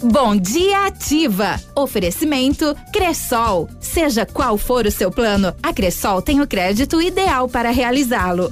[0.03, 1.61] Bom dia, Ativa.
[1.77, 3.69] Oferecimento Cressol.
[3.81, 8.51] Seja qual for o seu plano, a Cressol tem o crédito ideal para realizá-lo.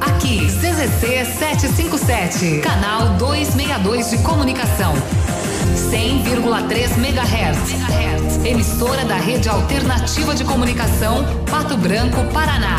[0.00, 4.92] Aqui, CZC 757, canal 262 de comunicação.
[5.76, 7.78] 100,3 MHz.
[8.44, 12.76] Emissora da Rede Alternativa de Comunicação, Pato Branco, Paraná.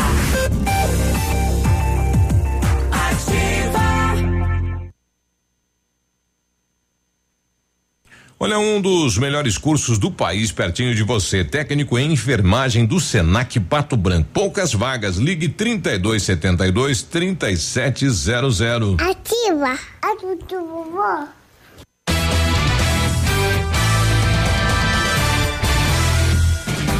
[8.42, 11.44] Olha, um dos melhores cursos do país pertinho de você.
[11.44, 14.30] Técnico em enfermagem do Senac Pato Branco.
[14.32, 15.18] Poucas vagas.
[15.18, 18.98] Ligue 3272 3700.
[18.98, 19.78] Ativa.
[20.00, 21.39] Ativa, vovó.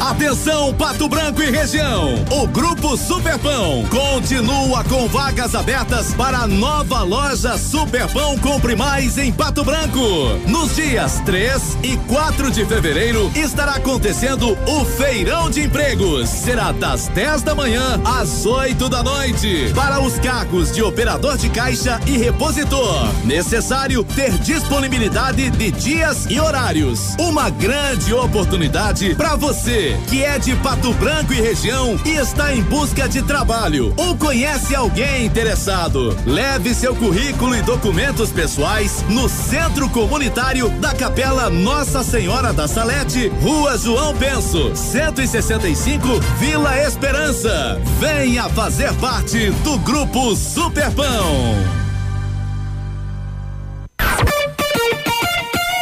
[0.01, 2.15] Atenção Pato Branco e região.
[2.31, 9.31] O Grupo Superpão continua com vagas abertas para a nova loja Superpão Compre Mais em
[9.31, 9.99] Pato Branco.
[10.47, 16.29] Nos dias 3 e 4 de fevereiro estará acontecendo o Feirão de Empregos.
[16.29, 19.71] Será das 10 da manhã às 8 da noite.
[19.75, 23.07] Para os cargos de operador de caixa e repositor.
[23.23, 27.15] Necessário ter disponibilidade de dias e horários.
[27.19, 32.61] Uma grande oportunidade para você que é de Pato Branco e região e está em
[32.61, 36.17] busca de trabalho ou conhece alguém interessado.
[36.25, 43.27] Leve seu currículo e documentos pessoais no Centro Comunitário da Capela Nossa Senhora da Salete,
[43.41, 46.07] Rua João Penso, 165,
[46.39, 47.81] Vila Esperança.
[47.99, 51.80] Venha fazer parte do Grupo Superpão.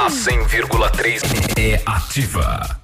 [0.00, 1.20] A 100,3
[1.58, 2.80] é ativa.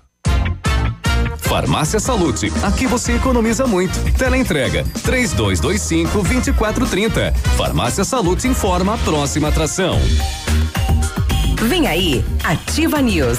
[1.39, 3.99] Farmácia Salute, aqui você economiza muito.
[4.19, 7.33] Teleentrega 3225 2430.
[7.57, 9.99] Farmácia Salute informa a próxima atração.
[11.63, 13.39] Vem aí, Ativa News.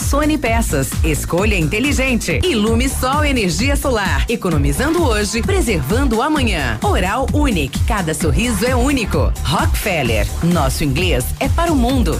[0.01, 0.89] Rossoni Peças.
[1.03, 2.39] Escolha inteligente.
[2.43, 4.25] Ilume Sol Energia Solar.
[4.27, 6.79] Economizando hoje, preservando amanhã.
[6.81, 7.79] Oral Unique.
[7.85, 9.31] Cada sorriso é único.
[9.45, 10.27] Rockefeller.
[10.43, 12.19] Nosso inglês é para o mundo.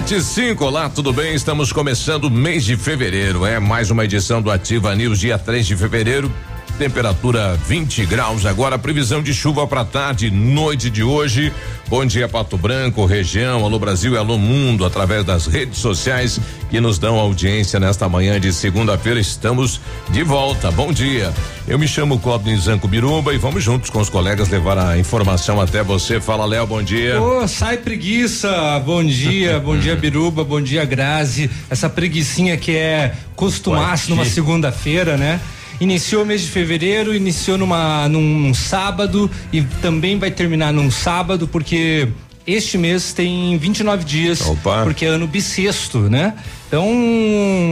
[0.00, 1.34] Sete cinco, olá, tudo bem?
[1.34, 3.44] Estamos começando o mês de fevereiro.
[3.44, 6.32] É mais uma edição do Ativa News, dia 3 de fevereiro.
[6.80, 11.52] Temperatura 20 graus agora, previsão de chuva para tarde, noite de hoje.
[11.90, 16.40] Bom dia, Pato Branco, região, Alô Brasil e Alô Mundo, através das redes sociais
[16.70, 19.20] que nos dão audiência nesta manhã de segunda-feira.
[19.20, 19.78] Estamos
[20.08, 20.70] de volta.
[20.70, 21.34] Bom dia.
[21.68, 25.60] Eu me chamo Clóvis Zanco Biruba e vamos juntos com os colegas levar a informação
[25.60, 26.18] até você.
[26.18, 27.20] Fala, Léo, bom dia.
[27.20, 28.48] Ô, oh, sai preguiça.
[28.86, 31.50] Bom dia, bom dia, Biruba, bom dia, Grazi.
[31.68, 35.38] Essa preguiçinha que é costumar-se numa segunda-feira, né?
[35.80, 41.48] Iniciou o mês de fevereiro, iniciou numa, num sábado e também vai terminar num sábado,
[41.48, 42.06] porque
[42.46, 44.82] este mês tem 29 dias, Opa.
[44.84, 46.34] porque é ano bissexto, né?
[46.68, 46.84] Então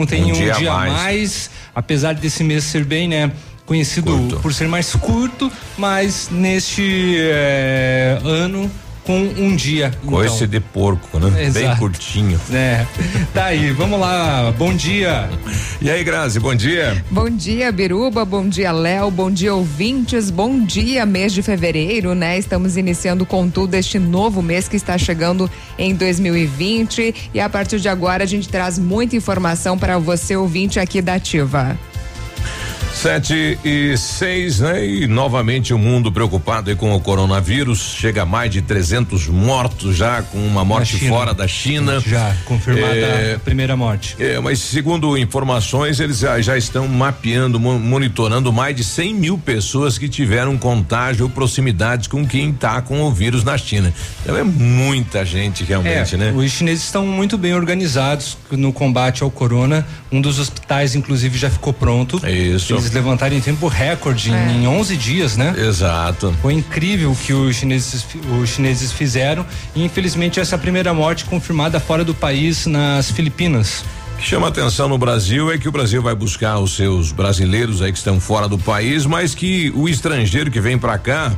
[0.08, 0.92] tem um, um dia, dia mais.
[0.92, 3.30] mais, apesar desse mês ser bem, né?
[3.66, 4.40] Conhecido curto.
[4.40, 8.70] por ser mais curto, mas neste é, ano
[9.08, 9.90] com um dia.
[10.04, 10.48] Coice então.
[10.48, 11.44] de porco, né?
[11.44, 11.66] Exato.
[11.66, 12.38] Bem curtinho.
[12.52, 12.84] É.
[13.32, 14.52] Tá aí, vamos lá.
[14.58, 15.30] Bom dia.
[15.80, 17.02] E aí, Grazi, bom dia.
[17.10, 18.22] Bom dia, Biruba.
[18.26, 19.10] Bom dia, Léo.
[19.10, 20.30] Bom dia, ouvintes.
[20.30, 22.36] Bom dia, mês de fevereiro, né?
[22.36, 27.80] Estamos iniciando com tudo este novo mês que está chegando em 2020 e a partir
[27.80, 31.78] de agora a gente traz muita informação para você ouvinte aqui da Ativa.
[32.98, 34.84] Sete e seis, né?
[34.84, 37.94] E novamente o mundo preocupado com o coronavírus.
[37.96, 42.00] Chega a mais de 300 mortos já, com uma morte fora da China.
[42.00, 44.16] Já, confirmada é, a primeira morte.
[44.18, 49.96] É, mas segundo informações, eles já, já estão mapeando, monitorando mais de 100 mil pessoas
[49.96, 53.94] que tiveram contágio ou proximidades com quem está com o vírus na China.
[54.22, 56.32] Então é muita gente realmente, é, né?
[56.34, 59.86] Os chineses estão muito bem organizados no combate ao corona.
[60.10, 62.20] Um dos hospitais, inclusive, já ficou pronto.
[62.26, 62.74] Isso.
[62.74, 64.52] Eles levantaram em tempo recorde é.
[64.52, 65.54] em 11 dias, né?
[65.56, 66.34] Exato.
[66.40, 68.06] Foi incrível o que os chineses,
[68.40, 69.44] os chineses fizeram.
[69.74, 73.84] E infelizmente essa primeira morte confirmada fora do país nas Filipinas.
[74.14, 77.80] O que chama atenção no Brasil é que o Brasil vai buscar os seus brasileiros
[77.80, 81.32] aí que estão fora do país, mas que o estrangeiro que vem para cá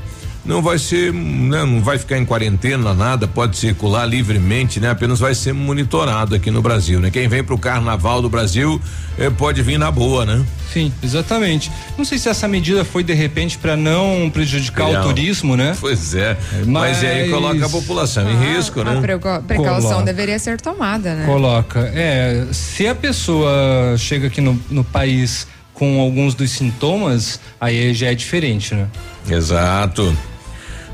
[0.45, 4.91] não vai ser, né, não vai ficar em quarentena nada, pode circular livremente, né?
[4.91, 7.11] Apenas vai ser monitorado aqui no Brasil, né?
[7.11, 8.81] Quem vem para o Carnaval do Brasil
[9.19, 10.45] eh, pode vir na boa, né?
[10.73, 11.71] Sim, exatamente.
[11.99, 15.01] Não sei se essa medida foi de repente para não prejudicar não.
[15.01, 15.77] o turismo, né?
[15.79, 16.37] Pois é.
[16.67, 18.99] Mas, mas aí coloca a população ah, em risco, né?
[18.99, 20.05] A precaução coloca.
[20.05, 21.27] deveria ser tomada, né?
[21.27, 21.81] Coloca.
[21.95, 28.09] É, se a pessoa chega aqui no, no país com alguns dos sintomas, aí já
[28.09, 28.87] é diferente, né?
[29.29, 30.17] Exato.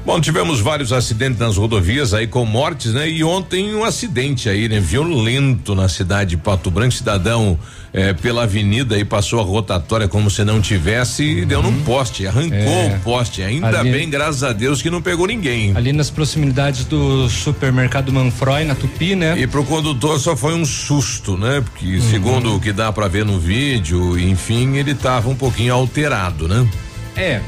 [0.07, 3.11] Bom, tivemos vários acidentes nas rodovias aí com mortes, né?
[3.11, 4.79] E ontem um acidente aí, né?
[4.79, 7.59] Violento na cidade de Pato Branco, cidadão
[7.93, 12.25] eh, pela avenida e passou a rotatória como se não tivesse e deu num poste,
[12.25, 13.43] arrancou é, o poste.
[13.43, 15.77] Ainda ali, bem, graças a Deus, que não pegou ninguém.
[15.77, 19.37] Ali nas proximidades do supermercado Manfroy, na Tupi, né?
[19.37, 21.61] E pro condutor só foi um susto, né?
[21.63, 22.11] Porque uhum.
[22.11, 26.65] segundo o que dá para ver no vídeo, enfim, ele tava um pouquinho alterado, né?
[27.17, 27.41] É,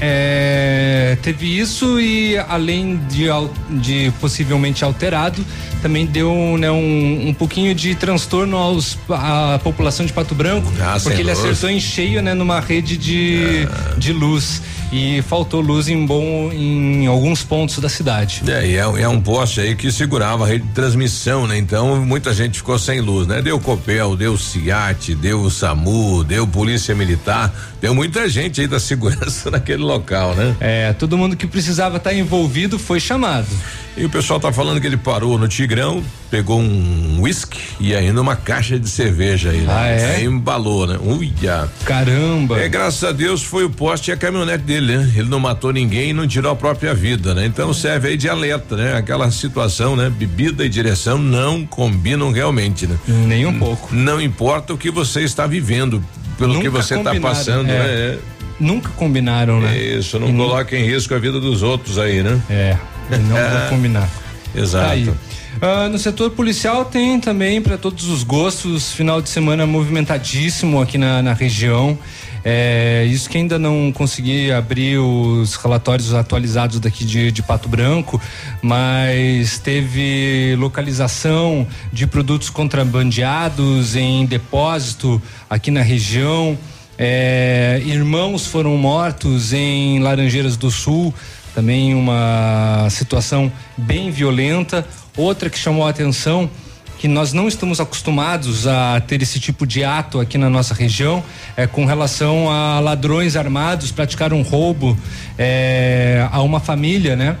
[0.00, 3.26] é, teve isso e além de,
[3.70, 5.44] de possivelmente alterado,
[5.82, 10.98] também deu né, um, um pouquinho de transtorno aos, à população de Pato Branco, ah,
[11.02, 11.38] porque ele luz.
[11.38, 13.94] acertou em cheio né, numa rede de, ah.
[13.98, 14.62] de luz
[14.94, 18.42] e faltou luz em bom em alguns pontos da cidade.
[18.46, 21.58] É, e é, é, um poste aí que segurava a rede de transmissão, né?
[21.58, 23.42] Então muita gente ficou sem luz, né?
[23.42, 27.52] Deu Copel, deu CIAT, deu SAMU, deu Polícia Militar,
[27.84, 30.56] deu muita gente aí da segurança naquele local, né?
[30.58, 33.46] É, todo mundo que precisava estar tá envolvido foi chamado.
[33.94, 38.22] E o pessoal tá falando que ele parou no Tigrão, pegou um uísque e ainda
[38.22, 39.66] uma caixa de cerveja aí, né?
[39.68, 40.16] Ah, é?
[40.16, 40.98] Aí embalou, né?
[40.98, 41.68] Uia.
[41.84, 42.58] Caramba.
[42.58, 45.12] É, graças a Deus foi o poste e a caminhonete dele, né?
[45.14, 47.44] Ele não matou ninguém e não tirou a própria vida, né?
[47.44, 48.96] Então serve aí de alerta, né?
[48.96, 50.08] Aquela situação, né?
[50.08, 52.98] Bebida e direção não combinam realmente, né?
[53.06, 53.94] Nem um pouco.
[53.94, 56.02] Não importa o que você está vivendo,
[56.36, 57.73] pelo Nunca que você está passando, é.
[57.78, 58.18] Né?
[58.60, 59.76] Nunca combinaram, né?
[59.76, 62.40] Isso, não coloque em risco a vida dos outros aí, né?
[62.48, 62.76] É.
[63.10, 64.08] Não vou combinar.
[64.54, 65.16] Exato.
[65.60, 70.80] Tá uh, no setor policial tem também para todos os gostos, final de semana movimentadíssimo
[70.80, 71.98] aqui na, na região.
[72.46, 78.20] É, isso que ainda não consegui abrir os relatórios atualizados daqui de, de Pato Branco,
[78.60, 86.58] mas teve localização de produtos contrabandeados em depósito aqui na região
[86.98, 91.12] É, irmãos foram mortos em Laranjeiras do Sul,
[91.54, 94.86] também uma situação bem violenta.
[95.16, 96.50] Outra que chamou a atenção
[96.98, 101.22] que nós não estamos acostumados a ter esse tipo de ato aqui na nossa região,
[101.54, 104.96] é com relação a ladrões armados praticaram um roubo
[105.36, 107.36] é, a uma família, né?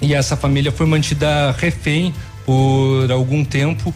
[0.00, 2.14] E essa família foi mantida refém
[2.46, 3.94] por algum tempo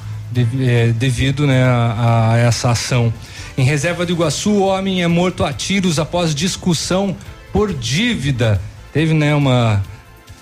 [0.61, 3.13] é, devido né, a, a essa ação.
[3.61, 7.15] Em Reserva do Iguaçu, o homem é morto a tiros após discussão
[7.53, 8.59] por dívida.
[8.91, 9.83] Teve, né, uma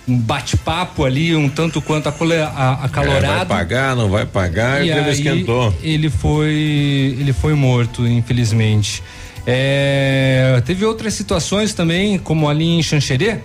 [0.07, 3.25] um bate-papo ali, um tanto quanto acalorado.
[3.25, 5.75] É, vai pagar, não vai pagar, e ele esquentou.
[5.83, 9.03] Ele foi, ele foi morto, infelizmente.
[9.45, 13.39] É, teve outras situações também, como ali em Xanxerê,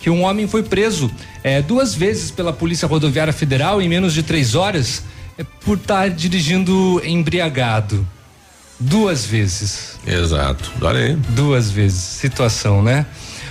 [0.00, 1.08] que um homem foi preso
[1.44, 5.04] é, duas vezes pela Polícia Rodoviária Federal em menos de três horas
[5.38, 8.04] é, por estar dirigindo embriagado.
[8.80, 9.98] Duas vezes.
[10.06, 10.72] Exato.
[10.80, 11.14] Olha aí.
[11.30, 11.98] Duas vezes.
[11.98, 13.04] Situação, né?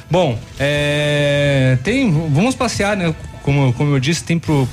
[0.09, 3.13] Bom, é, tem, vamos passear, né?
[3.43, 4.67] Como, como eu disse, tem pro,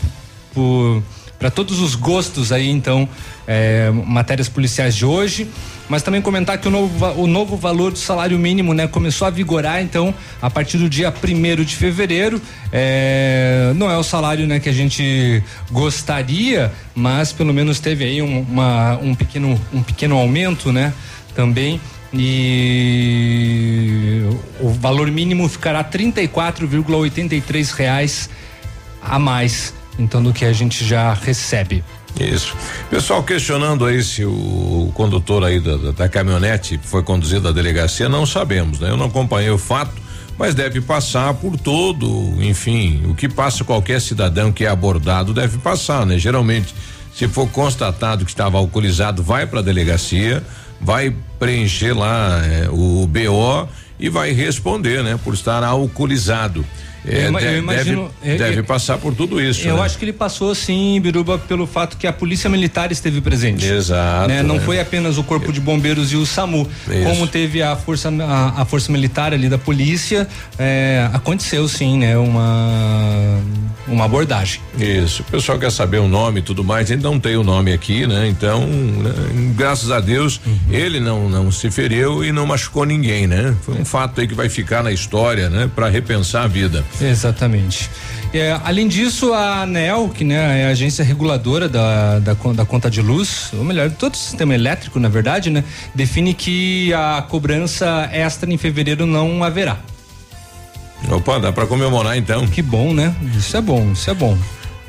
[0.55, 1.03] pro
[1.39, 3.07] para todos os gostos aí, então,
[3.47, 5.47] é, matérias policiais de hoje,
[5.89, 9.31] mas também comentar que o novo, o novo valor do salário mínimo, né, começou a
[9.31, 12.41] vigorar, então, a partir do dia primeiro de fevereiro,
[12.73, 18.23] é, não é o salário, né, que a gente gostaria, mas pelo menos teve aí
[18.23, 20.93] um, uma, um pequeno, um pequeno aumento, né,
[21.35, 21.81] também
[22.13, 24.23] e
[24.61, 28.31] o valor mínimo ficará 34,83 reais
[29.03, 31.83] a mais então do que a gente já recebe.
[32.19, 32.57] Isso.
[32.89, 38.09] Pessoal questionando aí se o, condutor aí da, da, da, caminhonete foi conduzido à delegacia,
[38.09, 38.91] não sabemos, né?
[38.91, 39.93] Eu não acompanhei o fato,
[40.39, 42.07] mas deve passar por todo,
[42.43, 46.19] enfim, o que passa qualquer cidadão que é abordado deve passar, né?
[46.19, 46.75] Geralmente,
[47.15, 50.43] se for constatado que estava alcoolizado, vai para a delegacia,
[50.81, 53.69] vai preencher lá é, o BO
[53.99, 56.65] e vai responder, né, por estar alcoolizado.
[57.07, 59.67] É, eu, deve, eu imagino, deve, deve, passar por tudo isso.
[59.67, 59.83] Eu né?
[59.83, 63.65] acho que ele passou sim, Biruba, pelo fato que a polícia militar esteve presente.
[63.65, 64.29] Exato.
[64.29, 64.43] Né?
[64.43, 64.61] Não é.
[64.61, 67.05] foi apenas o corpo de bombeiros e o SAMU, isso.
[67.05, 70.27] como teve a força a, a, força militar ali da polícia,
[70.59, 72.17] é, aconteceu sim, né?
[72.19, 73.41] Uma
[73.87, 74.61] uma abordagem.
[74.79, 75.23] Isso.
[75.23, 78.05] O pessoal quer saber o nome e tudo mais, ele não tem o nome aqui,
[78.05, 78.27] né?
[78.29, 79.13] Então, né?
[79.57, 80.59] graças a Deus, uhum.
[80.71, 83.55] ele não não se feriu e não machucou ninguém, né?
[83.63, 85.71] Foi um fato aí que vai ficar na história, né?
[85.73, 86.85] Para repensar a vida.
[87.01, 87.91] Exatamente.
[88.33, 92.91] É, além disso, a ANEL, que né, é a agência reguladora da, da, da, conta
[92.91, 98.09] de luz, ou melhor, todo o sistema elétrico, na verdade, né, define que a cobrança
[98.13, 99.79] extra em fevereiro não haverá.
[101.11, 102.47] Opa, dá para comemorar então.
[102.47, 103.15] Que bom, né?
[103.37, 104.37] Isso é bom, isso é bom.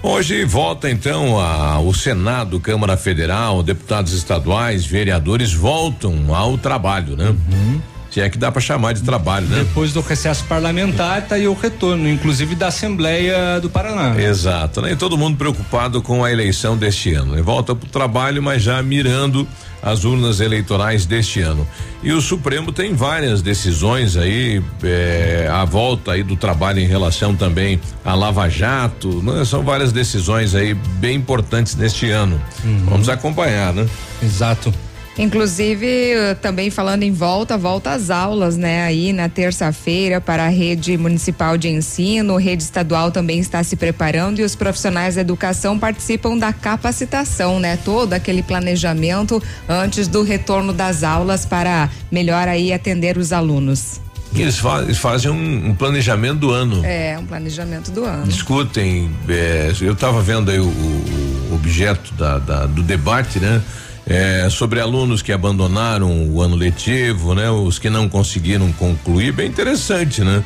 [0.01, 7.29] Hoje volta então a, o Senado, Câmara Federal, deputados estaduais, vereadores voltam ao trabalho, né?
[7.29, 7.81] Uhum.
[8.17, 9.59] Se é que dá para chamar de trabalho, né?
[9.59, 14.19] Depois do recesso parlamentar, tá aí o retorno, inclusive da Assembleia do Paraná.
[14.19, 14.93] Exato, né?
[14.93, 17.35] E todo mundo preocupado com a eleição deste ano.
[17.35, 17.43] Né?
[17.43, 19.47] Volta para o trabalho, mas já mirando
[19.83, 21.67] as urnas eleitorais deste ano.
[22.01, 27.35] E o Supremo tem várias decisões aí, é, a volta aí do trabalho em relação
[27.35, 29.45] também a Lava Jato, né?
[29.45, 32.41] São várias decisões aí bem importantes neste ano.
[32.63, 32.85] Uhum.
[32.89, 33.87] Vamos acompanhar, né?
[34.23, 34.73] Exato.
[35.17, 38.83] Inclusive, também falando em volta, volta às aulas, né?
[38.83, 44.39] Aí na terça-feira para a rede municipal de ensino, rede estadual também está se preparando
[44.39, 47.77] e os profissionais da educação participam da capacitação, né?
[47.83, 53.99] Todo aquele planejamento antes do retorno das aulas para melhor aí atender os alunos.
[54.35, 56.85] Eles, faz, eles fazem um, um, planejamento do ano.
[56.85, 58.27] É, um planejamento do ano.
[58.27, 59.09] Discutem.
[59.27, 63.61] É, eu estava vendo aí o, o objeto da, da, do debate, né?
[64.09, 67.49] É, sobre alunos que abandonaram o ano letivo, né?
[67.49, 70.43] Os que não conseguiram concluir, bem interessante, né?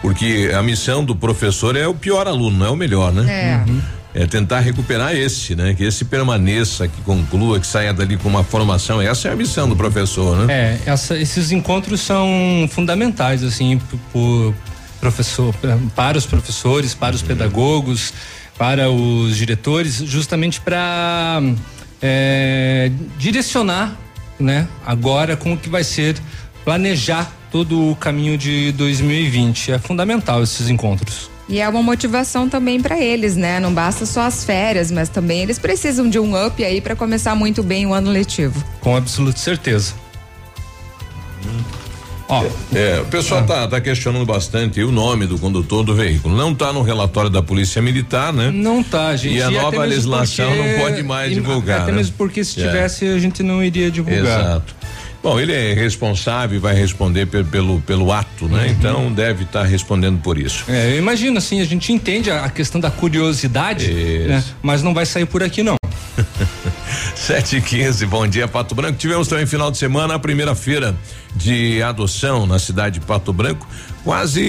[0.00, 3.62] Porque a missão do professor é o pior aluno, não é o melhor, né?
[3.66, 3.70] É.
[3.70, 3.80] Uhum.
[4.14, 5.74] É tentar recuperar esse, né?
[5.74, 9.02] Que esse permaneça, que conclua, que saia dali com uma formação.
[9.02, 10.78] Essa é a missão do professor, né?
[10.86, 13.80] É, essa, esses encontros são fundamentais, assim,
[14.12, 14.54] por
[15.00, 15.54] professor,
[15.94, 17.28] para os professores, para os uhum.
[17.28, 18.14] pedagogos,
[18.56, 21.42] para os diretores, justamente para
[22.00, 23.96] é, direcionar,
[24.38, 24.68] né?
[24.84, 26.16] Agora como que vai ser
[26.64, 29.72] planejar todo o caminho de 2020.
[29.72, 31.30] É fundamental esses encontros.
[31.48, 33.60] E é uma motivação também para eles, né?
[33.60, 37.34] Não basta só as férias, mas também eles precisam de um up aí para começar
[37.34, 38.64] muito bem o ano letivo.
[38.80, 39.94] Com absoluta certeza.
[42.28, 43.44] Ó, é, o pessoal ah.
[43.44, 46.34] tá, tá questionando bastante o nome do condutor do veículo.
[46.36, 48.50] Não tá no relatório da Polícia Militar, né?
[48.50, 49.36] Não tá, gente.
[49.36, 51.82] E a e nova legislação porque, não pode mais divulgar.
[51.82, 51.98] Até né?
[51.98, 52.66] mesmo porque se é.
[52.66, 54.40] tivesse a gente não iria divulgar.
[54.40, 54.74] Exato.
[55.22, 58.64] Bom, ele é responsável e vai responder pelo, pelo, pelo ato, né?
[58.64, 58.70] Uhum.
[58.70, 60.64] Então deve estar tá respondendo por isso.
[60.68, 64.44] É, eu imagino assim, a gente entende a, a questão da curiosidade, né?
[64.62, 65.76] Mas não vai sair por aqui não.
[67.24, 68.98] Sete e quinze, bom dia Pato Branco.
[68.98, 70.94] Tivemos também final de semana a primeira feira
[71.34, 73.66] de adoção na cidade de Pato Branco.
[74.04, 74.42] Quase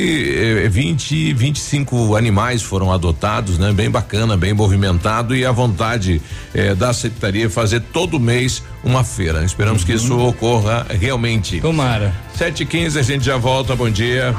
[0.65, 3.71] eh, 20, 25 animais foram adotados, né?
[3.71, 6.21] Bem bacana, bem movimentado e a vontade
[6.53, 9.43] eh, da secretaria fazer todo mês uma feira.
[9.43, 9.87] Esperamos uhum.
[9.87, 11.59] que isso ocorra realmente.
[11.59, 12.13] Tomara.
[12.37, 13.75] Sete e quinze, a gente já volta.
[13.75, 14.33] Bom dia.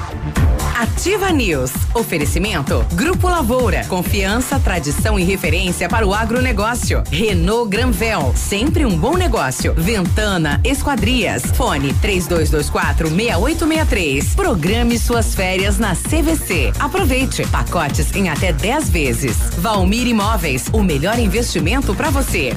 [0.76, 1.73] Ativa News.
[1.95, 2.85] Oferecimento.
[2.93, 3.85] Grupo Lavoura.
[3.87, 7.03] Confiança, tradição e referência para o agronegócio.
[7.11, 8.35] Renault Granvel.
[8.37, 9.73] Sempre um bom negócio.
[9.75, 11.45] Ventana Esquadrias.
[11.55, 14.35] Fone 3224 6863.
[14.35, 16.73] Programe suas férias na CVC.
[16.79, 17.47] Aproveite.
[17.47, 19.37] Pacotes em até 10 vezes.
[19.57, 20.67] Valmir Imóveis.
[20.75, 22.53] O melhor investimento para você.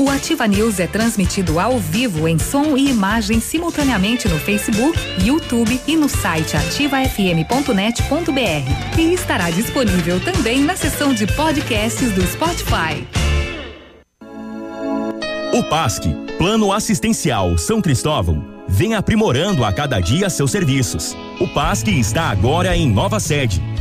[0.00, 5.78] O Ativa News é transmitido ao vivo em som e imagem simultaneamente no Facebook, YouTube
[5.86, 8.98] e no site ativafm.net.br.
[8.98, 13.06] E estará disponível também na seção de podcasts do Spotify.
[15.52, 16.04] O PASC,
[16.38, 21.14] Plano Assistencial São Cristóvão, vem aprimorando a cada dia seus serviços.
[21.38, 23.62] O PASC está agora em nova sede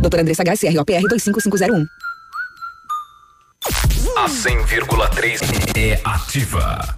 [0.00, 1.86] Doutora Andressa H, CROPR 25501.
[4.16, 5.40] A 100,3
[5.76, 6.97] é ativa.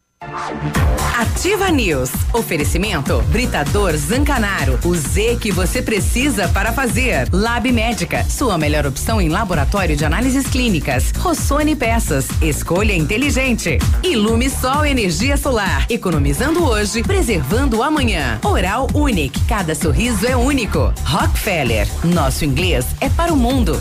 [1.16, 2.11] Ativa News.
[2.33, 4.79] Oferecimento Britador Zancanaro.
[4.85, 7.29] O Z que você precisa para fazer.
[7.33, 8.24] Lab Médica.
[8.24, 11.12] Sua melhor opção em laboratório de análises clínicas.
[11.18, 12.27] Rossoni Peças.
[12.42, 13.79] Escolha inteligente.
[14.03, 15.87] Ilume Sol Energia Solar.
[15.88, 18.40] Economizando hoje, preservando amanhã.
[18.44, 19.40] Oral Unique.
[19.46, 20.92] Cada sorriso é único.
[21.05, 21.88] Rockefeller.
[22.05, 23.81] Nosso inglês é para o mundo.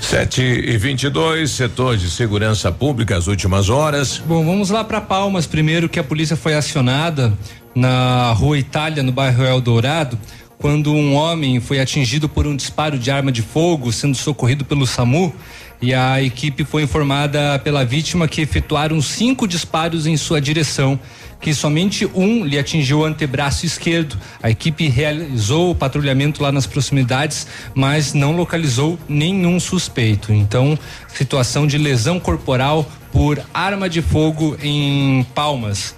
[0.01, 4.17] 7 e 22 setor de segurança pública, as últimas horas.
[4.25, 7.33] Bom, vamos lá para Palmas primeiro, que a polícia foi acionada
[7.75, 10.17] na rua Itália, no bairro Eldorado,
[10.57, 14.87] quando um homem foi atingido por um disparo de arma de fogo, sendo socorrido pelo
[14.87, 15.33] SAMU.
[15.81, 20.99] E a equipe foi informada pela vítima que efetuaram cinco disparos em sua direção
[21.41, 24.17] que somente um lhe atingiu o antebraço esquerdo.
[24.41, 30.33] A equipe realizou o patrulhamento lá nas proximidades, mas não localizou nenhum suspeito.
[30.33, 35.95] Então, situação de lesão corporal por arma de fogo em Palmas.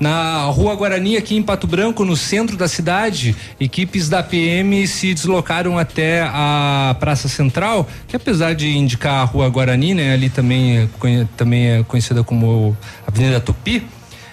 [0.00, 5.12] Na Rua Guarani, aqui em Pato Branco, no centro da cidade, equipes da PM se
[5.12, 10.78] deslocaram até a Praça Central, que apesar de indicar a Rua Guarani, né, ali também
[10.78, 13.82] é, também é conhecida como Avenida Tupi,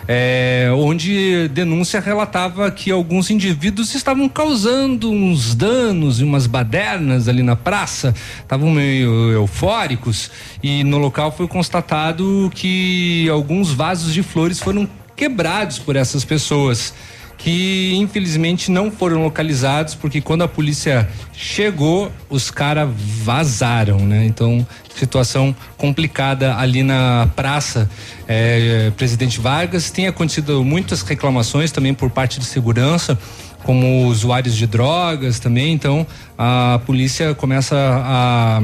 [0.08, 7.41] é, onde denúncia relatava que alguns indivíduos estavam causando uns danos e umas badernas ali
[7.41, 10.30] na praça, estavam meio eufóricos
[10.62, 16.93] e no local foi constatado que alguns vasos de flores foram quebrados por essas pessoas
[17.38, 24.25] que infelizmente não foram localizados porque quando a polícia chegou os caras vazaram, né?
[24.25, 27.89] Então situação complicada ali na praça
[28.28, 33.19] é, Presidente Vargas tem acontecido muitas reclamações também por parte de segurança
[33.63, 38.62] como usuários de drogas também então a polícia começa a,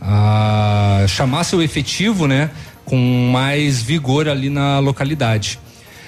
[0.00, 2.50] a chamar seu efetivo, né?
[2.88, 5.58] Com mais vigor ali na localidade.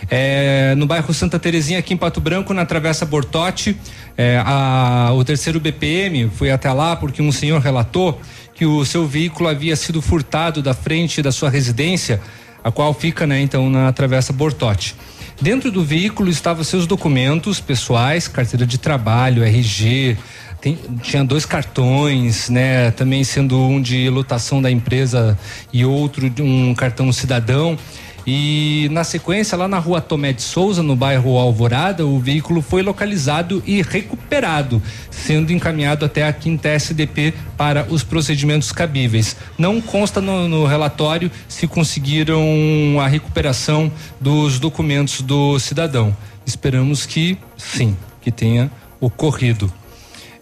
[0.08, 3.76] É, no bairro Santa Terezinha, aqui em Pato Branco, na Travessa Bortote,
[4.16, 8.20] é, a, o terceiro BPM foi até lá porque um senhor relatou
[8.54, 12.20] que o seu veículo havia sido furtado da frente da sua residência,
[12.62, 14.94] a qual fica, né, então, na Travessa Bortote.
[15.40, 20.18] Dentro do veículo estavam seus documentos pessoais, carteira de trabalho, RG,
[20.60, 22.90] tem, tinha dois cartões, né?
[22.90, 25.38] Também sendo um de lotação da empresa
[25.72, 27.78] e outro de um cartão cidadão.
[28.26, 32.82] E na sequência, lá na rua Tomé de Souza, no bairro Alvorada, o veículo foi
[32.82, 39.36] localizado e recuperado, sendo encaminhado até a quinta SDP para os procedimentos cabíveis.
[39.56, 46.14] Não consta no, no relatório se conseguiram a recuperação dos documentos do cidadão.
[46.44, 48.70] Esperamos que sim, que tenha
[49.00, 49.79] ocorrido.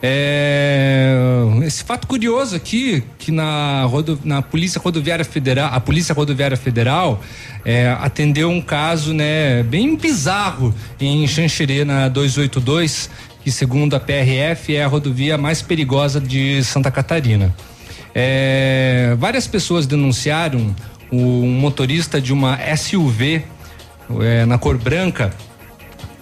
[0.00, 1.12] É,
[1.64, 7.20] esse fato curioso aqui, que na, rodo, na Polícia Rodoviária Federal, a Polícia Rodoviária Federal
[7.64, 13.10] é, atendeu um caso, né, bem bizarro em Xanxerê, na 282,
[13.42, 17.54] que segundo a PRF é a rodovia mais perigosa de Santa Catarina.
[18.14, 20.74] É, várias pessoas denunciaram
[21.10, 23.42] o um motorista de uma SUV
[24.20, 25.32] é, na cor branca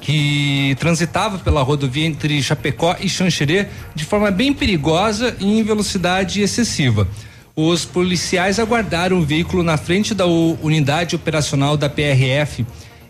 [0.07, 6.41] que transitava pela rodovia entre Chapecó e Xanxerê de forma bem perigosa e em velocidade
[6.41, 7.09] excessiva.
[7.57, 12.65] Os policiais aguardaram o veículo na frente da unidade operacional da PRF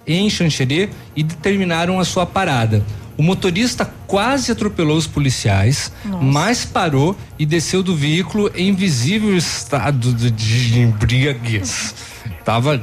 [0.06, 2.82] em Xanxerê e determinaram a sua parada.
[3.18, 6.24] O motorista quase atropelou os policiais, Nossa.
[6.24, 11.94] mas parou e desceu do veículo em visível estado de embriaguez.
[12.46, 12.80] Estava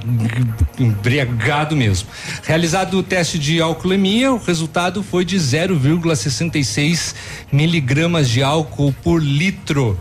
[0.78, 2.10] embriagado mesmo.
[2.44, 7.16] Realizado o teste de alcoolemia, o resultado foi de 0,66
[7.50, 9.98] miligramas de álcool por litro.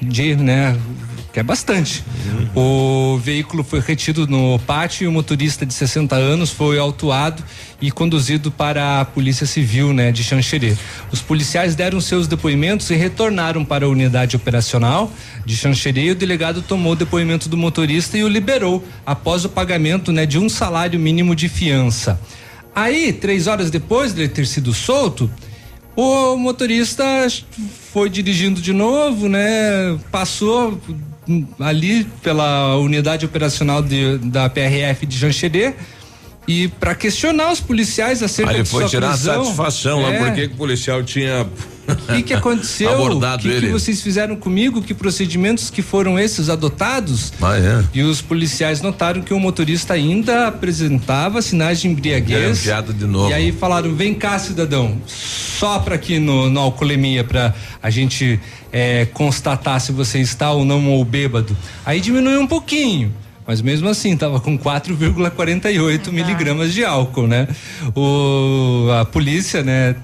[0.00, 0.78] De, né,
[1.34, 2.04] que é bastante.
[2.54, 3.14] Uhum.
[3.16, 7.42] O veículo foi retido no pátio e o motorista de 60 anos foi autuado
[7.82, 10.76] e conduzido para a Polícia Civil, né, de Xanxerê.
[11.10, 15.12] Os policiais deram seus depoimentos e retornaram para a unidade operacional
[15.44, 16.12] de Xanxerê.
[16.12, 20.38] O delegado tomou o depoimento do motorista e o liberou após o pagamento, né, de
[20.38, 22.20] um salário mínimo de fiança.
[22.72, 25.28] Aí, três horas depois de ele ter sido solto,
[25.96, 27.04] o motorista
[27.92, 29.98] foi dirigindo de novo, né?
[30.10, 30.80] Passou
[31.60, 35.74] ali pela unidade operacional de, da PRF de Jancherê
[36.46, 40.44] e para questionar os policiais acerca Aí ele foi tirar prisão, satisfação é, lá porque
[40.44, 41.46] o policial tinha
[41.88, 42.92] o que, que aconteceu?
[42.92, 43.66] Abordado que, ele.
[43.66, 44.80] que vocês fizeram comigo?
[44.82, 47.32] Que procedimentos que foram esses adotados?
[47.40, 47.84] Ah, é.
[47.92, 52.62] E os policiais notaram que o motorista ainda apresentava sinais de embriaguez.
[52.92, 53.30] de novo.
[53.30, 58.40] E aí falaram: vem cá, cidadão, sopra aqui no, no alcoolemia para a gente
[58.72, 61.56] é, constatar se você está ou não ou bêbado.
[61.84, 63.12] Aí diminuiu um pouquinho.
[63.46, 67.46] Mas mesmo assim, estava com 4,48 miligramas de álcool, né?
[67.94, 69.94] O, a polícia, né,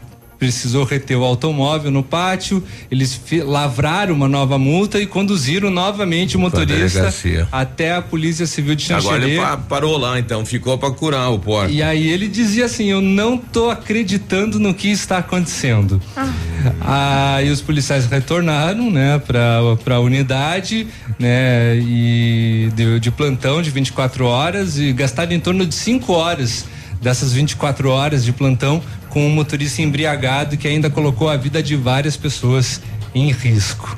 [0.40, 6.40] precisou reter o automóvel no pátio, eles lavraram uma nova multa e conduziram novamente o
[6.40, 7.12] motorista
[7.52, 9.36] até a Polícia Civil de Xanxerê.
[9.36, 11.70] Agora ele parou lá, então, ficou para curar o porco.
[11.70, 16.00] E aí ele dizia assim, eu não tô acreditando no que está acontecendo.
[16.16, 17.36] Ah.
[17.36, 20.86] Aí os policiais retornaram, né, para a unidade,
[21.18, 26.64] né, e de, de plantão de 24 horas e gastaram em torno de 5 horas
[27.00, 31.76] dessas 24 horas de plantão com um motorista embriagado que ainda colocou a vida de
[31.76, 32.80] várias pessoas
[33.14, 33.96] em risco.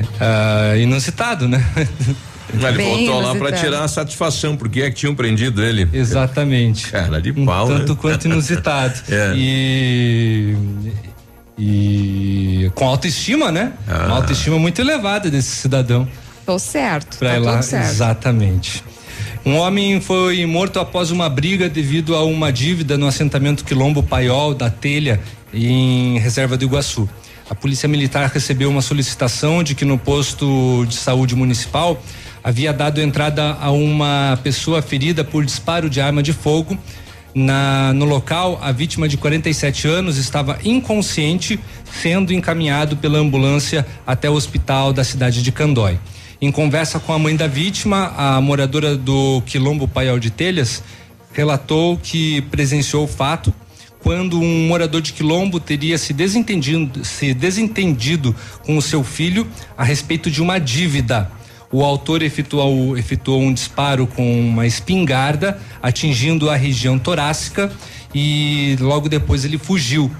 [0.00, 1.64] Uh, inusitado, né?
[2.52, 5.88] Ele Bem voltou lá para tirar a satisfação, porque é que tinham prendido ele.
[5.90, 6.90] Exatamente.
[6.90, 7.98] Cara de pau, um Tanto né?
[7.98, 9.00] quanto inusitado.
[9.08, 9.32] é.
[9.34, 10.56] E
[11.58, 13.72] e com autoestima, né?
[13.88, 14.06] Ah.
[14.06, 16.06] Uma autoestima muito elevada desse cidadão.
[16.44, 17.16] Tô certo.
[17.18, 17.90] Pra tá ir lá, certo.
[17.90, 18.84] exatamente.
[19.44, 24.54] Um homem foi morto após uma briga devido a uma dívida no assentamento Quilombo Paiol
[24.54, 25.20] da Telha,
[25.52, 27.08] em Reserva do Iguaçu.
[27.50, 32.00] A Polícia Militar recebeu uma solicitação de que no posto de saúde municipal
[32.42, 36.78] havia dado entrada a uma pessoa ferida por disparo de arma de fogo.
[37.34, 41.58] Na, no local, a vítima de 47 anos estava inconsciente,
[42.00, 45.98] sendo encaminhado pela ambulância até o hospital da cidade de Candói.
[46.42, 50.82] Em conversa com a mãe da vítima, a moradora do Quilombo Paial de Telhas
[51.32, 53.54] relatou que presenciou o fato
[54.00, 58.34] quando um morador de Quilombo teria se desentendido, se desentendido
[58.66, 59.46] com o seu filho
[59.78, 61.30] a respeito de uma dívida.
[61.70, 67.70] O autor efetuou, efetuou um disparo com uma espingarda, atingindo a região torácica
[68.12, 70.10] e logo depois ele fugiu.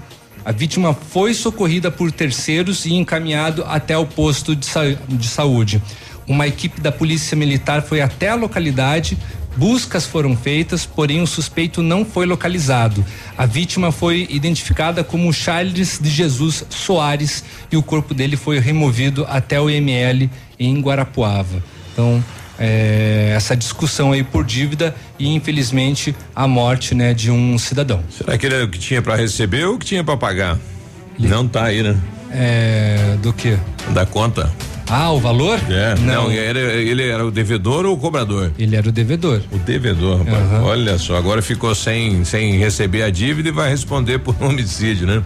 [0.45, 4.67] A vítima foi socorrida por terceiros e encaminhado até o posto de,
[5.09, 5.81] de saúde.
[6.27, 9.17] Uma equipe da Polícia Militar foi até a localidade.
[9.55, 13.05] Buscas foram feitas, porém o suspeito não foi localizado.
[13.37, 19.25] A vítima foi identificada como Charles de Jesus Soares e o corpo dele foi removido
[19.29, 21.63] até o IML em Guarapuava.
[21.91, 22.23] Então,
[22.57, 28.03] é, essa discussão aí por dívida e infelizmente a morte, né, de um cidadão.
[28.09, 30.57] Será que ele era o que tinha para receber ou o que tinha para pagar?
[31.19, 31.95] Não tá aí, né?
[32.31, 33.57] É, do que?
[33.93, 34.51] Da conta.
[34.95, 35.59] Ah, o valor?
[35.71, 38.51] É, não, não era, ele era o devedor ou o cobrador?
[38.59, 39.41] Ele era o devedor.
[39.51, 40.51] O devedor, rapaz.
[40.51, 40.63] Uhum.
[40.65, 45.23] Olha só, agora ficou sem, sem receber a dívida e vai responder por homicídio, né?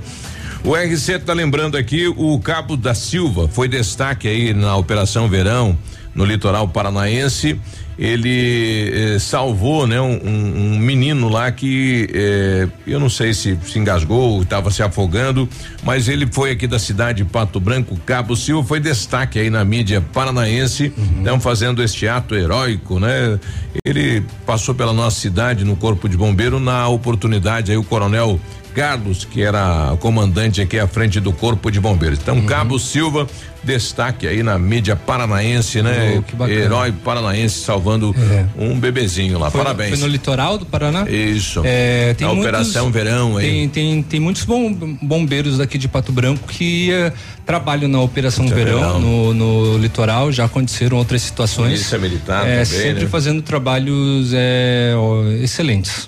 [0.64, 5.78] O RC está lembrando aqui, o Cabo da Silva foi destaque aí na Operação Verão
[6.16, 7.60] no litoral paranaense.
[7.98, 13.80] Ele eh, salvou, né, um, um, menino lá que eh, eu não sei se se
[13.80, 15.50] engasgou, estava se afogando,
[15.84, 19.66] mas ele foi aqui da cidade de Pato Branco, Cabo Silva, foi destaque aí na
[19.66, 21.40] mídia paranaense, uhum.
[21.40, 23.40] fazendo este ato heróico, né?
[23.84, 28.40] Ele passou pela nossa cidade no Corpo de Bombeiro na oportunidade aí o coronel
[28.78, 32.20] Carlos, que era comandante aqui à frente do Corpo de Bombeiros.
[32.22, 32.46] Então, uhum.
[32.46, 33.26] Cabo Silva,
[33.64, 36.22] destaque aí na mídia paranaense, né?
[36.38, 38.46] Oh, Herói paranaense salvando é.
[38.56, 39.50] um bebezinho lá.
[39.50, 39.90] Foi, Parabéns.
[39.90, 41.10] Foi no litoral do Paraná?
[41.10, 41.64] Isso.
[41.66, 43.48] É, tem a muitos, Operação Verão aí.
[43.48, 47.12] Tem, tem, tem muitos bom, bombeiros daqui de Pato Branco que uh,
[47.48, 49.00] trabalham na Operação Verão, Verão.
[49.00, 50.32] No, no, litoral.
[50.32, 51.72] Já aconteceram outras situações.
[51.72, 53.10] Polícia Militar é, também, Sempre né?
[53.10, 56.08] fazendo trabalhos é, ó, excelentes.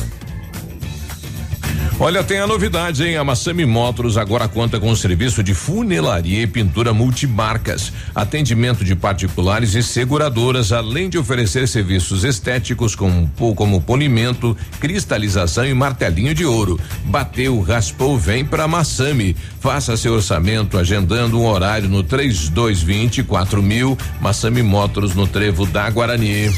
[1.99, 3.17] Olha, tem a novidade, hein?
[3.17, 8.95] A Massami Motors agora conta com o serviço de funilaria e pintura multimarcas, atendimento de
[8.95, 16.43] particulares e seguradoras, além de oferecer serviços estéticos como, como polimento, cristalização e martelinho de
[16.43, 16.79] ouro.
[17.05, 19.35] Bateu, raspou, vem pra Massami.
[19.59, 26.49] Faça seu orçamento agendando um horário no 3220 4000 Massami Motors no Trevo da Guarani.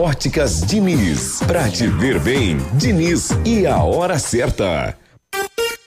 [0.00, 4.96] Óticas Diniz, pra te ver bem, Diniz e a hora certa.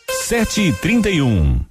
[0.09, 1.70] Sete e trinta e um.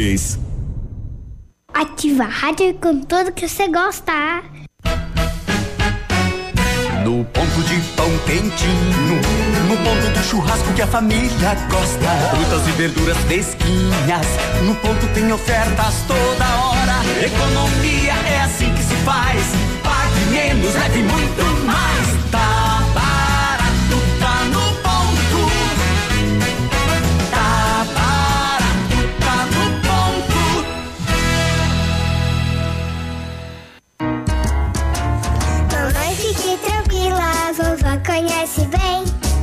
[1.71, 4.11] Ativa a rádio com tudo que você gosta.
[7.05, 9.21] No ponto de pão quentinho,
[9.69, 12.09] no ponto do churrasco que a família gosta.
[12.31, 14.25] Frutas e verduras fresquinhas,
[14.65, 17.23] no ponto tem ofertas toda hora.
[17.23, 19.43] Economia é assim que se faz.
[19.83, 22.20] Pague menos, leve muito mais.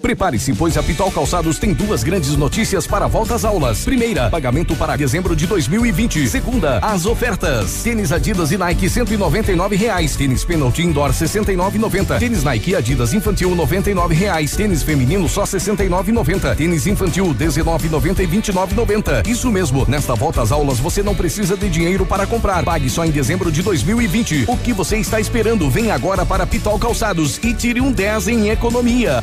[0.00, 3.84] Prepare-se, pois a Pitol Calçados tem duas grandes notícias para a volta às aulas.
[3.84, 6.26] Primeira, pagamento para dezembro de 2020.
[6.28, 7.82] Segunda, as ofertas.
[7.82, 10.16] Tênis Adidas e Nike 199 reais.
[10.16, 12.18] Tênis Penalty Indoor 69,90.
[12.18, 14.56] Tênis Nike Adidas Infantil 99 reais.
[14.56, 16.56] Tênis feminino só 69,90.
[16.56, 19.26] Tênis infantil 19,90 e 29,90.
[19.26, 19.84] Isso mesmo.
[19.86, 22.64] Nesta volta às aulas você não precisa de dinheiro para comprar.
[22.64, 24.46] Pague só em dezembro de 2020.
[24.48, 25.68] O que você está esperando?
[25.68, 29.22] Vem agora para Pitol Calçados e tire um 10 em economia.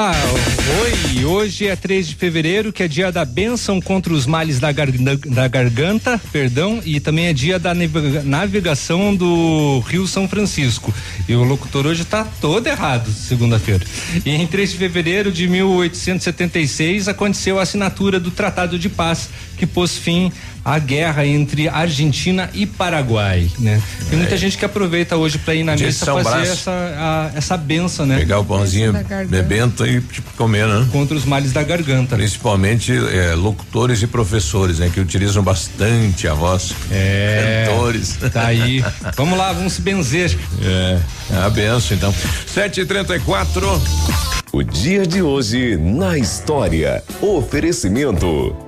[0.00, 0.12] Ah,
[0.80, 4.70] oi, hoje é 3 de fevereiro, que é dia da bênção contra os males da,
[4.70, 10.94] gar da garganta, perdão, e também é dia da navegação do Rio São Francisco.
[11.28, 13.84] E o locutor hoje está todo errado, segunda-feira.
[14.24, 19.66] E em 3 de fevereiro de 1876 aconteceu a assinatura do Tratado de Paz, que
[19.66, 20.30] pôs fim
[20.68, 23.80] a guerra entre Argentina e Paraguai, né?
[24.10, 24.36] Tem muita é.
[24.36, 28.18] gente que aproveita hoje para ir na missa fazer essa, a, essa benção, né?
[28.18, 28.92] Pegar o pãozinho
[29.28, 30.86] bebento e tipo, comer, né?
[30.92, 32.16] Contra os males da garganta.
[32.16, 34.90] Principalmente é, locutores e professores, né?
[34.92, 36.74] Que utilizam bastante a voz.
[36.90, 37.66] É.
[37.68, 38.18] Cantores.
[38.28, 38.84] Tá aí.
[39.16, 40.36] vamos lá, vamos se benzer.
[40.62, 40.98] É,
[41.32, 42.14] é a benção então.
[42.46, 43.80] Sete e trinta e quatro.
[44.52, 47.02] O dia de hoje na história.
[47.22, 48.67] Oferecimento.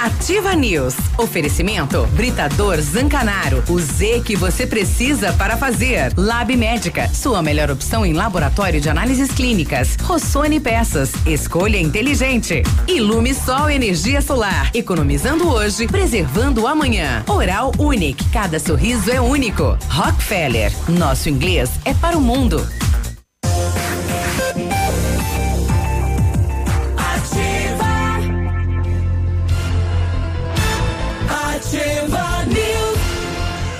[0.00, 0.94] Ativa News.
[1.18, 3.64] Oferecimento Britador Zancanaro.
[3.68, 6.12] O Z que você precisa para fazer.
[6.16, 7.08] Lab Médica.
[7.12, 9.96] Sua melhor opção em laboratório de análises clínicas.
[10.02, 11.12] Rossoni Peças.
[11.26, 12.62] Escolha inteligente.
[12.86, 14.70] Ilume Sol Energia Solar.
[14.72, 17.24] Economizando hoje, preservando amanhã.
[17.26, 18.24] Oral Unique.
[18.30, 19.76] Cada sorriso é único.
[19.90, 20.72] Rockefeller.
[20.88, 22.64] Nosso inglês é para o mundo.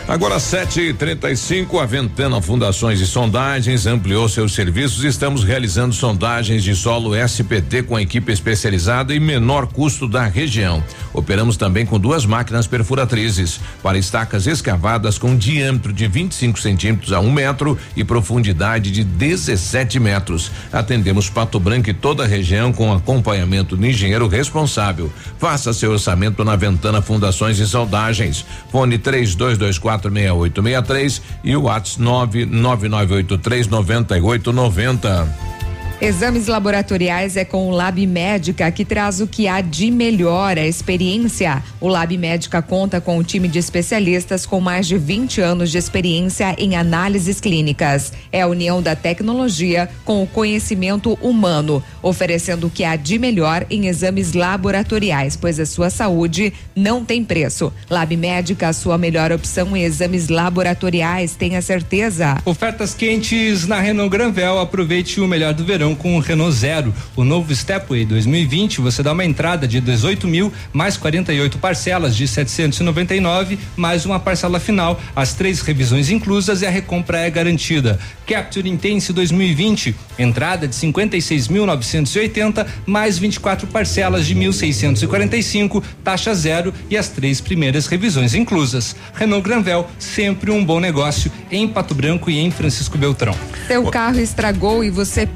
[0.08, 5.04] Agora 7h35, a Ventana Fundações e Sondagens ampliou seus serviços.
[5.04, 10.82] Estamos realizando sondagens de solo SPT com a equipe especializada e menor custo da região.
[11.12, 17.20] Operamos também com duas máquinas perfuratrizes para estacas escavadas com diâmetro de 25 centímetros a
[17.20, 20.50] um metro e profundidade de 17 metros.
[20.72, 25.12] Atendemos Pato Branco e toda a região com acompanhamento do engenheiro responsável.
[25.38, 28.46] Faça seu orçamento na Ventana Fundações e Sondagens.
[28.72, 31.98] Fone 3224 6863 e o WhatsApp
[32.46, 35.57] 99983 9890.
[36.00, 40.64] Exames laboratoriais é com o Lab Médica, que traz o que há de melhor, a
[40.64, 41.60] experiência.
[41.80, 45.76] O Lab Médica conta com um time de especialistas com mais de 20 anos de
[45.76, 48.12] experiência em análises clínicas.
[48.30, 53.66] É a união da tecnologia com o conhecimento humano, oferecendo o que há de melhor
[53.68, 57.72] em exames laboratoriais, pois a sua saúde não tem preço.
[57.90, 62.38] Lab Médica, a sua melhor opção em exames laboratoriais, tenha certeza.
[62.44, 64.60] Ofertas quentes na Renault Granvel.
[64.60, 66.94] Aproveite o melhor do verão com o Renault Zero.
[67.16, 72.26] O novo Stepway 2020, você dá uma entrada de 18 mil, mais 48 parcelas de
[72.26, 75.00] 799, mais uma parcela final.
[75.14, 77.98] As três revisões inclusas e a recompra é garantida.
[78.26, 87.08] Capture Intense 2020, entrada de 56.980, mais 24 parcelas de 1.645, taxa zero e as
[87.08, 88.94] três primeiras revisões inclusas.
[89.14, 93.34] Renault Granvel, sempre um bom negócio em Pato Branco e em Francisco Beltrão.
[93.66, 95.26] Seu carro estragou e você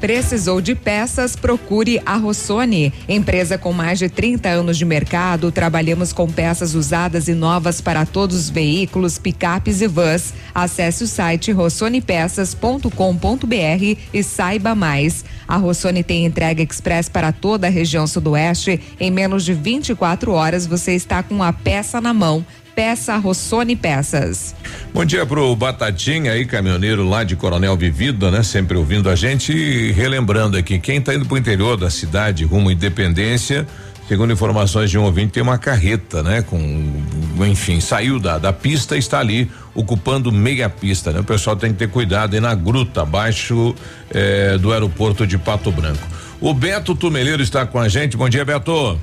[0.43, 1.37] precisou de peças?
[1.37, 2.91] Procure a Rossoni.
[3.07, 8.05] Empresa com mais de 30 anos de mercado, trabalhamos com peças usadas e novas para
[8.05, 10.33] todos os veículos, picapes e vans.
[10.53, 15.23] Acesse o site rossonepeças.com.br e saiba mais.
[15.47, 18.81] A Rossoni tem entrega express para toda a região sudoeste.
[18.99, 22.45] Em menos de 24 horas você está com a peça na mão.
[22.75, 24.55] Peça Rossoni Peças.
[24.93, 28.41] Bom dia pro Batatinha aí, caminhoneiro lá de Coronel Vivida, né?
[28.43, 32.69] Sempre ouvindo a gente e relembrando aqui, quem tá indo pro interior da cidade, rumo
[32.69, 33.67] à Independência,
[34.07, 36.41] segundo informações de um ouvinte, tem uma carreta, né?
[36.41, 37.03] Com,
[37.45, 41.19] enfim, saiu da, da pista e está ali ocupando meia pista, né?
[41.19, 43.75] O pessoal tem que ter cuidado aí na gruta, abaixo
[44.11, 46.07] eh, do aeroporto de Pato Branco.
[46.41, 48.17] O Beto Tumeleiro está com a gente.
[48.17, 48.99] Bom dia, Beto.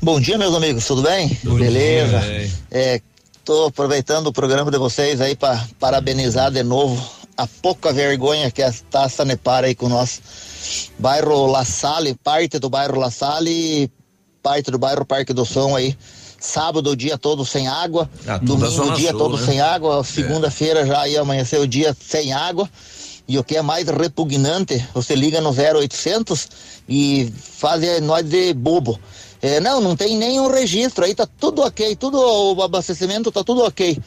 [0.00, 1.36] Bom dia, meus amigos, tudo bem?
[1.42, 2.20] Bom Beleza.
[2.20, 2.50] dia.
[2.70, 3.00] É,
[3.44, 7.02] tô aproveitando o programa de vocês aí para parabenizar de novo
[7.36, 10.20] a pouca vergonha que está a Sanepar aí com nós.
[10.98, 13.90] Bairro La Salle, parte do bairro La Salle e
[14.42, 15.96] parte do bairro Parque do Som aí.
[16.40, 19.44] Sábado o dia todo sem água, Ah, domingo o dia Sul, todo né?
[19.44, 22.70] sem água, segunda-feira já ia amanhecer o dia sem água.
[23.26, 26.48] E o que é mais repugnante, você liga no 0800
[26.88, 28.98] e faz nós de bobo.
[29.40, 33.62] É, não, não tem nenhum registro, aí tá tudo ok, tudo o abastecimento tá tudo
[33.62, 33.98] ok.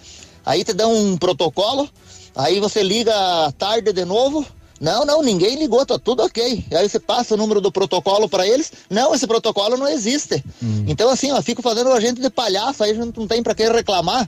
[0.45, 1.89] Aí te dão um protocolo,
[2.35, 3.13] aí você liga
[3.57, 4.45] tarde de novo.
[4.79, 6.65] Não, não, ninguém ligou, tá tudo ok.
[6.71, 8.71] Aí você passa o número do protocolo para eles.
[8.89, 10.43] Não, esse protocolo não existe.
[10.87, 13.53] Então, assim, ó, fico fazendo a gente de palhaço, aí a gente não tem para
[13.53, 14.27] quem reclamar.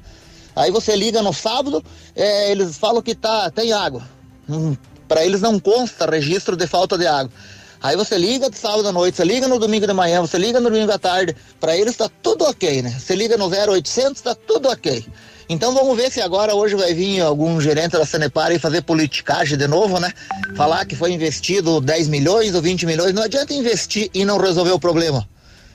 [0.55, 1.83] Aí você liga no sábado,
[2.15, 4.07] é, eles falam que tá, tem água.
[4.47, 4.77] Hum,
[5.07, 7.31] para eles não consta registro de falta de água.
[7.83, 10.57] Aí você liga de sábado à noite, você liga no domingo de manhã, você liga
[10.57, 12.97] no domingo à tarde, para eles tá tudo ok, né?
[12.97, 15.05] Você liga no 0800, tá tudo ok.
[15.49, 19.57] Então vamos ver se agora hoje vai vir algum gerente da Sanepar e fazer politicagem
[19.57, 20.13] de novo, né?
[20.55, 23.13] Falar que foi investido 10 milhões ou 20 milhões.
[23.13, 25.27] Não adianta investir e não resolver o problema.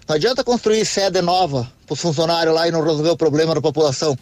[0.09, 3.61] Não adianta construir sede nova para os funcionários lá e não resolver o problema da
[3.61, 4.17] população.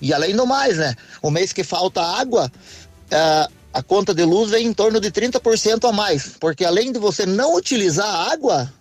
[0.00, 0.94] E além do mais, né?
[1.20, 2.48] O mês que falta água,
[3.10, 6.32] eh, a conta de luz vem em torno de 30% a mais.
[6.38, 8.72] Porque além de você não utilizar a água,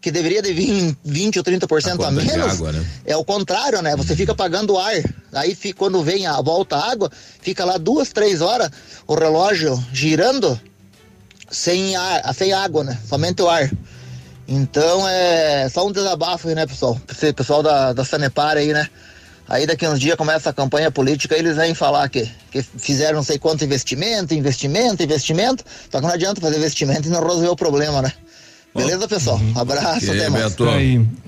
[0.00, 2.84] que deveria de vir em 20 ou 30% a, de menos, água, né?
[3.04, 3.94] é o contrário, né?
[3.96, 4.94] Você fica pagando ar.
[5.32, 7.10] Aí fica- quando vem a volta a água,
[7.40, 8.68] fica lá duas, três horas
[9.06, 10.60] o relógio girando
[11.50, 12.98] sem ar, sem água, né?
[13.08, 13.70] Somente o ar.
[14.48, 17.00] Então é só um desabafo aí, né, pessoal?
[17.08, 18.88] Esse pessoal da, da Sanepar aí, né?
[19.52, 23.22] Aí daqui uns dias começa a campanha política, eles vêm falar que, que fizeram não
[23.22, 25.62] sei quanto investimento, investimento, investimento.
[25.90, 28.10] Só que não adianta fazer investimento e não resolver o problema, né?
[28.74, 29.38] Beleza, pessoal?
[29.54, 30.44] Abraço, Ok, até mais.
[30.44, 30.64] Beto.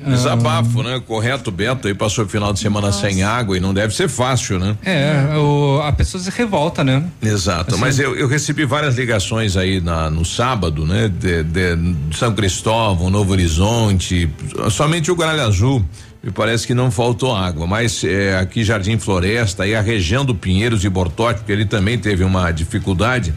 [0.07, 1.03] Desabafo, né?
[1.07, 4.59] Correto, Beto aí passou o final de semana sem água e não deve ser fácil,
[4.59, 4.75] né?
[4.83, 7.05] É, o, a pessoa se revolta, né?
[7.21, 11.09] Exato, Assim- mas eu, eu recebi várias ligações aí na, no sábado, né?
[11.09, 14.31] De, de São Cristóvão, Novo Horizonte,
[14.71, 15.85] somente o Gralha Azul.
[16.25, 20.35] Me parece que não faltou água, mas é, aqui Jardim Floresta e a região do
[20.35, 23.35] Pinheiros e Bortote, porque ele também teve uma dificuldade.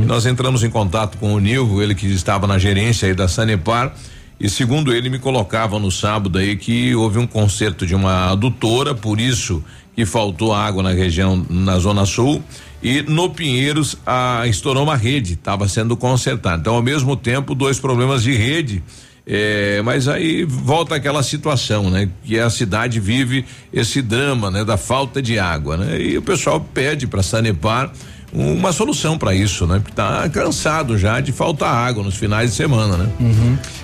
[0.00, 3.28] E nós entramos em contato com o Nilvo, ele que estava na gerência aí da
[3.28, 3.92] Sanepar.
[4.40, 8.94] E segundo ele, me colocava no sábado aí que houve um conserto de uma adutora,
[8.94, 9.62] por isso
[9.94, 12.42] que faltou água na região, na Zona Sul.
[12.82, 16.58] E no Pinheiros, a, estourou uma rede, estava sendo consertada.
[16.58, 18.82] Então, ao mesmo tempo, dois problemas de rede.
[19.26, 22.08] É, mas aí volta aquela situação, né?
[22.24, 24.64] Que a cidade vive esse drama, né?
[24.64, 26.00] Da falta de água, né?
[26.00, 27.92] E o pessoal pede para Sanepar
[28.32, 29.80] uma solução para isso, né?
[29.80, 33.10] Porque tá cansado já de faltar água nos finais de semana, né?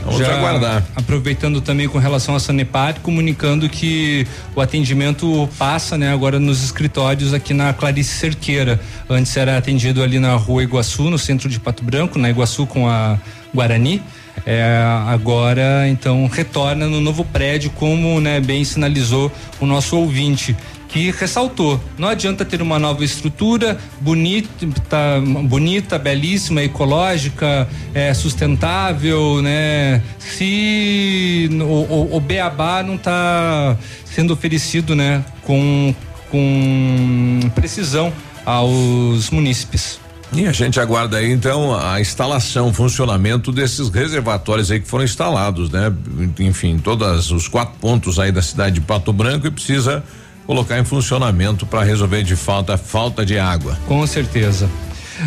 [0.05, 0.85] Vamos Já aguardar.
[0.95, 7.35] Aproveitando também com relação à Sanepar, comunicando que o atendimento passa, né, agora nos escritórios
[7.35, 8.81] aqui na Clarice Cerqueira.
[9.11, 12.89] Antes era atendido ali na Rua Iguaçu, no centro de Pato Branco, na Iguaçu com
[12.89, 13.19] a
[13.53, 14.01] Guarani.
[14.47, 20.57] É, agora, então, retorna no novo prédio, como né, bem sinalizou o nosso ouvinte
[20.89, 24.49] que ressaltou, não adianta ter uma nova estrutura bonita,
[25.45, 30.01] bonita, belíssima, ecológica, é, sustentável, né?
[30.19, 35.25] Se o, o, o beabá não está sendo oferecido, né?
[35.43, 35.95] Com,
[36.31, 38.13] com precisão
[38.45, 40.06] aos munícipes.
[40.33, 45.71] E a gente aguarda aí então a instalação, funcionamento desses reservatórios aí que foram instalados,
[45.71, 45.93] né?
[46.41, 50.03] Enfim, todos os quatro pontos aí da cidade de Pato Branco e precisa
[50.47, 53.77] colocar em funcionamento para resolver de falta falta de água.
[53.87, 54.69] Com certeza.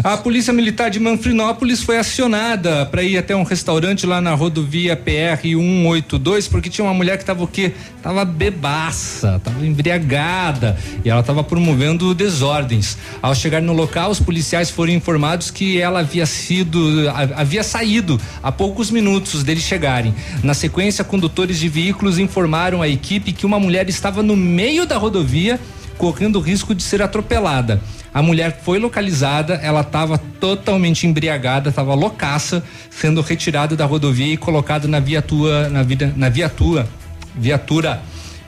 [0.03, 4.95] A Polícia Militar de Manfrinópolis foi acionada para ir até um restaurante lá na rodovia
[4.95, 7.73] PR 182 porque tinha uma mulher que estava o quê?
[8.01, 12.97] Tava bebaça, tava embriagada e ela estava promovendo desordens.
[13.21, 18.21] Ao chegar no local, os policiais foram informados que ela havia sido a- havia saído
[18.43, 20.13] há poucos minutos deles chegarem.
[20.43, 24.97] Na sequência, condutores de veículos informaram à equipe que uma mulher estava no meio da
[24.97, 25.59] rodovia
[25.97, 27.81] correndo o risco de ser atropelada.
[28.13, 34.37] A mulher foi localizada, ela estava totalmente embriagada, estava loucaça, sendo retirada da rodovia e
[34.37, 36.87] colocada na viatura, na, vida, na viatura,
[37.35, 38.01] viatura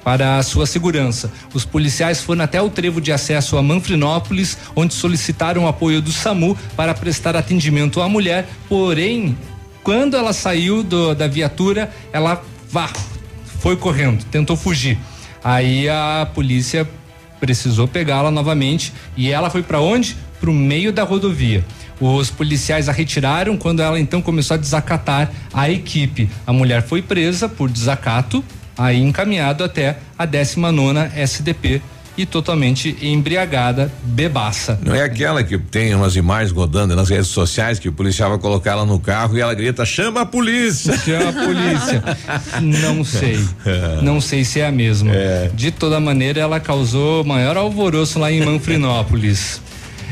[0.04, 1.32] para a sua segurança.
[1.54, 6.12] Os policiais foram até o trevo de acesso a Manfrinópolis, onde solicitaram o apoio do
[6.12, 9.38] SAMU para prestar atendimento à mulher, porém,
[9.84, 12.90] quando ela saiu do- da viatura, ela vá,
[13.60, 14.98] foi correndo, tentou fugir.
[15.44, 16.88] Aí a polícia
[17.42, 20.16] precisou pegá-la novamente e ela foi para onde?
[20.40, 21.66] Para o meio da rodovia.
[22.00, 26.30] Os policiais a retiraram quando ela então começou a desacatar a equipe.
[26.48, 28.44] A mulher foi presa por desacato,
[28.78, 31.82] aí encaminhado até a 19 SDP
[32.22, 34.80] e totalmente embriagada, bebaça.
[34.84, 38.40] Não é aquela que tem umas imagens rodando nas redes sociais que o policial vai
[38.40, 40.98] colocar ela no carro e ela grita: chama a polícia!
[40.98, 42.04] Chama a polícia.
[42.62, 43.40] Não sei.
[44.02, 45.12] Não sei se é a mesma.
[45.54, 49.62] De toda maneira, ela causou maior alvoroço lá em Manfrinópolis.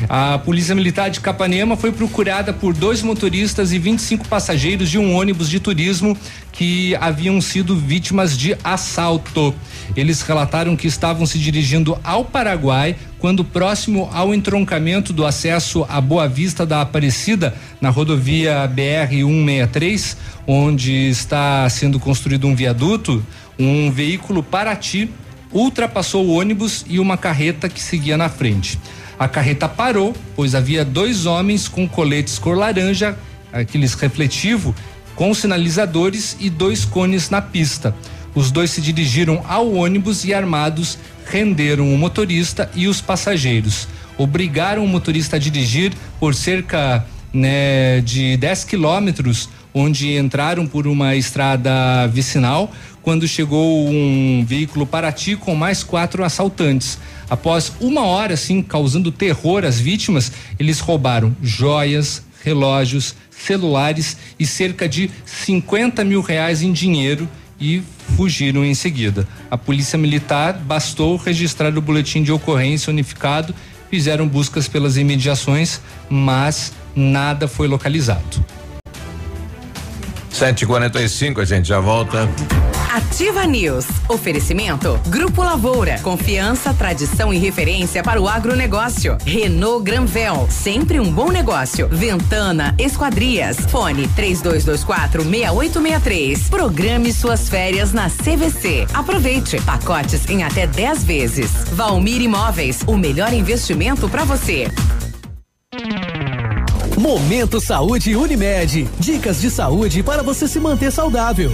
[0.08, 5.14] A Polícia Militar de Capanema foi procurada por dois motoristas e 25 passageiros de um
[5.14, 6.16] ônibus de turismo
[6.52, 9.54] que haviam sido vítimas de assalto.
[9.96, 16.00] Eles relataram que estavam se dirigindo ao Paraguai quando próximo ao entroncamento do acesso à
[16.00, 23.24] Boa Vista da Aparecida, na rodovia BR 163, onde está sendo construído um viaduto,
[23.58, 25.10] um veículo Paraty
[25.52, 28.78] ultrapassou o ônibus e uma carreta que seguia na frente.
[29.20, 33.18] A carreta parou, pois havia dois homens com coletes cor laranja,
[33.52, 34.74] aqueles refletivo,
[35.14, 37.94] com sinalizadores e dois cones na pista.
[38.34, 40.96] Os dois se dirigiram ao ônibus e armados
[41.26, 43.86] renderam o motorista e os passageiros.
[44.16, 51.14] Obrigaram o motorista a dirigir por cerca né, de 10 quilômetros, onde entraram por uma
[51.14, 56.98] estrada vicinal, quando chegou um veículo Paraty com mais quatro assaltantes.
[57.30, 64.88] Após uma hora, assim, causando terror às vítimas, eles roubaram joias, relógios, celulares e cerca
[64.88, 67.28] de 50 mil reais em dinheiro
[67.60, 67.82] e
[68.16, 69.28] fugiram em seguida.
[69.48, 73.54] A polícia militar bastou registrar o boletim de ocorrência unificado,
[73.88, 78.44] fizeram buscas pelas imediações, mas nada foi localizado.
[80.32, 82.28] 7h45, a gente já volta.
[82.92, 83.86] Ativa News.
[84.08, 85.00] Oferecimento.
[85.06, 86.00] Grupo Lavoura.
[86.00, 89.16] Confiança, tradição e referência para o agronegócio.
[89.24, 90.48] Renault Granvel.
[90.50, 91.88] Sempre um bom negócio.
[91.88, 93.58] Ventana Esquadrias.
[93.70, 96.48] Fone 3224 6863.
[96.48, 98.88] Programe suas férias na CVC.
[98.92, 99.60] Aproveite.
[99.60, 101.52] Pacotes em até 10 vezes.
[101.70, 102.80] Valmir Imóveis.
[102.88, 104.66] O melhor investimento para você.
[106.98, 108.88] Momento Saúde Unimed.
[108.98, 111.52] Dicas de saúde para você se manter saudável.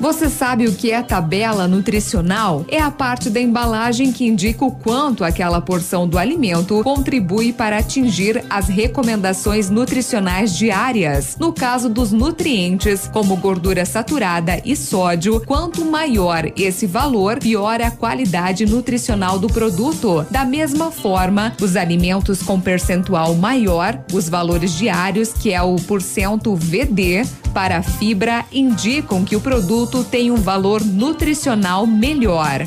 [0.00, 2.64] Você sabe o que é tabela nutricional?
[2.68, 7.78] É a parte da embalagem que indica o quanto aquela porção do alimento contribui para
[7.78, 11.36] atingir as recomendações nutricionais diárias.
[11.40, 17.90] No caso dos nutrientes, como gordura saturada e sódio, quanto maior esse valor, pior a
[17.90, 20.24] qualidade nutricional do produto.
[20.30, 26.54] Da mesma forma, os alimentos com percentual maior, os valores diários, que é o porcento
[26.54, 27.26] VD,
[27.58, 32.66] para a fibra indicam que o produto tem um valor nutricional melhor.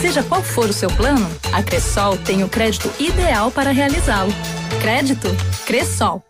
[0.00, 4.32] Seja qual for o seu plano, a Cressol tem o crédito ideal para realizá-lo.
[4.80, 5.28] Crédito
[5.66, 6.24] Cressol.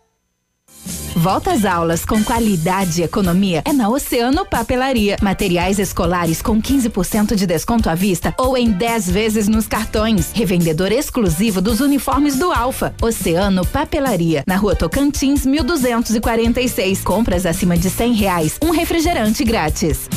[1.15, 5.17] Volta às aulas com qualidade e economia é na Oceano Papelaria.
[5.21, 10.31] Materiais escolares com 15% de desconto à vista ou em 10 vezes nos cartões.
[10.33, 12.95] Revendedor exclusivo dos uniformes do Alfa.
[13.01, 14.43] Oceano Papelaria.
[14.47, 17.01] Na rua Tocantins, 1246.
[17.03, 18.57] Compras acima de 100 reais.
[18.61, 20.09] Um refrigerante grátis.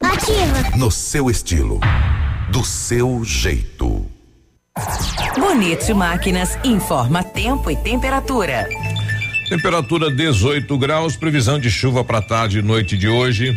[0.00, 0.76] Ativa.
[0.76, 1.80] No seu estilo.
[2.54, 4.06] Do seu jeito.
[5.36, 8.68] Bonito Máquinas informa tempo e temperatura.
[9.48, 13.56] Temperatura 18 graus, previsão de chuva para tarde e noite de hoje.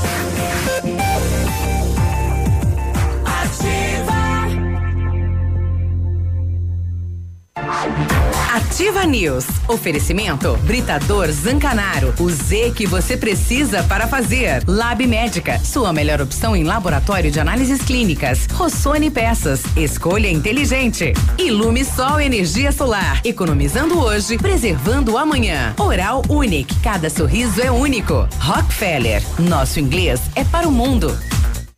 [8.71, 9.45] Ativa News.
[9.67, 12.13] Oferecimento Britador Zancanaro.
[12.17, 14.63] O Z que você precisa para fazer.
[14.65, 15.59] Lab Médica.
[15.59, 18.47] Sua melhor opção em laboratório de análises clínicas.
[18.53, 19.61] Rossoni Peças.
[19.75, 21.11] Escolha inteligente.
[21.37, 23.19] Ilume Sol Energia Solar.
[23.25, 25.75] Economizando hoje, preservando amanhã.
[25.77, 26.73] Oral Unique.
[26.79, 28.25] Cada sorriso é único.
[28.39, 29.21] Rockefeller.
[29.37, 31.19] Nosso inglês é para o mundo.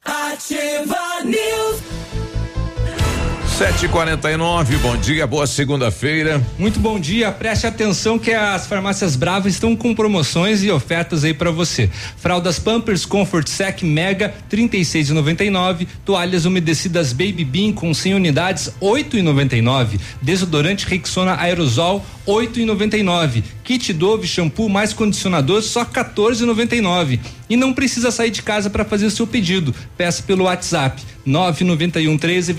[0.05, 2.02] Ativa News.
[3.53, 6.41] 749, bom dia, boa segunda-feira.
[6.57, 7.31] Muito bom dia.
[7.31, 11.87] Preste atenção que as farmácias Bravas estão com promoções e ofertas aí para você.
[12.17, 15.87] Fraldas Pampers Comfort Sec Mega 36,99.
[16.03, 19.99] Toalhas umedecidas Baby Bean com 100 unidades 8,99.
[20.19, 23.43] Desodorante Rexona Aerosol 8,99.
[23.63, 27.19] Kit Dove shampoo mais condicionador só 14,99.
[27.47, 29.75] E não precisa sair de casa para fazer o seu pedido.
[29.95, 32.53] Peça pelo WhatsApp 991 13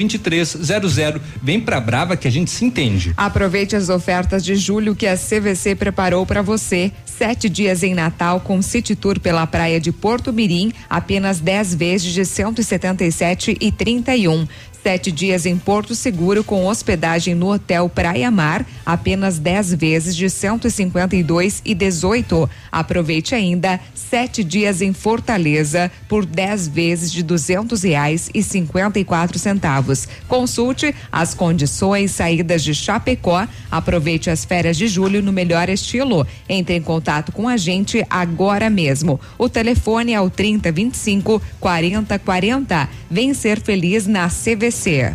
[0.84, 1.20] 2300.
[1.42, 3.12] Vem pra Brava que a gente se entende.
[3.16, 6.92] Aproveite as ofertas de julho que a CVC preparou para você.
[7.04, 12.12] Sete dias em Natal com City Tour pela praia de Porto Mirim, apenas 10 vezes
[12.12, 14.46] de 177 e 31.
[14.84, 20.28] Sete dias em Porto Seguro com hospedagem no Hotel Praia Mar, apenas 10 vezes de
[20.28, 22.50] 152 e 18.
[22.70, 29.04] Aproveite ainda sete dias em Fortaleza por 10 vezes de duzentos reais e cinquenta e
[29.04, 30.06] quatro centavos.
[30.28, 33.48] Consulte as condições saídas de Chapecó.
[33.70, 36.26] Aproveite as férias de julho no melhor estilo.
[36.46, 39.18] Entre em contato com a gente agora mesmo.
[39.38, 42.86] O telefone é o 3025 4040.
[43.10, 44.73] Vem ser feliz na CVC.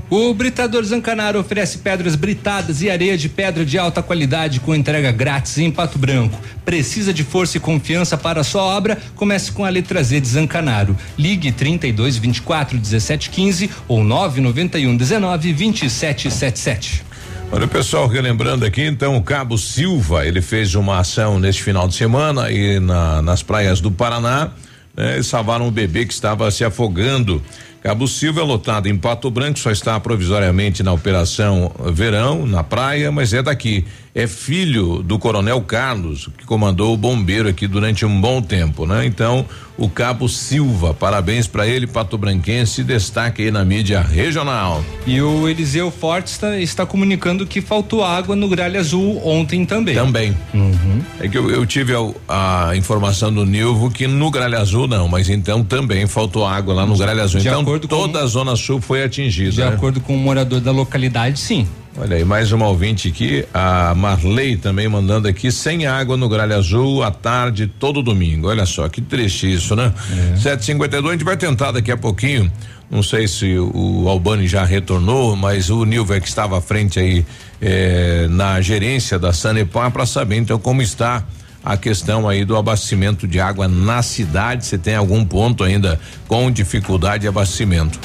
[0.10, 5.12] O Britador Zancanaro oferece pedras britadas e areia de pedra de alta qualidade com entrega
[5.12, 6.40] grátis em Pato Branco.
[6.66, 8.98] Precisa de força e confiança para a sua obra?
[9.16, 10.96] Comece com a letra Z de Zancanaro.
[11.18, 17.10] Ligue 32 24 17 15 ou 991 19 27 77.
[17.52, 21.88] Olha, o pessoal relembrando aqui, então, o Cabo Silva, ele fez uma ação neste final
[21.88, 24.52] de semana aí na, nas praias do Paraná,
[24.96, 27.42] né, e salvaram um bebê que estava se afogando.
[27.82, 33.12] Cabo Silva é lotado em Pato Branco, só está provisoriamente na operação Verão, na praia,
[33.12, 33.86] mas é daqui.
[34.14, 39.06] É filho do Coronel Carlos, que comandou o bombeiro aqui durante um bom tempo, né?
[39.06, 39.46] Então,
[39.80, 44.84] o Cabo Silva, parabéns para ele, Pato Branquense, destaque aí na mídia regional.
[45.08, 49.96] E o Eliseu Fortes está, está comunicando que faltou água no Gralha Azul ontem também.
[49.96, 50.38] Também.
[50.54, 51.02] Uhum.
[51.22, 51.94] É que eu, eu tive
[52.28, 56.74] a, a, informação do Nilvo que no Gralha Azul não, mas então também faltou água
[56.74, 57.40] lá no Gralha Azul.
[57.40, 59.52] De então acordo toda com- a Zona Sul foi atingida.
[59.52, 59.68] De né?
[59.68, 61.68] acordo com o morador da localidade, sim.
[61.98, 66.56] Olha aí, mais uma ouvinte aqui, a Marley também mandando aqui, sem água no Gralha
[66.56, 68.48] Azul, à tarde, todo domingo.
[68.48, 69.92] Olha só, que triste isso, né?
[70.34, 70.38] É.
[70.38, 72.50] 752, a gente vai tentar daqui a pouquinho.
[72.90, 77.26] Não sei se o, Albani já retornou, mas o Nilva que estava à frente aí
[77.62, 81.24] eh, na gerência da Sanepar para saber então como está
[81.64, 84.66] a questão aí do abastecimento de água na cidade.
[84.66, 88.00] Se tem algum ponto ainda com dificuldade de abastecimento.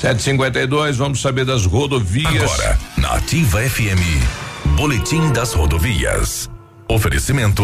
[0.00, 2.42] 752, vamos saber das rodovias.
[2.42, 6.50] Agora, na Ativa FM, Boletim das Rodovias.
[6.88, 7.62] Oferecimento: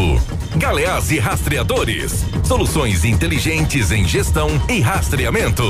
[0.56, 2.24] Galeás e Rastreadores.
[2.42, 5.62] Soluções inteligentes em gestão e rastreamento.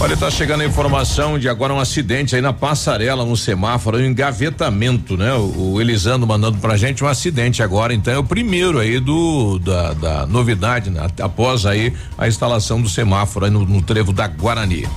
[0.00, 4.04] Olha, tá chegando a informação de agora um acidente aí na passarela, no semáforo, um
[4.04, 5.32] engavetamento, né?
[5.34, 9.60] O, o Elisandro mandando pra gente um acidente agora, então é o primeiro aí do
[9.60, 11.06] da, da novidade, né?
[11.20, 14.88] após aí a instalação do semáforo aí no, no trevo da Guarani.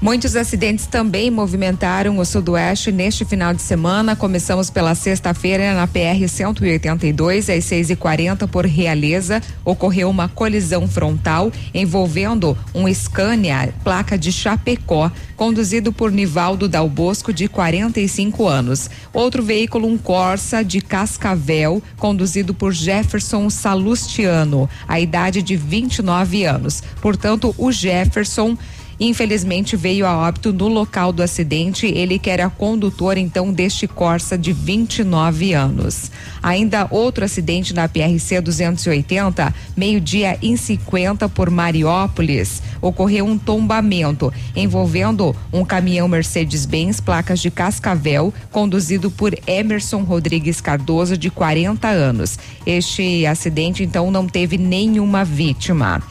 [0.00, 4.14] Muitos acidentes também movimentaram o sudoeste neste final de semana.
[4.14, 9.42] Começamos pela sexta-feira na PR 182, às 6h40 por Realeza.
[9.64, 17.32] Ocorreu uma colisão frontal envolvendo um Scania, placa de Chapecó, conduzido por Nivaldo Dal Bosco,
[17.32, 18.88] de 45 anos.
[19.12, 26.84] Outro veículo, um Corsa de Cascavel, conduzido por Jefferson Salustiano, a idade de 29 anos.
[27.00, 28.56] Portanto, o Jefferson
[29.00, 34.36] Infelizmente veio a óbito no local do acidente, ele que era condutor então deste Corsa
[34.36, 36.10] de 29 anos.
[36.42, 45.34] Ainda outro acidente na PRC 280, meio-dia em 50 por Mariópolis, ocorreu um tombamento envolvendo
[45.52, 52.38] um caminhão Mercedes-Benz placas de Cascavel, conduzido por Emerson Rodrigues Cardoso de 40 anos.
[52.66, 56.02] Este acidente então não teve nenhuma vítima.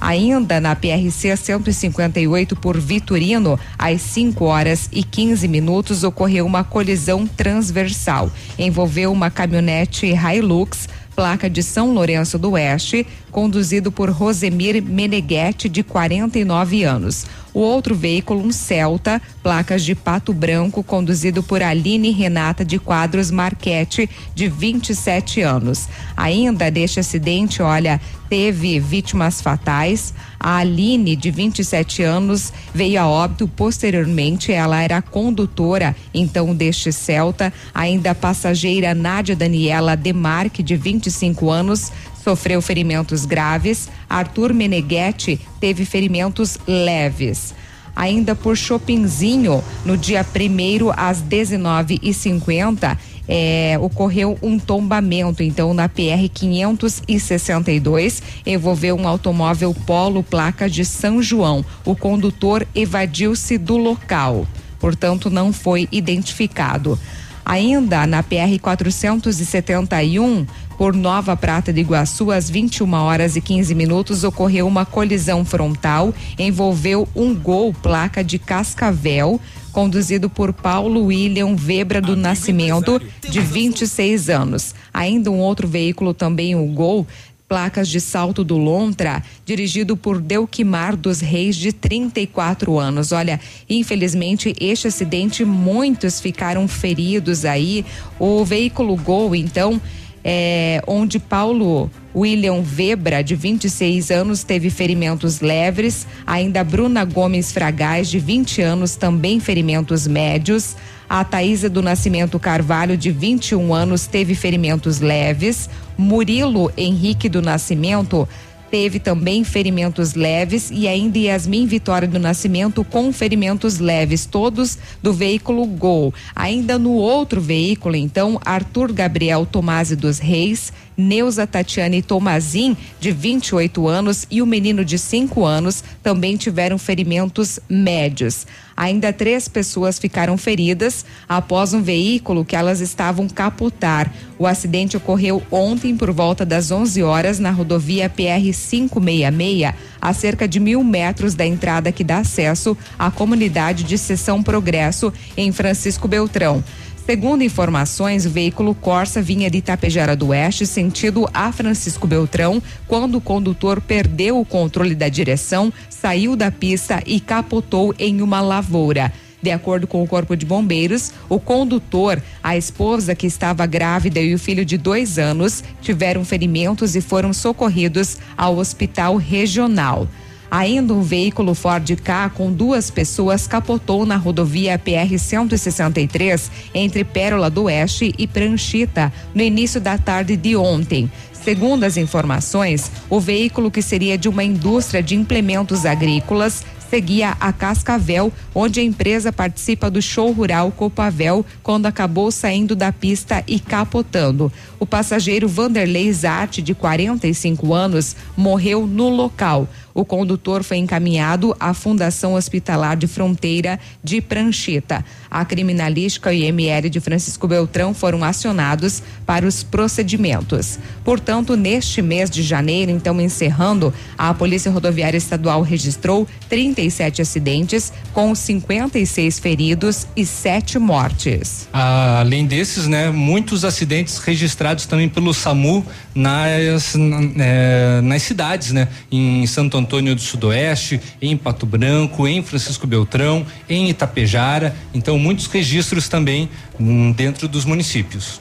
[0.00, 7.26] Ainda na PRC 158 por Vitorino, às 5 horas e 15 minutos, ocorreu uma colisão
[7.26, 8.30] transversal.
[8.58, 15.82] Envolveu uma caminhonete Hilux, placa de São Lourenço do Oeste, conduzido por Rosemir Meneghetti, de
[15.82, 17.26] 49 anos.
[17.56, 23.30] O outro veículo, um Celta, placas de Pato Branco, conduzido por Aline Renata de Quadros
[23.30, 25.88] Marquete, de 27 anos.
[26.14, 27.98] Ainda deste acidente, olha,
[28.28, 30.12] teve vítimas fatais.
[30.38, 34.52] A Aline, de 27 anos, veio a óbito posteriormente.
[34.52, 37.50] Ela era condutora, então, deste Celta.
[37.72, 41.90] Ainda a passageira Nádia Daniela Demarque, de 25 anos,
[42.26, 43.88] sofreu ferimentos graves.
[44.10, 47.54] Arthur Meneghetti teve ferimentos leves
[47.96, 56.28] ainda por Chopinzinho, no dia primeiro às 19h50, é, ocorreu um tombamento, então, na PR
[56.32, 61.64] 562, envolveu um automóvel Polo placa de São João.
[61.86, 64.46] O condutor evadiu-se do local,
[64.78, 66.98] portanto, não foi identificado.
[67.44, 70.46] Ainda na PR 471,
[70.76, 76.14] por Nova Prata de Iguaçu, às 21 horas e 15 minutos, ocorreu uma colisão frontal,
[76.38, 79.40] envolveu um gol placa de Cascavel,
[79.72, 84.74] conduzido por Paulo William Webra do Nascimento, de 26 anos.
[84.92, 87.06] Ainda um outro veículo, também o Gol,
[87.48, 93.12] placas de Salto do Lontra, dirigido por Delquimar dos Reis, de 34 anos.
[93.12, 97.84] Olha, infelizmente, este acidente, muitos ficaram feridos aí.
[98.18, 99.80] O veículo Gol, então,
[100.28, 106.04] é, onde Paulo William Webra, de 26 anos, teve ferimentos leves.
[106.26, 110.74] Ainda Bruna Gomes Fragais, de 20 anos, também ferimentos médios.
[111.08, 115.70] A Thaisa do Nascimento Carvalho, de 21 anos, teve ferimentos leves.
[115.96, 118.28] Murilo Henrique do Nascimento
[118.70, 125.12] teve também ferimentos leves e ainda Yasmin Vitória do Nascimento com ferimentos leves, todos do
[125.12, 126.12] veículo Gol.
[126.34, 133.86] Ainda no outro veículo, então, Arthur Gabriel Tomasi dos Reis, Neuza Tatiane Tomazin, de 28
[133.86, 138.46] anos, e o menino de 5 anos também tiveram ferimentos médios.
[138.76, 144.12] Ainda três pessoas ficaram feridas após um veículo que elas estavam capotar.
[144.38, 150.46] O acidente ocorreu ontem por volta das 11 horas na rodovia PR 566, a cerca
[150.46, 156.06] de mil metros da entrada que dá acesso à comunidade de Seção Progresso, em Francisco
[156.06, 156.62] Beltrão.
[157.06, 163.18] Segundo informações, o veículo Corsa vinha de Itapejara do Oeste, sentido a Francisco Beltrão, quando
[163.18, 169.12] o condutor perdeu o controle da direção, saiu da pista e capotou em uma lavoura.
[169.40, 174.34] De acordo com o Corpo de Bombeiros, o condutor, a esposa que estava grávida e
[174.34, 180.08] o filho de dois anos tiveram ferimentos e foram socorridos ao hospital regional.
[180.50, 187.50] Ainda um veículo Ford K com duas pessoas capotou na rodovia PR 163 entre Pérola
[187.50, 191.10] do Oeste e Pranchita no início da tarde de ontem.
[191.32, 197.52] Segundo as informações, o veículo que seria de uma indústria de implementos agrícolas seguia a
[197.52, 203.58] Cascavel, onde a empresa participa do show rural Copavel, quando acabou saindo da pista e
[203.58, 204.52] capotando.
[204.78, 209.68] O passageiro Vanderlei Zatti, de 45 anos, morreu no local.
[209.96, 215.02] O condutor foi encaminhado à Fundação Hospitalar de Fronteira de Pranchita.
[215.36, 220.78] A criminalística e ML de Francisco Beltrão foram acionados para os procedimentos.
[221.04, 228.34] Portanto, neste mês de janeiro, então encerrando, a Polícia Rodoviária Estadual registrou 37 acidentes com
[228.34, 231.68] 56 feridos e sete mortes.
[231.70, 235.84] Ah, além desses, né, muitos acidentes registrados também pelo SAMU
[236.14, 236.94] nas,
[237.38, 238.88] é, nas cidades, né?
[239.12, 244.74] Em Santo Antônio do Sudoeste, em Pato Branco, em Francisco Beltrão, em Itapejara.
[244.94, 246.48] Então, muitos registros também
[246.78, 248.40] hum, dentro dos municípios.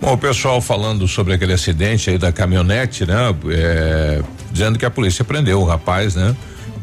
[0.00, 3.34] Bom, o pessoal falando sobre aquele acidente aí da caminhonete, né?
[3.50, 6.34] É, dizendo que a polícia prendeu o rapaz, né?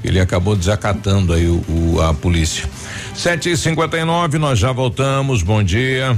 [0.04, 2.70] Ele acabou desacatando aí o, o a polícia.
[3.16, 5.44] Sete e cinquenta e nove, nós já voltamos.
[5.44, 6.18] Bom dia.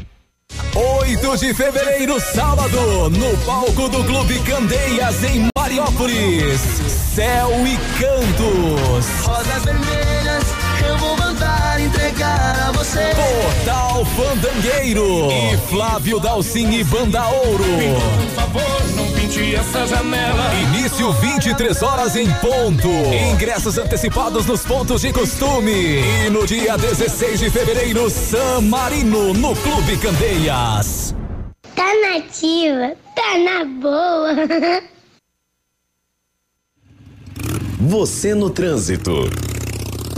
[0.75, 6.61] 8 de fevereiro, sábado, no palco do Clube Candeias, em Mariópolis.
[7.13, 9.05] Céu e Cantos.
[9.25, 10.20] Rosas vermelhas,
[11.01, 12.99] vou mandar entregar a você.
[13.15, 15.31] Portal Fandangueiro.
[15.31, 17.63] E Flávio Dalcin e Banda Ouro.
[17.63, 20.53] Por favor, não pinte essa janela.
[20.53, 22.87] Início 23 horas em ponto.
[23.33, 26.01] Ingressos antecipados nos pontos de costume.
[26.25, 31.15] E no dia 16 de fevereiro, San Marino, no Clube Candeias.
[31.75, 34.81] Tá nativa, tá na boa.
[37.79, 39.27] Você no trânsito.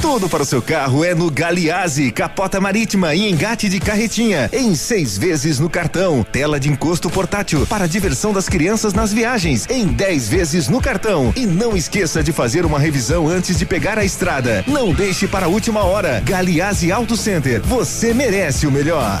[0.00, 4.74] Tudo para o seu carro é no Galiase, capota marítima e engate de carretinha, em
[4.74, 6.24] seis vezes no cartão.
[6.32, 10.80] Tela de encosto portátil para a diversão das crianças nas viagens, em dez vezes no
[10.80, 11.32] cartão.
[11.36, 14.64] E não esqueça de fazer uma revisão antes de pegar a estrada.
[14.66, 16.22] Não deixe para a última hora.
[16.24, 19.20] Galiase Auto Center, você merece o melhor.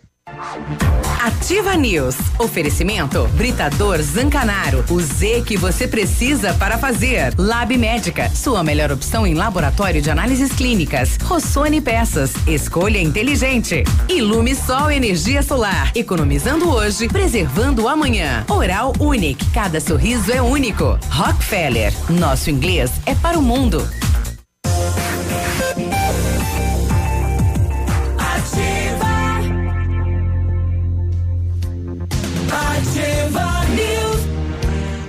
[1.21, 2.15] Ativa News.
[2.39, 4.83] Oferecimento Britador Zancanaro.
[4.89, 7.33] O Z que você precisa para fazer.
[7.37, 8.29] Lab Médica.
[8.33, 11.17] Sua melhor opção em laboratório de análises clínicas.
[11.23, 12.33] Rossoni Peças.
[12.47, 13.83] Escolha inteligente.
[14.09, 15.91] Ilume Sol Energia Solar.
[15.95, 18.45] Economizando hoje, preservando amanhã.
[18.49, 19.45] Oral Unique.
[19.51, 20.97] Cada sorriso é único.
[21.09, 21.93] Rockefeller.
[22.09, 23.87] Nosso inglês é para o mundo.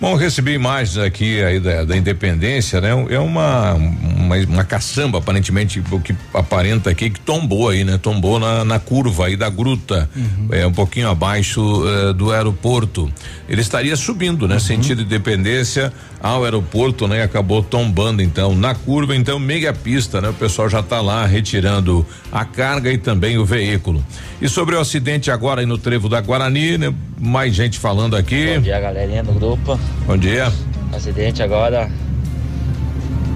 [0.00, 2.90] Bom, recebi imagens aqui aí da, da independência, né?
[3.10, 7.98] É uma, uma, uma caçamba, aparentemente, o que aparenta aqui, que tombou aí, né?
[7.98, 10.48] Tombou na, na curva aí da gruta, uhum.
[10.50, 13.10] é um pouquinho abaixo uh, do aeroporto.
[13.48, 14.54] Ele estaria subindo, né?
[14.54, 14.60] Uhum.
[14.60, 17.22] Sentido independência ao aeroporto, né?
[17.22, 20.28] Acabou tombando então na curva, então meia pista, né?
[20.28, 24.04] O pessoal já está lá retirando a carga e também o veículo.
[24.40, 26.94] E sobre o acidente agora aí no trevo da Guarani, né?
[27.18, 28.54] Mais gente falando aqui.
[28.54, 29.78] Bom dia, galerinha do grupo.
[30.06, 30.52] Bom dia.
[30.92, 31.90] Acidente agora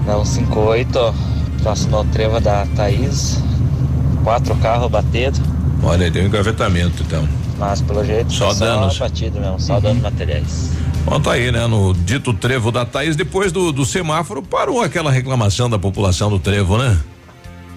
[0.05, 1.15] na 158,
[1.63, 3.39] próximo ao trevo da Thaís.
[4.23, 5.41] Quatro carros batedos.
[5.83, 7.27] Olha, deu um engavetamento então.
[7.57, 8.93] Mas pelo jeito só danos.
[8.93, 9.81] Só batido mesmo, só uhum.
[9.81, 10.71] danos materiais.
[11.03, 11.65] Bom, tá aí, né?
[11.65, 16.37] No dito trevo da Thaís, depois do, do semáforo, parou aquela reclamação da população do
[16.37, 16.95] trevo, né?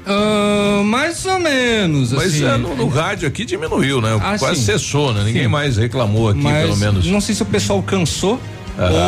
[0.06, 2.12] Uh, mais ou menos.
[2.12, 2.44] Mas assim.
[2.44, 4.18] é, no, no, rádio aqui diminuiu, né?
[4.20, 4.66] Ah, Quase sim.
[4.66, 5.24] cessou, né?
[5.24, 5.48] Ninguém sim.
[5.48, 7.06] mais reclamou aqui, Mas pelo menos.
[7.06, 8.38] Não sei se o pessoal cansou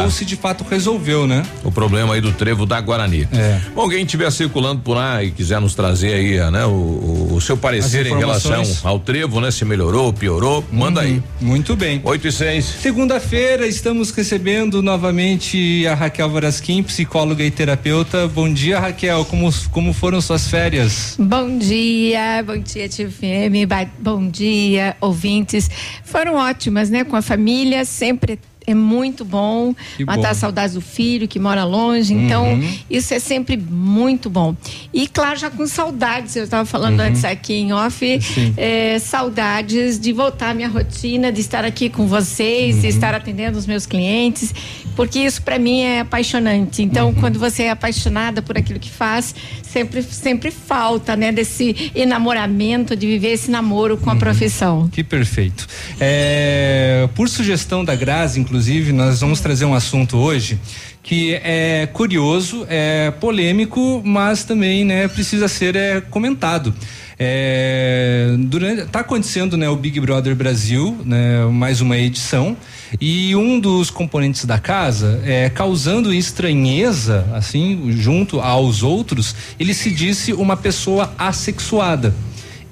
[0.05, 1.45] ou se de fato resolveu, né?
[1.65, 3.29] O problema aí do trevo da Guarani.
[3.33, 3.61] É.
[3.75, 7.41] Bom, alguém estiver circulando por lá e quiser nos trazer aí, né, o, o, o
[7.41, 9.51] seu parecer em relação ao trevo, né?
[9.51, 11.07] Se melhorou, piorou, manda uhum.
[11.07, 11.23] aí.
[11.41, 12.01] Muito bem.
[12.05, 12.65] 8 e 6.
[12.65, 18.29] Segunda-feira estamos recebendo novamente a Raquel Varasquim, psicóloga e terapeuta.
[18.29, 19.25] Bom dia, Raquel.
[19.25, 21.17] Como, como foram suas férias?
[21.19, 23.67] Bom dia, bom dia, TFM.
[23.99, 25.71] Bom dia, ouvintes.
[26.05, 27.05] Foram ótimas, né?
[27.05, 30.35] Com a família, sempre é muito bom que matar bom.
[30.35, 32.13] saudades do filho que mora longe.
[32.13, 32.79] Então, uhum.
[32.91, 34.57] isso é sempre muito bom.
[34.93, 37.07] E, claro, já com saudades, eu estava falando uhum.
[37.07, 38.21] antes aqui em off,
[38.57, 42.81] é, saudades de voltar à minha rotina, de estar aqui com vocês, uhum.
[42.83, 44.53] de estar atendendo os meus clientes,
[44.97, 46.83] porque isso para mim é apaixonante.
[46.83, 47.15] Então, uhum.
[47.15, 53.07] quando você é apaixonada por aquilo que faz, sempre, sempre falta, né, desse enamoramento, de
[53.07, 54.19] viver esse namoro com a uhum.
[54.19, 54.89] profissão.
[54.89, 55.67] Que perfeito.
[56.01, 60.59] É, por sugestão da Grazi, inclusive, inclusive, nós vamos trazer um assunto hoje
[61.03, 66.75] que é curioso, é polêmico, mas também, né, precisa ser é, comentado.
[67.19, 72.57] É, durante, tá acontecendo, né, o Big Brother Brasil, né, mais uma edição,
[72.99, 79.91] e um dos componentes da casa, é, causando estranheza, assim, junto aos outros, ele se
[79.91, 82.15] disse uma pessoa assexuada.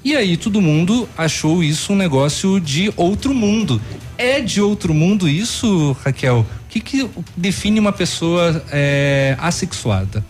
[0.05, 3.81] E aí todo mundo achou isso um negócio de outro mundo.
[4.15, 6.41] É de outro mundo isso, Raquel?
[6.41, 10.23] O que, que define uma pessoa é, assexuada?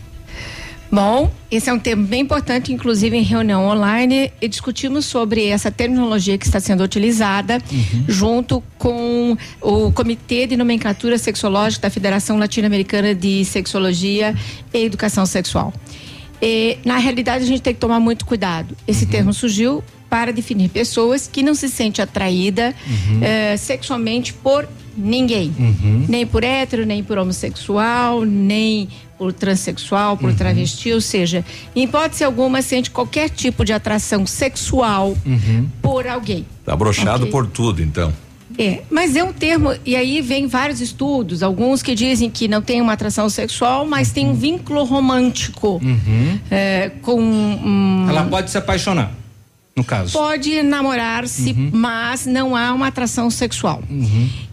[0.89, 5.69] Bom, esse é um tema bem importante, inclusive em reunião online, e discutimos sobre essa
[5.69, 8.05] terminologia que está sendo utilizada, uhum.
[8.07, 14.33] junto com o Comitê de Nomenclatura Sexológica da Federação Latino-Americana de Sexologia
[14.73, 15.73] e Educação Sexual.
[16.41, 18.75] E, na realidade, a gente tem que tomar muito cuidado.
[18.87, 19.11] Esse uhum.
[19.11, 23.19] termo surgiu para definir pessoas que não se sente atraída uhum.
[23.21, 26.05] eh, sexualmente por ninguém, uhum.
[26.07, 30.35] nem por hétero, nem por homossexual, nem por transexual, por uhum.
[30.35, 31.43] travesti, ou seja,
[31.75, 35.67] em hipótese alguma sente qualquer tipo de atração sexual uhum.
[35.81, 36.45] por alguém.
[36.63, 37.31] Tá brochado okay.
[37.31, 38.13] por tudo, então.
[38.57, 42.61] É, mas é um termo, e aí vem vários estudos, alguns que dizem que não
[42.61, 46.39] tem uma atração sexual, mas tem um vínculo romântico Uhum.
[46.49, 47.19] é, com.
[47.21, 49.11] um, Ela pode se apaixonar,
[49.75, 50.13] no caso.
[50.13, 51.69] Pode namorar-se, Uhum.
[51.73, 53.83] mas não há uma atração sexual.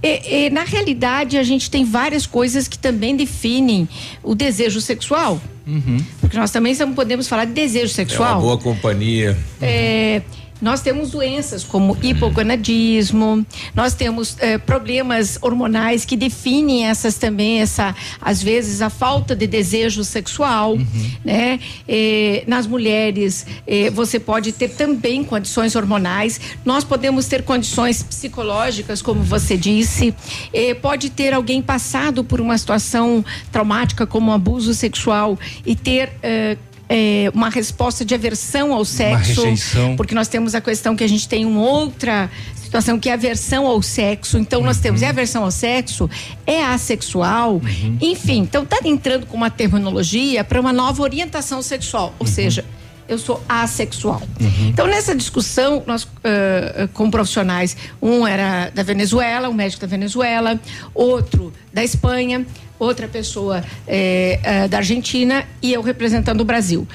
[0.03, 3.89] E, e, na realidade, a gente tem várias coisas que também definem
[4.23, 5.41] o desejo sexual.
[5.65, 5.99] Uhum.
[6.21, 8.41] Porque nós também não podemos falar de desejo É uma sexual.
[8.41, 9.39] boa companhia.
[9.61, 10.23] É,
[10.63, 13.45] nós temos doenças como hipogonadismo,
[13.75, 19.49] nós temos é, problemas hormonais que definem essas também, essa, às vezes, a falta de
[19.49, 20.79] desejo sexual,
[21.25, 21.59] né?
[21.89, 29.03] É, nas mulheres, é, você pode ter também condições hormonais, nós podemos ter condições psicológicas,
[29.03, 30.15] como você disse,
[30.81, 35.37] pode ter alguém passado por uma situação traumática como um abuso sexual
[35.67, 36.13] e ter
[36.93, 39.97] é, uma resposta de aversão ao sexo, rejeição.
[39.97, 43.67] porque nós temos a questão que a gente tem uma outra situação que é aversão
[43.67, 44.37] ao sexo.
[44.37, 46.09] Então nós temos é aversão ao sexo,
[46.47, 47.63] é assexual,
[47.99, 48.41] enfim.
[48.41, 52.63] Então tá entrando com uma terminologia para uma nova orientação sexual, ou seja,
[53.09, 54.23] eu sou assexual.
[54.69, 60.59] Então, nessa discussão, nós ah, com profissionais, um era da Venezuela, um médico da Venezuela,
[60.95, 62.47] outro da Espanha,
[62.79, 66.87] outra pessoa eh, ah, da Argentina e eu representando o Brasil.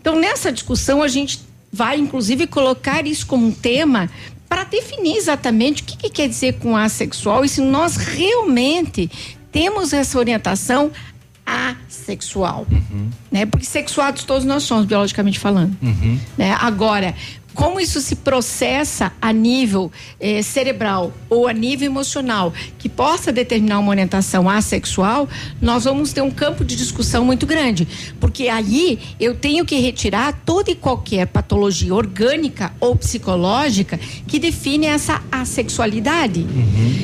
[0.00, 1.40] Então, nessa discussão, a gente
[1.72, 4.08] vai, inclusive, colocar isso como um tema
[4.48, 9.10] para definir exatamente o que, que quer dizer com assexual e se nós realmente
[9.52, 10.90] temos essa orientação
[11.48, 12.66] assexual.
[13.30, 13.46] Né?
[13.46, 15.76] Porque sexuados todos nós somos, biologicamente falando.
[16.36, 16.56] Né?
[16.60, 17.14] Agora,
[17.58, 23.80] como isso se processa a nível eh, cerebral ou a nível emocional, que possa determinar
[23.80, 25.28] uma orientação assexual,
[25.60, 27.88] nós vamos ter um campo de discussão muito grande.
[28.20, 33.98] Porque aí eu tenho que retirar toda e qualquer patologia orgânica ou psicológica
[34.28, 36.46] que define essa assexualidade.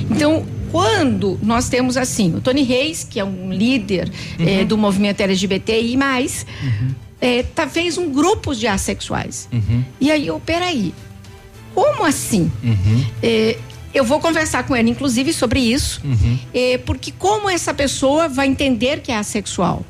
[0.08, 4.10] Então, quando nós temos assim, o Tony Reis, que é um líder
[4.40, 5.96] eh, do movimento LGBTI,
[7.20, 9.48] é, tá, fez um grupo de assexuais.
[10.00, 10.92] E aí, eu, peraí,
[11.74, 12.50] como assim?
[13.22, 13.56] É,
[13.94, 16.00] eu vou conversar com ele, inclusive, sobre isso,
[16.52, 19.84] é, porque como essa pessoa vai entender que é assexual?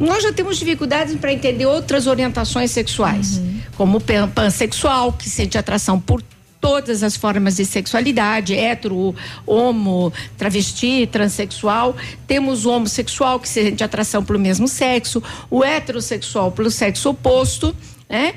[0.00, 3.42] Nós já temos dificuldades para entender outras orientações sexuais,
[3.76, 6.22] como o pan- pansexual, que sente atração por
[6.60, 9.14] todas as formas de sexualidade, hétero,
[9.46, 11.96] homo, travesti, transexual.
[12.26, 17.74] Temos o homossexual, que sente atração pelo mesmo sexo, o heterossexual pelo sexo oposto,
[18.08, 18.34] né?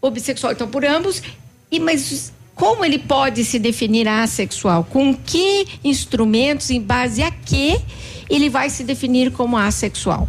[0.00, 1.22] O bissexual, então, por ambos.
[1.70, 4.84] E, mas como ele pode se definir assexual?
[4.84, 7.80] Com que instrumentos, em base a que
[8.28, 10.28] ele vai se definir como assexual?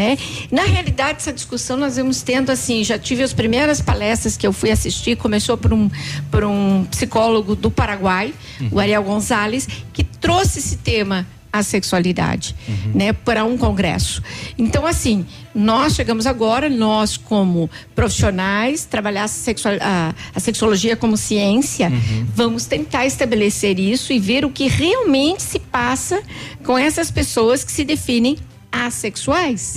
[0.00, 0.16] Né?
[0.50, 4.52] Na realidade, essa discussão nós vamos tendo assim, já tive as primeiras palestras que eu
[4.52, 5.90] fui assistir, começou por um,
[6.30, 8.32] por um psicólogo do Paraguai,
[8.72, 12.54] o Ariel Gonzalez, que trouxe esse tema a sexualidade,
[12.94, 14.22] né, para um congresso.
[14.56, 21.16] Então, assim, nós chegamos agora, nós como profissionais, trabalhar a, sexual, a, a sexologia como
[21.16, 21.90] ciência,
[22.36, 26.22] vamos tentar estabelecer isso e ver o que realmente se passa
[26.64, 28.36] com essas pessoas que se definem
[28.70, 29.76] assexuais.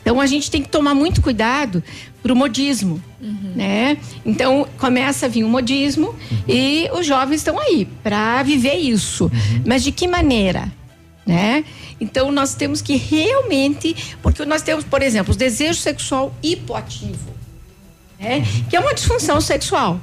[0.00, 1.82] Então a gente tem que tomar muito cuidado
[2.22, 3.02] pro modismo,
[3.54, 3.98] né?
[4.24, 6.14] Então começa a vir o modismo
[6.48, 9.30] e os jovens estão aí para viver isso.
[9.66, 10.72] Mas de que maneira,
[11.26, 11.64] né?
[12.00, 17.34] Então nós temos que realmente, porque nós temos, por exemplo, o desejo sexual hipoativo,
[18.18, 18.46] né?
[18.70, 20.00] Que é uma disfunção sexual.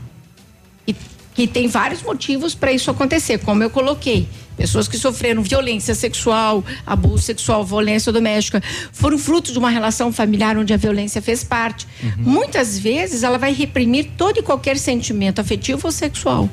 [0.86, 0.96] E
[1.34, 4.28] que tem vários motivos para isso acontecer, como eu coloquei.
[4.58, 8.62] Pessoas que sofreram violência sexual, abuso sexual, violência doméstica,
[8.92, 11.88] foram fruto de uma relação familiar onde a violência fez parte.
[12.18, 16.50] Muitas vezes ela vai reprimir todo e qualquer sentimento afetivo ou sexual.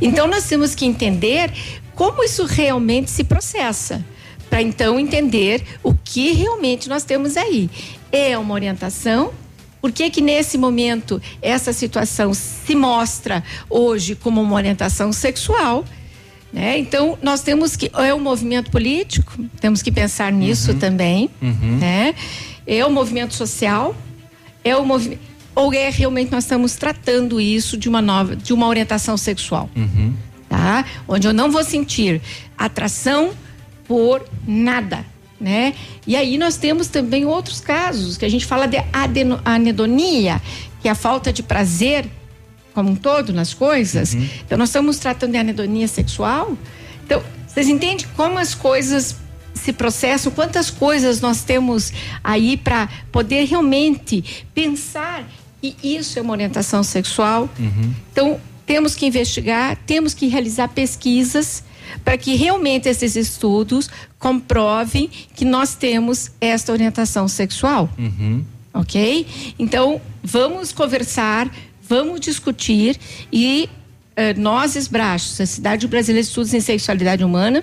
[0.00, 1.52] Então nós temos que entender
[1.94, 4.04] como isso realmente se processa,
[4.50, 7.70] para então entender o que realmente nós temos aí.
[8.12, 9.32] É uma orientação
[9.86, 15.84] por que, que nesse momento essa situação se mostra hoje como uma orientação sexual?
[16.52, 16.78] Né?
[16.78, 17.90] Então, nós temos que.
[17.94, 21.28] É um movimento político, temos que pensar nisso também.
[21.78, 22.14] Né?
[22.66, 23.94] É o movimento social,
[24.64, 25.20] é o movimento.
[25.54, 29.70] Ou é realmente nós estamos tratando isso de uma nova, de uma orientação sexual,
[30.50, 30.84] tá?
[31.08, 32.20] Onde eu não vou sentir
[32.58, 33.30] atração
[33.88, 35.02] por nada,
[35.40, 35.72] né?
[36.06, 38.76] E aí nós temos também outros casos que a gente fala de
[39.44, 40.42] anedonia,
[40.82, 42.06] que é a falta de prazer
[42.76, 44.12] como um todo nas coisas.
[44.12, 46.58] Então nós estamos tratando de anedonia sexual.
[47.02, 49.16] Então, vocês entendem como as coisas
[49.54, 51.90] se processam, quantas coisas nós temos
[52.22, 55.24] aí para poder realmente pensar
[55.62, 57.48] que isso é uma orientação sexual.
[58.12, 61.64] Então, temos que investigar, temos que realizar pesquisas
[62.04, 63.88] para que realmente esses estudos
[64.18, 67.88] comprovem que nós temos esta orientação sexual.
[67.96, 68.44] Uhum.
[68.74, 69.26] Ok?
[69.58, 71.50] Então, vamos conversar,
[71.88, 72.98] vamos discutir
[73.32, 73.68] e
[74.16, 77.62] eh, nós, Esbrachos, a Cidade Brasileira de Estudos em Sexualidade Humana,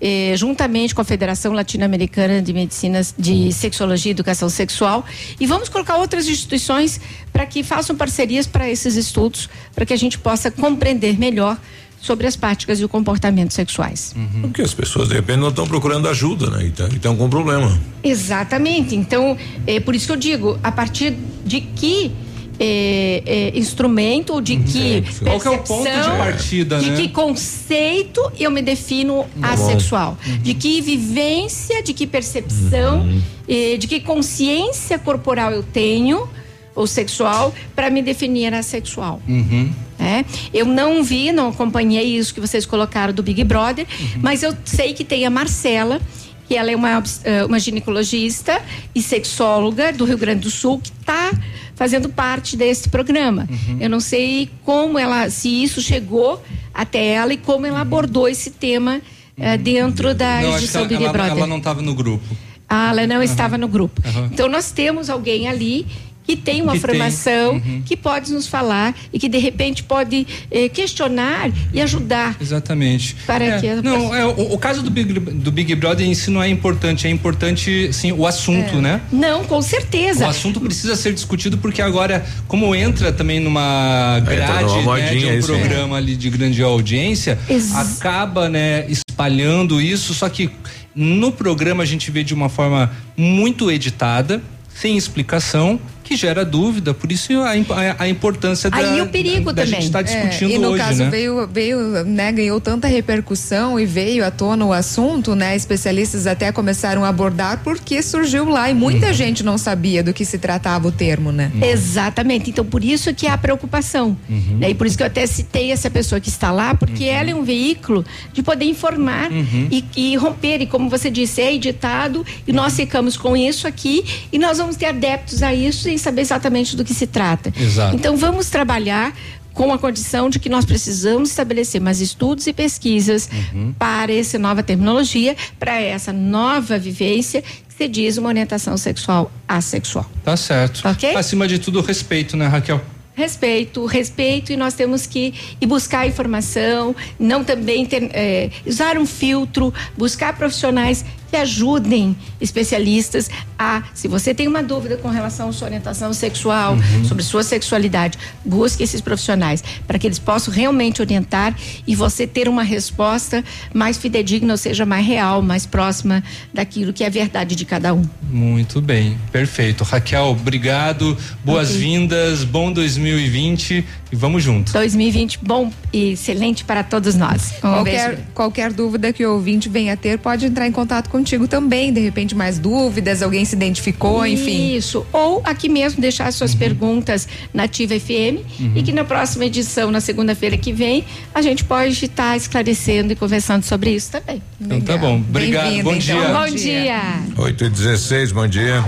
[0.00, 5.04] eh, juntamente com a Federação Latino-Americana de Medicina de Sexologia e Educação Sexual,
[5.38, 7.00] e vamos colocar outras instituições
[7.32, 11.58] para que façam parcerias para esses estudos, para que a gente possa compreender melhor
[12.00, 14.14] sobre as práticas e o comportamento sexuais.
[14.42, 16.64] Porque as pessoas de repente não estão procurando ajuda, né?
[16.64, 17.80] E estão com problema.
[18.02, 18.94] Exatamente.
[18.94, 21.14] Então, é por isso que eu digo, a partir
[21.46, 22.12] de que
[22.58, 26.96] é, é, instrumento ou de que Qual que é o ponto de partida, de né?
[26.96, 33.08] que conceito eu me defino assexual, de que vivência, de que percepção,
[33.48, 36.28] eh, de que consciência corporal eu tenho
[36.74, 39.20] ou sexual para me definir assexual.
[39.28, 39.70] Uhum.
[39.98, 40.24] né?
[40.52, 43.86] Eu não vi, não acompanhei isso que vocês colocaram do Big Brother,
[44.20, 46.00] mas eu sei que tem a Marcela,
[46.48, 48.60] que ela é uma, eh, uma ginecologista
[48.94, 51.30] e sexóloga do Rio Grande do Sul, que está
[51.74, 53.48] fazendo parte desse programa.
[53.80, 56.42] Eu não sei como ela, se isso chegou
[56.72, 59.00] até ela e como ela abordou esse tema
[59.36, 61.32] eh, dentro da Não, edição ela, Big ela- Brother.
[61.36, 62.24] ela não estava no grupo.
[62.68, 64.00] Ah, ela não estava no grupo.
[64.06, 64.30] Aham.
[64.32, 65.86] Então nós temos alguém ali
[66.26, 66.88] que tem uma Que tem.
[66.90, 67.82] formação, Uhum.
[67.84, 72.36] que pode nos falar e que de repente pode eh, questionar e ajudar.
[72.40, 73.14] Exatamente.
[73.26, 76.14] Para É, que a não, é, o, o caso do Big, do Big Brother em
[76.14, 78.80] si não é importante, é importante sim o assunto, É.
[78.80, 79.00] né?
[79.12, 80.24] Não, com certeza.
[80.26, 85.26] O assunto precisa ser discutido porque agora, como entra também numa grade numa né, de
[85.26, 85.60] um isso aí.
[85.60, 90.50] programa ali de grande audiência, Ex- acaba né, espalhando isso, só que
[90.94, 94.40] no programa a gente vê de uma forma muito editada,
[94.74, 99.52] sem explicação, que gera dúvida, por isso a, a- a importância da, Aí o perigo
[99.52, 99.80] da também.
[99.80, 101.10] gente estar discutindo É, e no hoje, caso né?
[101.10, 105.56] veio, veio, né, ganhou tanta repercussão e veio à tona o assunto, né?
[105.56, 109.12] Especialistas até começaram a abordar porque surgiu lá e muita Uhum.
[109.14, 111.50] gente não sabia do que se tratava o termo, né?
[111.62, 112.50] Exatamente.
[112.50, 114.16] Então, por isso que há preocupação.
[114.28, 114.58] Uhum.
[114.58, 114.70] Né?
[114.70, 117.34] E por isso que eu até citei essa pessoa que está lá, porque ela é
[117.34, 119.68] um veículo de poder informar Uhum.
[119.70, 120.60] e, e romper.
[120.60, 124.76] E como você disse, é editado e nós ficamos com isso aqui e nós vamos
[124.76, 127.52] ter adeptos a isso sem saber exatamente do que se trata.
[127.58, 127.94] Exato.
[127.94, 129.12] Então, vamos trabalhar
[129.52, 133.72] com a condição de que nós precisamos estabelecer mais estudos e pesquisas Uhum.
[133.78, 140.10] para essa nova terminologia, para essa nova vivência que se diz uma orientação sexual assexual.
[140.24, 140.86] Tá certo.
[140.88, 141.14] Ok?
[141.14, 142.80] Acima de tudo, respeito, né, Raquel?
[143.16, 149.06] Respeito, respeito e nós temos que ir buscar informação, não também ter, eh, usar um
[149.06, 151.04] filtro, buscar profissionais
[151.34, 153.28] que ajudem especialistas
[153.58, 157.04] a, se você tem uma dúvida com relação à sua orientação sexual, Uhum.
[157.04, 161.54] sobre sua sexualidade, busque esses profissionais para que eles possam realmente orientar
[161.86, 163.42] e você ter uma resposta
[163.72, 167.92] mais fidedigna, ou seja, mais real, mais próxima daquilo que é a verdade de cada
[167.92, 168.02] um.
[168.30, 169.82] Muito bem, perfeito.
[169.82, 173.84] Raquel, obrigado, boas-vindas, bom 2020
[174.14, 174.72] e vamos junto.
[174.72, 177.54] 2020 bom e excelente para todos nós.
[177.58, 178.22] Um Qualquer, beijo.
[178.32, 181.92] qualquer dúvida que o ouvinte venha ter, pode entrar em contato contigo também.
[181.92, 184.76] De repente, mais dúvidas, alguém se identificou, enfim.
[184.76, 185.04] Isso.
[185.12, 188.14] Ou aqui mesmo deixar suas perguntas na Ativa FM
[188.60, 188.72] Uhum.
[188.76, 191.04] e que na próxima edição, na segunda-feira que vem,
[191.34, 194.40] a gente pode estar esclarecendo e conversando sobre isso também.
[194.60, 195.16] Então tá bom.
[195.16, 195.98] Obrigado, Bem-vinda, bom então.
[195.98, 196.28] dia.
[196.28, 197.02] Bom dia.
[197.36, 198.84] 8 e 16 bom dia.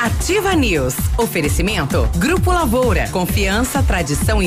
[0.00, 0.94] Ativa News.
[1.16, 2.08] Oferecimento.
[2.16, 3.08] Grupo Lavoura.
[3.12, 4.46] Confiança, tradição e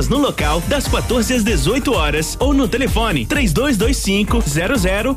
[0.07, 4.43] no local das 14 às 18 horas ou no telefone 3225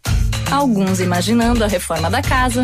[0.49, 2.63] Alguns imaginando a reforma da casa,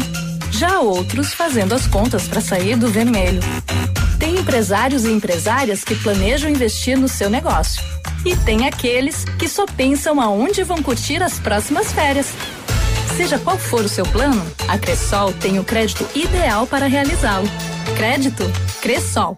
[0.52, 3.42] já outros fazendo as contas para sair do vermelho.
[4.20, 7.84] Tem empresários e empresárias que planejam investir no seu negócio.
[8.24, 12.28] E tem aqueles que só pensam aonde vão curtir as próximas férias.
[13.18, 17.48] Seja qual for o seu plano, a Cressol tem o crédito ideal para realizá-lo.
[17.98, 18.44] Crédito
[18.82, 19.38] Cressol.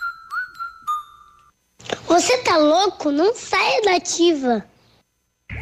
[2.07, 3.11] Você tá louco?
[3.11, 4.63] Não saia da ativa.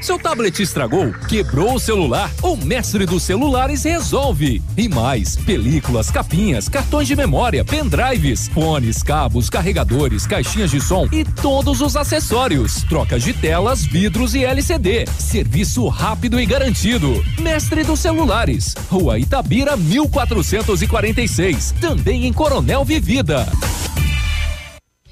[0.01, 1.11] Seu tablet estragou?
[1.27, 2.31] Quebrou o celular?
[2.41, 4.61] O mestre dos celulares resolve.
[4.77, 11.26] E mais: películas, capinhas, cartões de memória, pendrives, fones, cabos, carregadores, caixinhas de som e
[11.26, 12.84] todos os acessórios.
[12.84, 15.06] Trocas de telas, vidros e LCD.
[15.18, 17.22] Serviço rápido e garantido.
[17.39, 18.76] Mestre dos celulares.
[18.89, 21.73] Rua Itabira 1446.
[21.81, 23.45] Também em Coronel Vivida.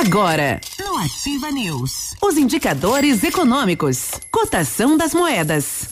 [0.00, 5.88] Agora, no Ativa News, os indicadores econômicos, cotação das moedas.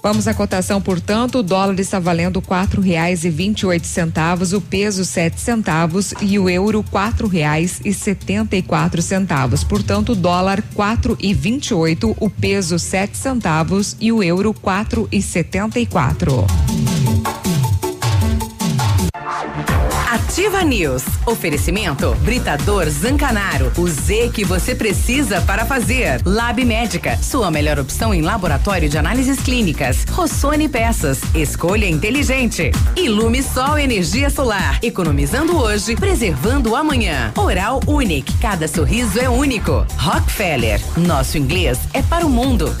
[0.00, 4.52] Vamos à cotação, portanto, o dólar está valendo quatro reais e vinte e oito centavos,
[4.52, 9.64] o peso sete centavos e o euro quatro reais e setenta e quatro centavos.
[9.64, 14.54] Portanto, o dólar quatro e vinte e oito, o peso sete centavos e o euro
[14.54, 16.46] quatro e setenta e quatro.
[20.16, 21.02] Ativa News.
[21.26, 23.70] Oferecimento Britador Zancanaro.
[23.76, 26.22] O Z que você precisa para fazer.
[26.24, 27.18] Lab Médica.
[27.18, 30.06] Sua melhor opção em laboratório de análises clínicas.
[30.10, 31.20] Rossoni Peças.
[31.34, 32.70] Escolha inteligente.
[32.96, 34.78] Ilume Sol Energia Solar.
[34.82, 37.30] Economizando hoje, preservando amanhã.
[37.36, 38.38] Oral Unique.
[38.38, 39.86] Cada sorriso é único.
[39.98, 40.80] Rockefeller.
[40.96, 42.74] Nosso inglês é para o mundo.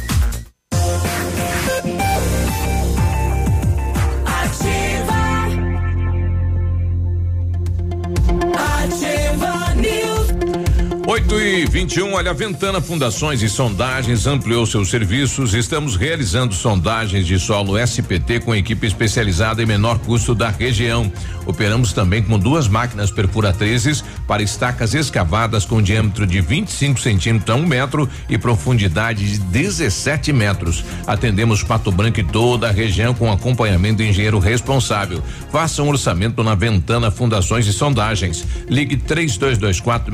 [11.16, 15.54] 8 e 21, olha, a Ventana Fundações e Sondagens ampliou seus serviços.
[15.54, 21.10] Estamos realizando sondagens de solo SPT com equipe especializada em menor custo da região.
[21.46, 27.58] Operamos também com duas máquinas perfuratrizes para estacas escavadas com diâmetro de 25 centímetros a
[27.58, 30.84] um metro e profundidade de 17 metros.
[31.06, 35.22] Atendemos Pato Branco e toda a região com acompanhamento do engenheiro responsável.
[35.50, 38.44] Faça um orçamento na Ventana Fundações e Sondagens.
[38.68, 40.12] Ligue 3224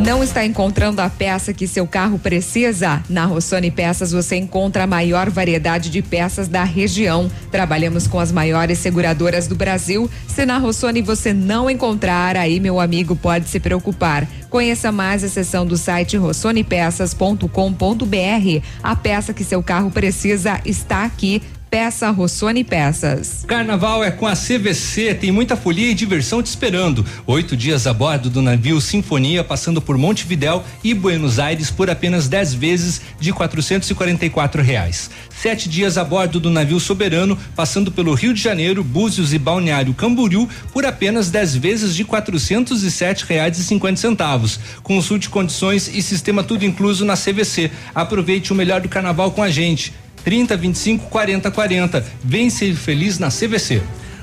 [0.00, 3.02] Não está encontrando a peça que seu carro precisa?
[3.08, 7.28] Na Rossoni Peças você encontra a maior variedade de peças da região.
[7.50, 10.08] Trabalhamos com as maiores seguradoras do Brasil.
[10.28, 14.28] Se na Rossoni você não encontrar, aí meu amigo pode se preocupar.
[14.48, 18.64] Conheça mais a seção do site rossonepeças.com.br.
[18.80, 21.42] A peça que seu carro precisa está aqui.
[21.70, 23.44] Peça Rossoni Peças.
[23.46, 27.04] Carnaval é com a CVC, tem muita folia e diversão te esperando.
[27.26, 32.26] Oito dias a bordo do navio Sinfonia, passando por Montevidéu e Buenos Aires por apenas
[32.26, 35.10] 10 vezes de quatrocentos e quarenta e quatro reais.
[35.28, 39.92] Sete dias a bordo do navio Soberano, passando pelo Rio de Janeiro, Búzios e Balneário
[39.92, 44.58] Camboriú por apenas 10 vezes de quatrocentos e sete reais e cinquenta centavos.
[44.82, 47.70] Consulte condições e sistema tudo incluso na CVC.
[47.94, 49.92] Aproveite o melhor do carnaval com a gente.
[50.28, 52.04] 30 25 40 40.
[52.22, 53.80] Vem ser feliz na CVC.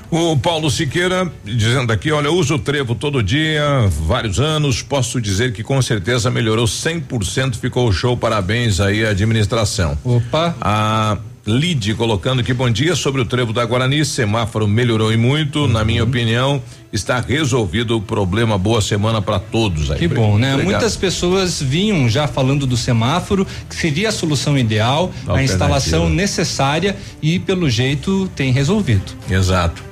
[0.08, 3.64] O Paulo Siqueira dizendo aqui, olha, eu uso o trevo todo dia,
[4.06, 9.98] vários anos, posso dizer que com certeza melhorou 100%, ficou show, parabéns aí à administração.
[10.04, 10.54] Opa.
[10.60, 15.60] A Lide colocando que bom dia sobre o trevo da Guarani, semáforo melhorou e muito,
[15.60, 15.68] uhum.
[15.68, 16.60] na minha opinião,
[16.92, 18.58] está resolvido o problema.
[18.58, 19.98] Boa semana para todos aí.
[20.00, 20.54] Que bom, né?
[20.54, 20.72] Obrigado.
[20.72, 26.96] Muitas pessoas vinham já falando do semáforo, que seria a solução ideal, a instalação necessária
[27.22, 29.12] e pelo jeito tem resolvido.
[29.30, 29.84] Exato.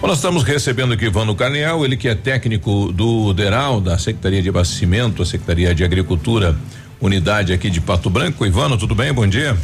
[0.00, 4.42] Bom, nós estamos recebendo aqui Ivano Carneal, ele que é técnico do DERAL, da Secretaria
[4.42, 6.56] de Abastecimento, a Secretaria de Agricultura,
[7.00, 8.44] unidade aqui de Pato Branco.
[8.44, 9.12] Ivano, tudo bem?
[9.12, 9.56] Bom dia.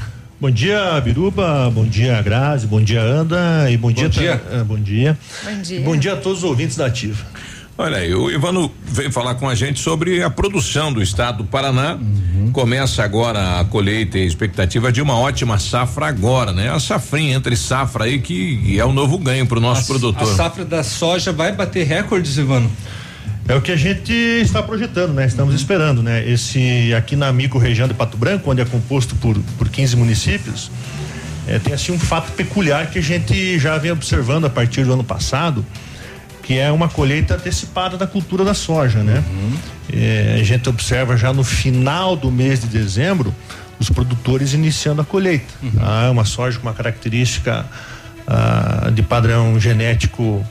[0.43, 1.71] Bom dia, Biruba.
[1.71, 2.67] Bom dia, Grazi.
[2.67, 3.71] Bom dia, Anda.
[3.71, 4.09] E bom, bom dia.
[4.09, 4.43] dia.
[4.51, 5.17] Uh, bom dia.
[5.45, 5.79] Bom dia.
[5.79, 7.25] E bom dia a todos os ouvintes da Ativa.
[7.79, 11.45] Olha aí, o Ivano veio falar com a gente sobre a produção do estado do
[11.45, 11.95] Paraná.
[11.95, 12.51] Uhum.
[12.51, 16.71] Começa agora a colheita e a expectativa de uma ótima safra agora, né?
[16.71, 20.33] A safrinha entre safra aí que é o novo ganho para o nosso a, produtor.
[20.33, 22.69] A safra da soja vai bater recordes, Ivano?
[23.53, 25.27] É o que a gente está projetando, né?
[25.27, 25.61] Estamos uhum.
[25.61, 26.27] esperando, né?
[26.27, 30.71] Esse aqui na micro região de Pato Branco, onde é composto por por 15 municípios,
[31.47, 34.95] é, tem assim um fato peculiar que a gente já vem observando a partir do
[34.95, 35.67] ano passado,
[36.43, 39.23] que é uma colheita antecipada da cultura da soja, né?
[39.29, 39.53] Uhum.
[39.93, 43.35] É, a gente observa já no final do mês de dezembro
[43.79, 45.53] os produtores iniciando a colheita.
[45.63, 45.73] Uhum.
[45.73, 46.11] Tá?
[46.11, 47.67] Uma soja com uma característica
[48.27, 50.43] ah, de padrão genético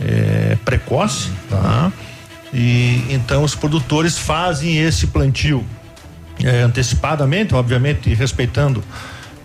[0.00, 1.92] é, precoce, tá?
[2.52, 5.64] E então os produtores fazem esse plantio
[6.42, 8.82] é, antecipadamente, obviamente respeitando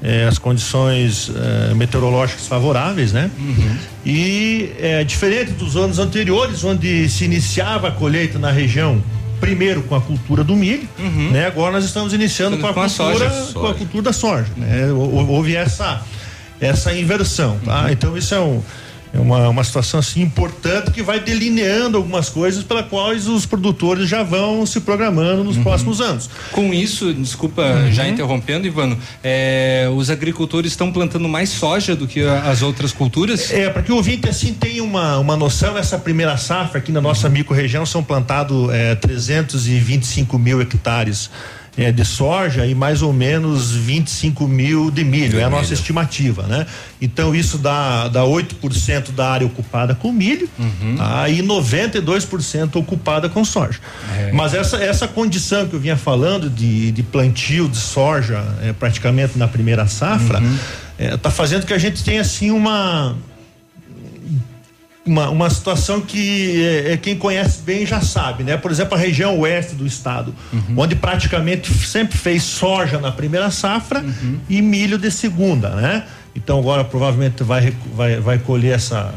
[0.02, 3.32] é, as condições é, meteorológicas favoráveis, né?
[3.38, 3.78] Uhum.
[4.06, 9.02] E é diferente dos anos anteriores, onde se iniciava a colheita na região
[9.40, 11.32] primeiro com a cultura do milho, uhum.
[11.32, 11.48] né?
[11.48, 13.54] Agora nós estamos iniciando com a, com a cultura, soja.
[13.54, 14.92] com a cultura da soja, né?
[14.92, 16.02] Houve essa
[16.62, 17.84] essa inversão, tá?
[17.84, 17.90] Uhum.
[17.90, 18.62] Então isso é um
[19.14, 24.10] é uma, uma situação assim importante que vai delineando algumas coisas pelas quais os produtores
[24.10, 25.64] já vão se programando nos uhum.
[25.64, 26.28] próximos anos.
[26.52, 27.92] Com isso, desculpa uhum.
[27.92, 33.52] já interrompendo, Ivano, é, os agricultores estão plantando mais soja do que as outras culturas?
[33.52, 37.02] É, para que o ouvinte assim tenha uma, uma noção, essa primeira safra aqui na
[37.02, 41.30] nossa micro-região são plantados é, 325 mil hectares
[41.78, 45.60] é, de soja e mais ou menos 25 mil de milho, de é a milho.
[45.60, 46.66] nossa estimativa, né?
[47.02, 50.96] Então isso dá, dá 8% da área ocupada com milho uhum.
[50.98, 51.28] tá?
[51.30, 53.80] e 92% ocupada com soja.
[54.18, 54.32] É.
[54.32, 59.38] Mas essa, essa condição que eu vinha falando de, de plantio de soja é, praticamente
[59.38, 60.58] na primeira safra, uhum.
[61.00, 63.16] é, fazendo que a gente tenha assim uma
[65.06, 68.56] uma, uma situação que é, é, quem conhece bem já sabe, né?
[68.56, 70.76] Por exemplo, a região oeste do estado, uhum.
[70.78, 74.40] onde praticamente sempre fez soja na primeira safra uhum.
[74.50, 76.04] e milho de segunda, né?
[76.36, 79.14] Então agora provavelmente vai vai, vai colher essa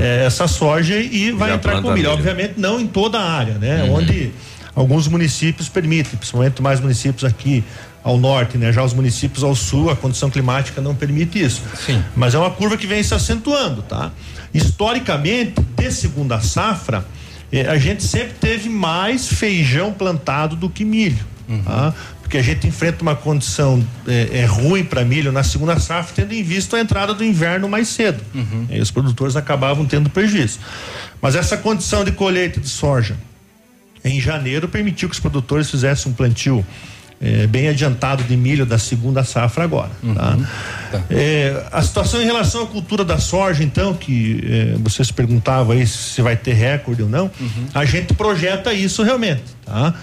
[0.00, 1.94] é, essa soja e vai entrar com milho.
[1.94, 2.10] milho.
[2.10, 3.84] Obviamente não em toda a área, né?
[3.84, 3.96] Uhum.
[3.96, 4.32] Onde
[4.74, 7.62] alguns municípios permitem, principalmente mais municípios aqui
[8.02, 8.72] ao norte, né?
[8.72, 11.62] Já os municípios ao sul, a condição climática não permite isso.
[11.74, 12.02] Sim.
[12.14, 14.12] Mas é uma curva que vem se acentuando, tá?
[14.56, 17.06] Historicamente, de segunda safra,
[17.52, 21.24] eh, a gente sempre teve mais feijão plantado do que milho.
[21.48, 21.62] Uhum.
[21.62, 21.94] Tá?
[22.20, 26.32] Porque a gente enfrenta uma condição eh, é, ruim para milho na segunda safra, tendo
[26.32, 28.22] em vista a entrada do inverno mais cedo.
[28.34, 28.66] Uhum.
[28.70, 30.58] E os produtores acabavam tendo prejuízo.
[31.20, 33.16] Mas essa condição de colheita de soja
[34.04, 36.64] em janeiro permitiu que os produtores fizessem um plantio
[37.20, 39.90] é, bem adiantado de milho da segunda safra agora.
[40.02, 40.14] Uhum.
[40.14, 40.36] Tá?
[40.92, 41.02] Tá.
[41.10, 45.72] É, a situação em relação à cultura da soja, então, que é, você se perguntava
[45.72, 47.66] aí se vai ter recorde ou não, uhum.
[47.74, 49.44] a gente projeta isso realmente.
[49.64, 49.94] Tá?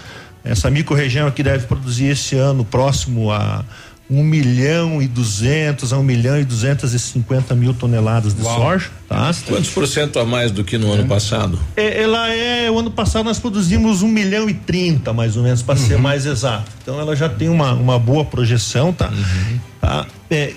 [0.44, 3.64] Essa micro-região aqui deve produzir esse ano próximo a
[4.08, 8.60] um milhão e duzentos a um milhão e duzentos e cinquenta mil toneladas de Uau.
[8.60, 9.30] soja, tá?
[9.46, 10.94] Quantos por cento a mais do que no é.
[10.94, 11.58] ano passado?
[11.74, 15.62] É, ela é, o ano passado nós produzimos um milhão e trinta mais ou menos
[15.62, 15.86] para uhum.
[15.86, 16.70] ser mais exato.
[16.82, 19.08] Então ela já tem uma, uma boa projeção, tá?
[19.08, 19.60] Uhum.
[19.80, 20.06] tá?
[20.30, 20.52] É,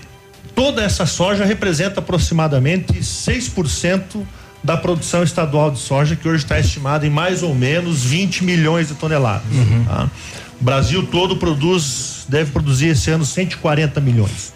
[0.53, 4.25] toda essa soja representa aproximadamente 6%
[4.61, 8.89] da produção estadual de soja que hoje está estimada em mais ou menos 20 milhões
[8.89, 9.85] de toneladas, uhum.
[9.85, 10.09] tá?
[10.59, 14.53] O Brasil todo produz, deve produzir esse ano 140 milhões.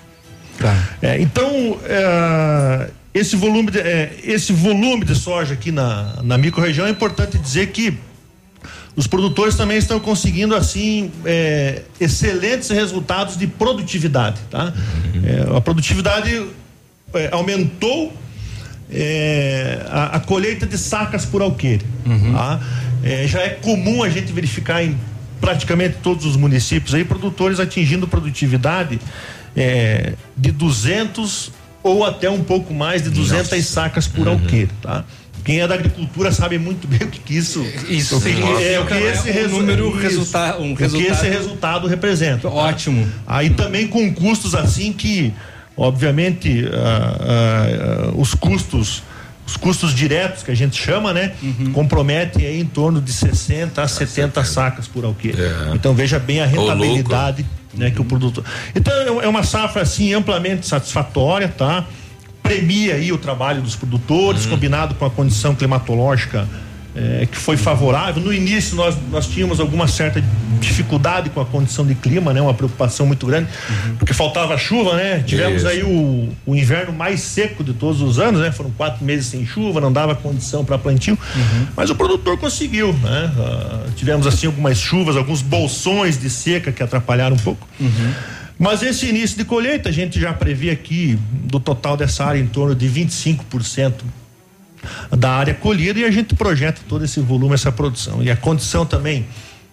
[0.57, 0.75] Tá.
[1.01, 6.87] É, então, é, esse, volume de, é, esse volume de soja aqui na, na micro-região
[6.87, 7.97] é importante dizer que
[8.95, 14.73] os produtores também estão conseguindo assim é, excelentes resultados de produtividade, tá?
[15.23, 16.45] É, a produtividade
[17.13, 18.13] é, aumentou
[18.91, 22.33] é, a, a, colheita de sacas por alqueire, uhum.
[22.33, 22.59] tá?
[23.03, 24.97] É, já é comum a gente verificar em
[25.41, 28.99] praticamente todos os municípios aí produtores atingindo produtividade
[29.57, 31.51] é, de 200
[31.83, 33.63] ou até um pouco mais de 200 Nossa.
[33.63, 34.33] sacas por uhum.
[34.33, 35.03] alqueire, tá?
[35.43, 38.79] Quem é da agricultura sabe muito bem o que, que isso, isso o que, é,
[38.79, 42.47] o que esse é um número resulta, um resultado, que esse resultado representa.
[42.47, 42.53] Tá?
[42.53, 43.09] Ótimo.
[43.25, 45.33] Aí também com custos assim que
[45.81, 49.01] Obviamente, ah, ah, os custos
[49.51, 51.33] os custos diretos que a gente chama, né?
[51.43, 51.73] Uhum.
[51.73, 55.41] Comprometem aí em torno de 60 a 70 sacas por alqueire.
[55.41, 55.75] É.
[55.75, 58.43] Então veja bem a rentabilidade, né, que o produtor.
[58.73, 61.85] Então é uma safra assim amplamente satisfatória, tá?
[62.41, 64.51] Premia aí o trabalho dos produtores, Uhum.
[64.51, 66.47] combinado com a condição climatológica
[66.95, 68.21] eh, que foi favorável.
[68.21, 70.21] No início nós, nós tínhamos alguma certa
[70.59, 72.41] dificuldade com a condição de clima, né?
[72.41, 73.49] Uma preocupação muito grande,
[73.97, 75.23] porque faltava chuva, né?
[75.25, 75.67] Tivemos Isso.
[75.67, 78.51] aí o, o inverno mais seco de todos os anos, né?
[78.51, 81.17] Foram quatro meses sem chuva, não dava condição para plantio,
[81.75, 83.31] mas o produtor conseguiu, né?
[83.37, 87.67] Ah, tivemos assim algumas chuvas, alguns bolsões de seca que atrapalharam um pouco.
[88.59, 92.45] Mas esse início de colheita, a gente já prevê aqui do total dessa área em
[92.45, 93.93] torno de 25%
[95.15, 98.21] da área colhida e a gente projeta todo esse volume, essa produção.
[98.23, 99.25] E a condição também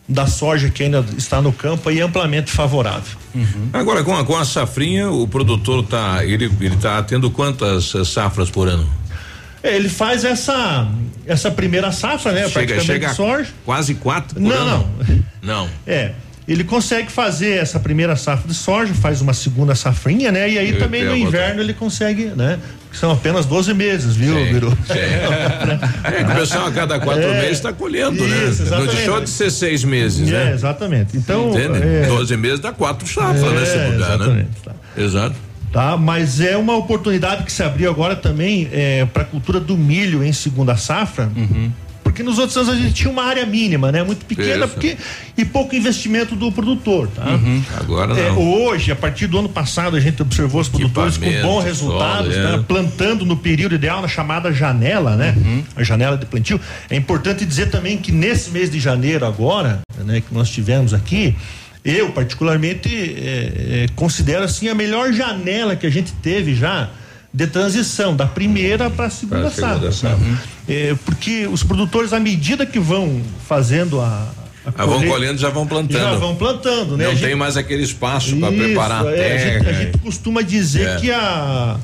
[0.08, 3.18] da soja que ainda está no campo aí é amplamente favorável.
[3.72, 8.04] Agora, com a, com a safrinha, o produtor tá, ele, ele tá tendo quantas eh,
[8.04, 8.88] safras por ano?
[9.62, 10.88] É, ele faz essa
[11.26, 12.48] essa primeira safra, né?
[12.48, 13.50] chega, chega soja.
[13.66, 14.88] quase quatro Não, ano?
[15.42, 15.68] Não.
[15.86, 16.12] É.
[16.48, 20.48] Ele consegue fazer essa primeira safra de soja, faz uma segunda safrinha, né?
[20.50, 22.58] E aí Eu também no inverno ele consegue, né?
[22.90, 24.76] São apenas 12 meses, viu, Biru?
[26.04, 27.34] É que o pessoal a cada quatro É.
[27.42, 28.36] meses está colhendo, né?
[28.48, 28.96] Isso, Não exatamente.
[28.96, 30.52] deixou de ser seis meses, É, né?
[30.54, 31.16] exatamente.
[31.18, 31.78] Então, Entende?
[31.82, 33.64] é, 12 meses dá quatro safras, né?
[33.66, 34.14] Se É, mudar, né?
[34.14, 34.48] exatamente,
[34.96, 35.36] Exato.
[35.70, 35.96] tá?
[35.98, 40.24] Mas é uma oportunidade que se abriu agora também é, para a cultura do milho
[40.24, 41.28] em segunda safra.
[42.18, 44.02] Porque nos outros anos a gente tinha uma área mínima, né?
[44.02, 44.74] Muito pequena Isso.
[44.74, 44.96] porque,
[45.36, 47.24] e pouco investimento do produtor, tá?
[47.28, 47.62] Uhum.
[47.76, 48.38] Agora É, não.
[48.38, 52.46] hoje, a partir do ano passado, a gente observou os produtores com bons resultados, solo,
[52.46, 52.56] é.
[52.56, 52.64] né?
[52.66, 55.32] plantando no período ideal, na chamada janela, né?
[55.36, 55.62] Uhum.
[55.76, 56.60] A janela de plantio.
[56.90, 61.36] É importante dizer também que nesse mês de janeiro agora, né, que nós tivemos aqui,
[61.84, 66.90] eu particularmente é, é, considero assim a melhor janela que a gente teve já
[67.32, 69.92] de transição da primeira para a segunda safra.
[69.92, 70.18] safra.
[70.66, 74.28] É, porque os produtores, à medida que vão fazendo a,
[74.66, 76.00] a Ah, vão colhendo, já vão plantando.
[76.00, 77.04] já vão plantando, né?
[77.04, 79.38] Não A gente- tem mais aquele espaço para preparar a é, a, terra.
[79.54, 80.96] gente, a gente costuma dizer É.
[80.96, 81.76] que a,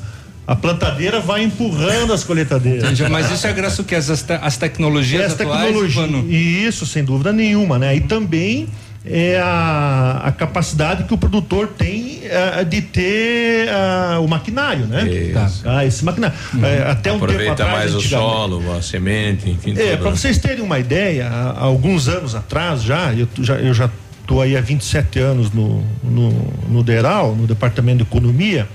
[0.47, 2.83] a plantadeira vai empurrando as colheitadeiras.
[2.83, 6.01] Entendi, Mas isso é graças ao que as, te- as tecnologias Essa atuais, tecnologia.
[6.01, 6.25] Vano?
[6.29, 7.95] E isso, sem dúvida nenhuma, né?
[7.95, 8.67] E também
[9.07, 15.07] é a, a capacidade que o produtor tem eh, de ter ah, o maquinário, né?
[15.07, 15.63] Isso.
[15.63, 16.35] Ah, esse maquinário.
[16.63, 19.73] Eh, até um tempo Aproveita atrás, mais o solo, a semente, enfim.
[19.77, 20.17] É, para né?
[20.17, 23.89] vocês terem uma ideia, há, há alguns anos atrás já, eu já, eu já
[24.21, 26.31] estou aí há 27 anos no, no,
[26.67, 28.67] no DERAL, no Departamento de Economia,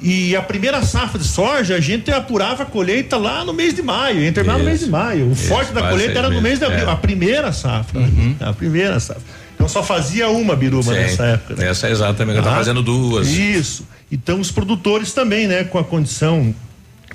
[0.00, 3.82] e a primeira safra de soja, a gente apurava a colheita lá no mês de
[3.82, 5.30] maio, ia terminar no mês de maio.
[5.30, 6.92] O forte da colheita era no mês de abril, é.
[6.92, 8.00] a primeira safra.
[8.00, 8.36] Uhum.
[8.38, 9.22] A primeira safra.
[9.56, 11.00] Então só fazia uma biruba Sim.
[11.00, 11.54] nessa época.
[11.56, 11.70] né?
[11.70, 13.26] Essa é exatamente, tá Ah, fazendo duas.
[13.28, 13.84] Isso.
[14.12, 16.54] Então os produtores também, né, com a condição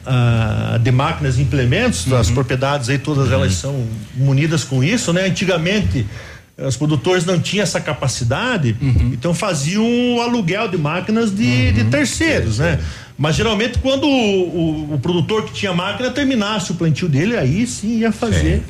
[0.05, 3.85] ah, de máquinas e implementos, as propriedades aí todas elas são
[4.15, 5.25] munidas com isso, né?
[5.25, 6.05] Antigamente
[6.57, 8.75] os produtores não tinham essa capacidade,
[9.11, 9.83] então faziam
[10.17, 12.79] o aluguel de máquinas de, de terceiros, né?
[13.21, 17.67] Mas geralmente quando o, o- o produtor que tinha máquina terminasse o plantio dele, aí
[17.67, 18.63] sim ia fazer,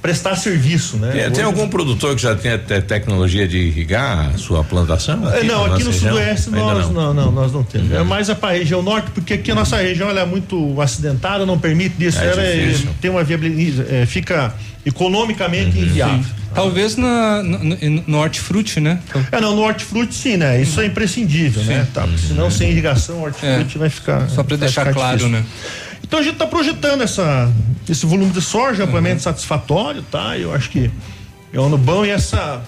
[0.00, 1.10] prestar serviço, né?
[1.12, 5.30] Tem, tem Hoje- algum produtor que já tem até tecnologia de irrigar a sua plantação?
[5.34, 6.14] É, não, na aqui no região?
[6.14, 7.12] sudoeste nós não.
[7.12, 7.14] não.
[7.26, 7.92] não, nós não temos.
[7.92, 11.44] É mais para a região norte, porque aqui a nossa região ela é muito acidentada,
[11.44, 12.18] não permite isso.
[12.20, 14.54] É ela é- tem uma viabilidade, é, fica
[14.86, 16.24] economicamente inviável.
[16.54, 18.98] Talvez na, no, no- hortifruti, né?
[19.30, 20.60] É, não, no hortifruti sim, né?
[20.60, 21.86] Isso é imprescindível, né?
[21.94, 24.28] Tá, porque senão sem irrigação o hortifruti vai ficar.
[24.28, 25.38] Só para vai deixar claro, difícil.
[25.38, 25.44] né?
[26.02, 27.50] Então a gente está projetando essa,
[27.88, 30.36] esse volume de soja amplamente satisfatório, tá?
[30.36, 30.90] Eu acho que
[31.52, 32.62] é um ano bom e essa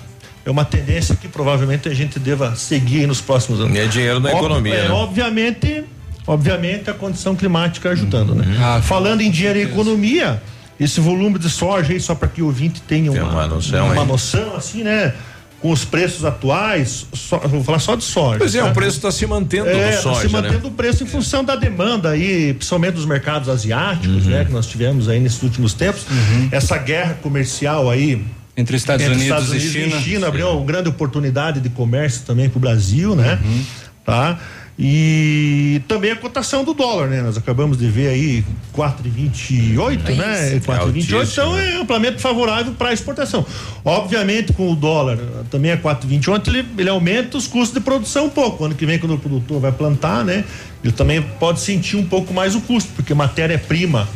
[0.45, 3.75] é uma tendência que provavelmente a gente deva seguir aí nos próximos anos.
[3.77, 4.91] E é dinheiro na Ob- economia, é, né?
[4.95, 5.85] Obviamente,
[6.27, 8.45] obviamente a condição climática ajudando, né?
[8.61, 10.41] Ah, Falando em dinheiro e economia,
[10.79, 14.05] esse volume de soja aí, só para que o ouvinte tenha uma, uma noção, uma
[14.05, 15.15] noção, assim, né?
[15.63, 18.39] Com os preços atuais, só, vou falar só de soja.
[18.39, 18.69] Pois é, tá?
[18.71, 20.61] o preço está se mantendo É, do tá soja, se mantendo né?
[20.65, 24.31] o preço em função da demanda aí, principalmente dos mercados asiáticos, Uhum.
[24.33, 24.45] né?
[24.45, 26.05] Que nós tivemos aí nesses últimos tempos.
[26.51, 28.25] Essa guerra comercial aí.
[28.57, 30.01] Entre Estados Unidos e China.
[30.01, 33.39] China abriu uma grande oportunidade de comércio também para o Brasil, né?
[33.43, 33.65] Uhum.
[34.05, 34.39] Tá?
[34.79, 37.21] E também a cotação do dólar, né?
[37.21, 38.45] Nós acabamos de ver aí
[38.75, 40.61] 4,28, né?
[40.61, 43.45] 4,28, então é amplamente favorável para a exportação.
[43.85, 45.19] Obviamente, com o dólar
[45.51, 48.65] também é 4,28, ele, ele aumenta os custos de produção um pouco.
[48.65, 50.45] Ano que vem, quando o produtor vai plantar, né?
[50.83, 54.09] Ele também pode sentir um pouco mais o custo, porque matéria-prima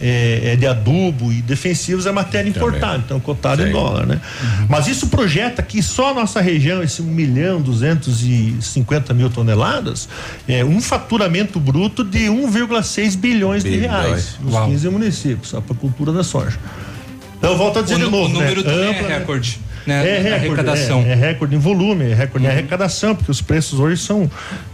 [0.00, 4.20] é, é de adubo e defensivos é matéria importada, então cotado em dólar, né?
[4.68, 10.08] Mas isso projeta que só a nossa região, esse 1 milhão 250 mil toneladas,
[10.48, 14.68] é um faturamento bruto de 1,6 bilhões de reais nos Uau.
[14.68, 16.58] 15 municípios, só para a cultura da soja.
[17.38, 18.24] Então eu volto a dizer O de novo.
[18.24, 18.70] o número né?
[18.70, 19.94] também é Ampla, recorde, né?
[19.94, 21.00] É Na recorde, arrecadação.
[21.02, 24.30] É, é recorde em volume, é recorde em arrecadação, porque os preços hoje são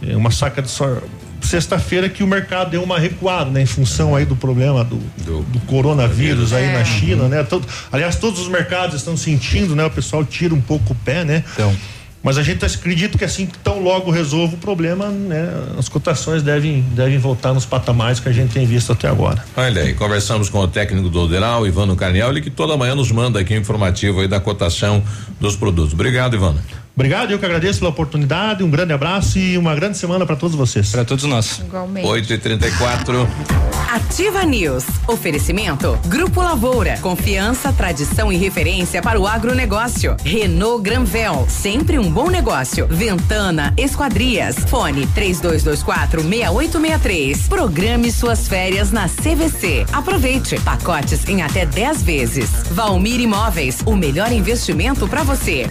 [0.07, 1.03] é, uma saca de soja.
[1.41, 3.63] Sexta-feira que o mercado deu uma recuada, né?
[3.63, 7.43] Em função aí do problema do, do, coronavírus aí na China, né?
[7.43, 9.85] Todo, aliás, todos os mercados estão sentindo, né?
[9.85, 11.45] O pessoal tira um pouco o pé, né?
[11.55, 11.75] Então.
[12.23, 15.49] Mas a gente acredita que assim que tão logo resolva o problema, né?
[15.79, 19.43] As cotações devem, devem voltar nos patamares que a gente tem visto até agora.
[19.57, 23.11] Olha aí, conversamos com o técnico do Oderal, Ivano Carniel, ele que toda manhã nos
[23.11, 25.03] manda aqui um informativo aí da cotação
[25.41, 25.95] dos produtos.
[25.95, 26.61] Obrigado, Ivano.
[27.01, 30.55] Obrigado, eu que agradeço pela oportunidade, um grande abraço e uma grande semana para todos
[30.55, 30.91] vocês.
[30.91, 31.59] Para todos nós.
[31.61, 32.07] Igualmente.
[32.07, 33.27] 8 e 34
[33.91, 34.85] Ativa News.
[35.09, 35.99] Oferecimento.
[36.05, 36.99] Grupo Lavoura.
[36.99, 40.15] Confiança, tradição e referência para o agronegócio.
[40.23, 41.47] Renault Granvel.
[41.49, 42.87] Sempre um bom negócio.
[42.87, 44.57] Ventana Esquadrias.
[44.69, 47.49] Fone 3224 6863.
[47.49, 49.87] Programe suas férias na CVC.
[49.91, 50.61] Aproveite.
[50.61, 52.51] Pacotes em até 10 vezes.
[52.71, 53.79] Valmir Imóveis.
[53.87, 55.67] O melhor investimento para você.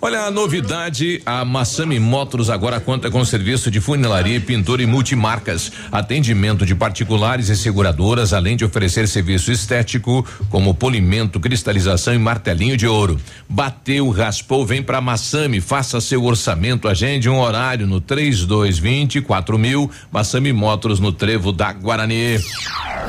[0.00, 5.72] Olha a novidade, a Massami Motors agora conta com serviço de funilaria, pintura e multimarcas,
[5.90, 12.76] atendimento de particulares e seguradoras, além de oferecer serviço estético como polimento, cristalização e martelinho
[12.76, 13.18] de ouro.
[13.48, 19.24] Bateu, raspou, vem pra Massami, faça seu orçamento, agende um horário no 3220
[19.58, 22.38] mil, Massami Motors no Trevo da Guarani.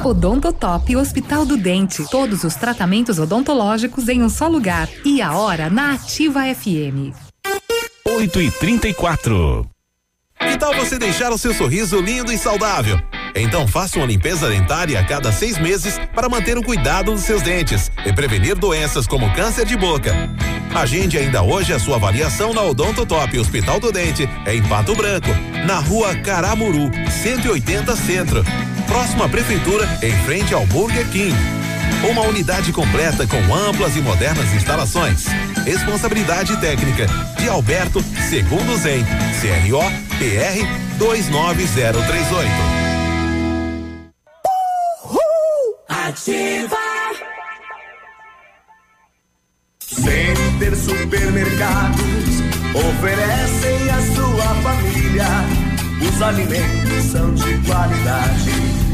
[0.03, 2.03] Odontotop Hospital do Dente.
[2.09, 4.87] Todos os tratamentos odontológicos em um só lugar.
[5.03, 6.78] E a hora na Ativa FM.
[8.07, 9.69] 8 e 34
[10.39, 12.97] Que tal você deixar o seu sorriso lindo e saudável?
[13.35, 17.41] Então faça uma limpeza dentária a cada seis meses para manter o cuidado dos seus
[17.41, 20.14] dentes e prevenir doenças como câncer de boca.
[20.73, 25.30] Agende ainda hoje a sua avaliação na Odontotop Hospital do Dente, em Pato Branco,
[25.65, 26.89] na rua Caramuru,
[27.23, 28.43] 180 Centro.
[28.88, 31.35] Próxima Prefeitura, em frente ao Burger King.
[32.07, 35.26] Uma unidade completa com amplas e modernas instalações.
[35.65, 37.05] Responsabilidade técnica
[37.38, 39.03] de Alberto Segundo Zen,
[39.41, 39.81] CRO
[40.17, 42.49] PR 29038.
[45.89, 46.77] Ativa.
[49.80, 51.99] Center Supermercados
[52.73, 55.26] oferecem à sua família.
[56.01, 58.78] Os alimentos são de qualidade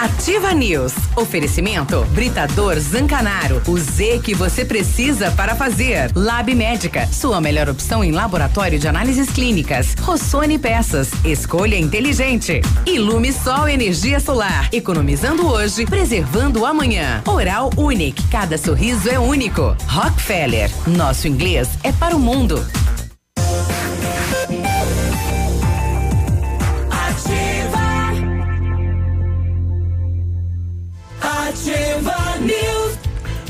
[0.00, 0.92] Ativa News.
[1.16, 3.60] Oferecimento Britador Zancanaro.
[3.66, 6.12] O Z que você precisa para fazer.
[6.14, 7.06] Lab Médica.
[7.10, 9.94] Sua melhor opção em laboratório de análises clínicas.
[10.00, 11.10] Rossoni Peças.
[11.24, 12.60] Escolha inteligente.
[12.86, 14.68] Ilume Sol Energia Solar.
[14.72, 17.22] Economizando hoje, preservando amanhã.
[17.26, 18.22] Oral Unique.
[18.28, 19.76] Cada sorriso é único.
[19.88, 20.70] Rockefeller.
[20.86, 22.64] Nosso inglês é para o mundo.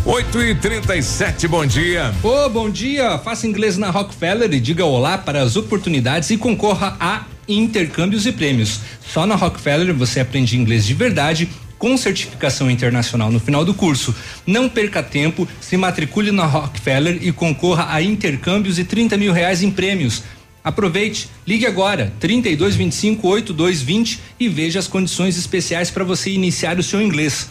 [0.09, 2.15] 8 e 37 bom dia.
[2.23, 3.19] Ô, bom dia.
[3.19, 8.33] Faça inglês na Rockefeller e diga olá para as oportunidades e concorra a intercâmbios e
[8.33, 8.81] prêmios.
[9.07, 14.15] Só na Rockefeller você aprende inglês de verdade com certificação internacional no final do curso.
[14.47, 19.63] Não perca tempo, se matricule na Rockefeller e concorra a intercâmbios e 30 mil reais
[19.63, 20.23] em prêmios.
[20.65, 27.03] Aproveite, ligue agora 3225 8220 e veja as condições especiais para você iniciar o seu
[27.03, 27.51] inglês.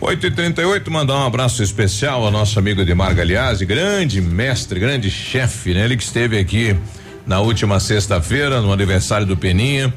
[0.00, 5.10] 8 e 38 mandar um abraço especial ao nosso amigo Edmar Galeazzi, grande mestre, grande
[5.10, 5.84] chefe, né?
[5.84, 6.74] Ele que esteve aqui
[7.26, 9.92] na última sexta-feira, no aniversário do Peninha.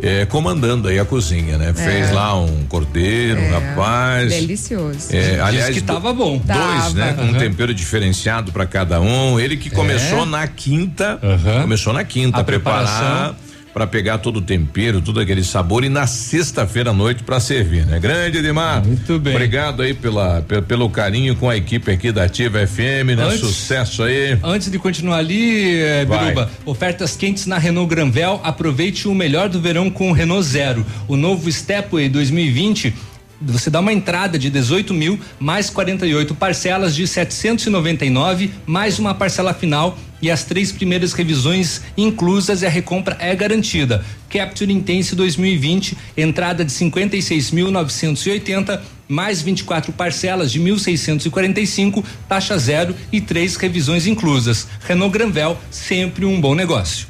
[0.00, 1.74] eh, comandando aí a cozinha, né?
[1.74, 4.30] Fez lá um cordeiro, um rapaz.
[4.32, 5.08] Delicioso.
[5.10, 6.38] É, aliás, que tava bom.
[6.38, 6.90] Dois, Tava.
[6.94, 7.14] né?
[7.14, 7.38] Com um Aham.
[7.40, 9.40] tempero diferenciado para cada um.
[9.40, 10.24] Ele que começou É.
[10.24, 11.18] na quinta,
[11.62, 13.36] começou na quinta A a preparar preparação.
[13.78, 17.86] Para pegar todo o tempero, todo aquele sabor e na sexta-feira à noite para servir,
[17.86, 18.00] né?
[18.00, 18.84] Grande Edmar.
[18.84, 19.32] Muito bem.
[19.36, 23.22] Obrigado aí pela, pe- pelo carinho com a equipe aqui da Ativa FM, né?
[23.22, 24.36] Antes- Sucesso aí.
[24.42, 26.04] Antes de continuar ali, eh.
[26.04, 28.40] Biruba, ofertas quentes na Renault Granvel.
[28.42, 30.84] Aproveite o melhor do verão com o Renault Zero.
[31.06, 32.92] O novo Stepway 2020.
[33.40, 39.54] Você dá uma entrada de 18 mil, mais 48 parcelas de 799, mais uma parcela
[39.54, 44.04] final e as três primeiras revisões inclusas e a recompra é garantida.
[44.28, 53.56] Capture Intense 2020, entrada de 56.980, mais 24 parcelas de 1.645, taxa zero e três
[53.56, 54.68] revisões inclusas.
[54.86, 57.08] Renault Granvel, sempre um bom negócio.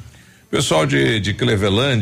[0.51, 1.36] Pessoal de, de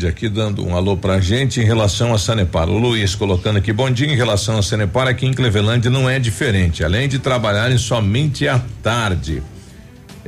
[0.06, 2.68] aqui dando um alô pra gente em relação a Sanepar.
[2.68, 6.20] O Luiz colocando aqui, bom dia em relação a Sanepar, aqui em Clevelândia não é
[6.20, 9.42] diferente, além de trabalharem somente à tarde.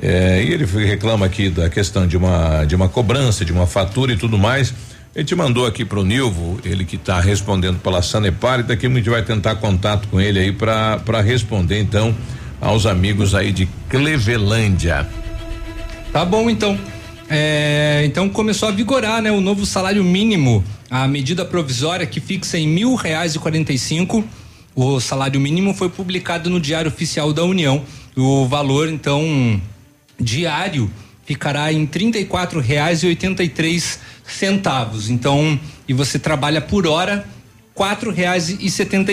[0.01, 4.13] É, e ele reclama aqui da questão de uma de uma cobrança, de uma fatura
[4.13, 4.73] e tudo mais.
[5.17, 8.91] A gente mandou aqui pro Nilvo, ele que está respondendo pela Sanepar, e daqui a
[8.91, 12.15] gente vai tentar contato com ele aí para responder então
[12.61, 15.09] aos amigos aí de Clevelândia.
[16.13, 16.79] Tá bom, então.
[17.29, 19.31] É, então começou a vigorar, né?
[19.31, 23.79] O novo salário mínimo, a medida provisória que fixa em mil reais e quarenta e
[23.79, 24.25] cinco.
[24.75, 27.83] O salário mínimo foi publicado no Diário Oficial da União.
[28.17, 29.61] O valor, então,
[30.19, 30.91] diário
[31.25, 31.85] ficará em
[33.49, 35.11] três centavos.
[35.11, 37.27] Então, e você trabalha por hora
[38.61, 38.69] e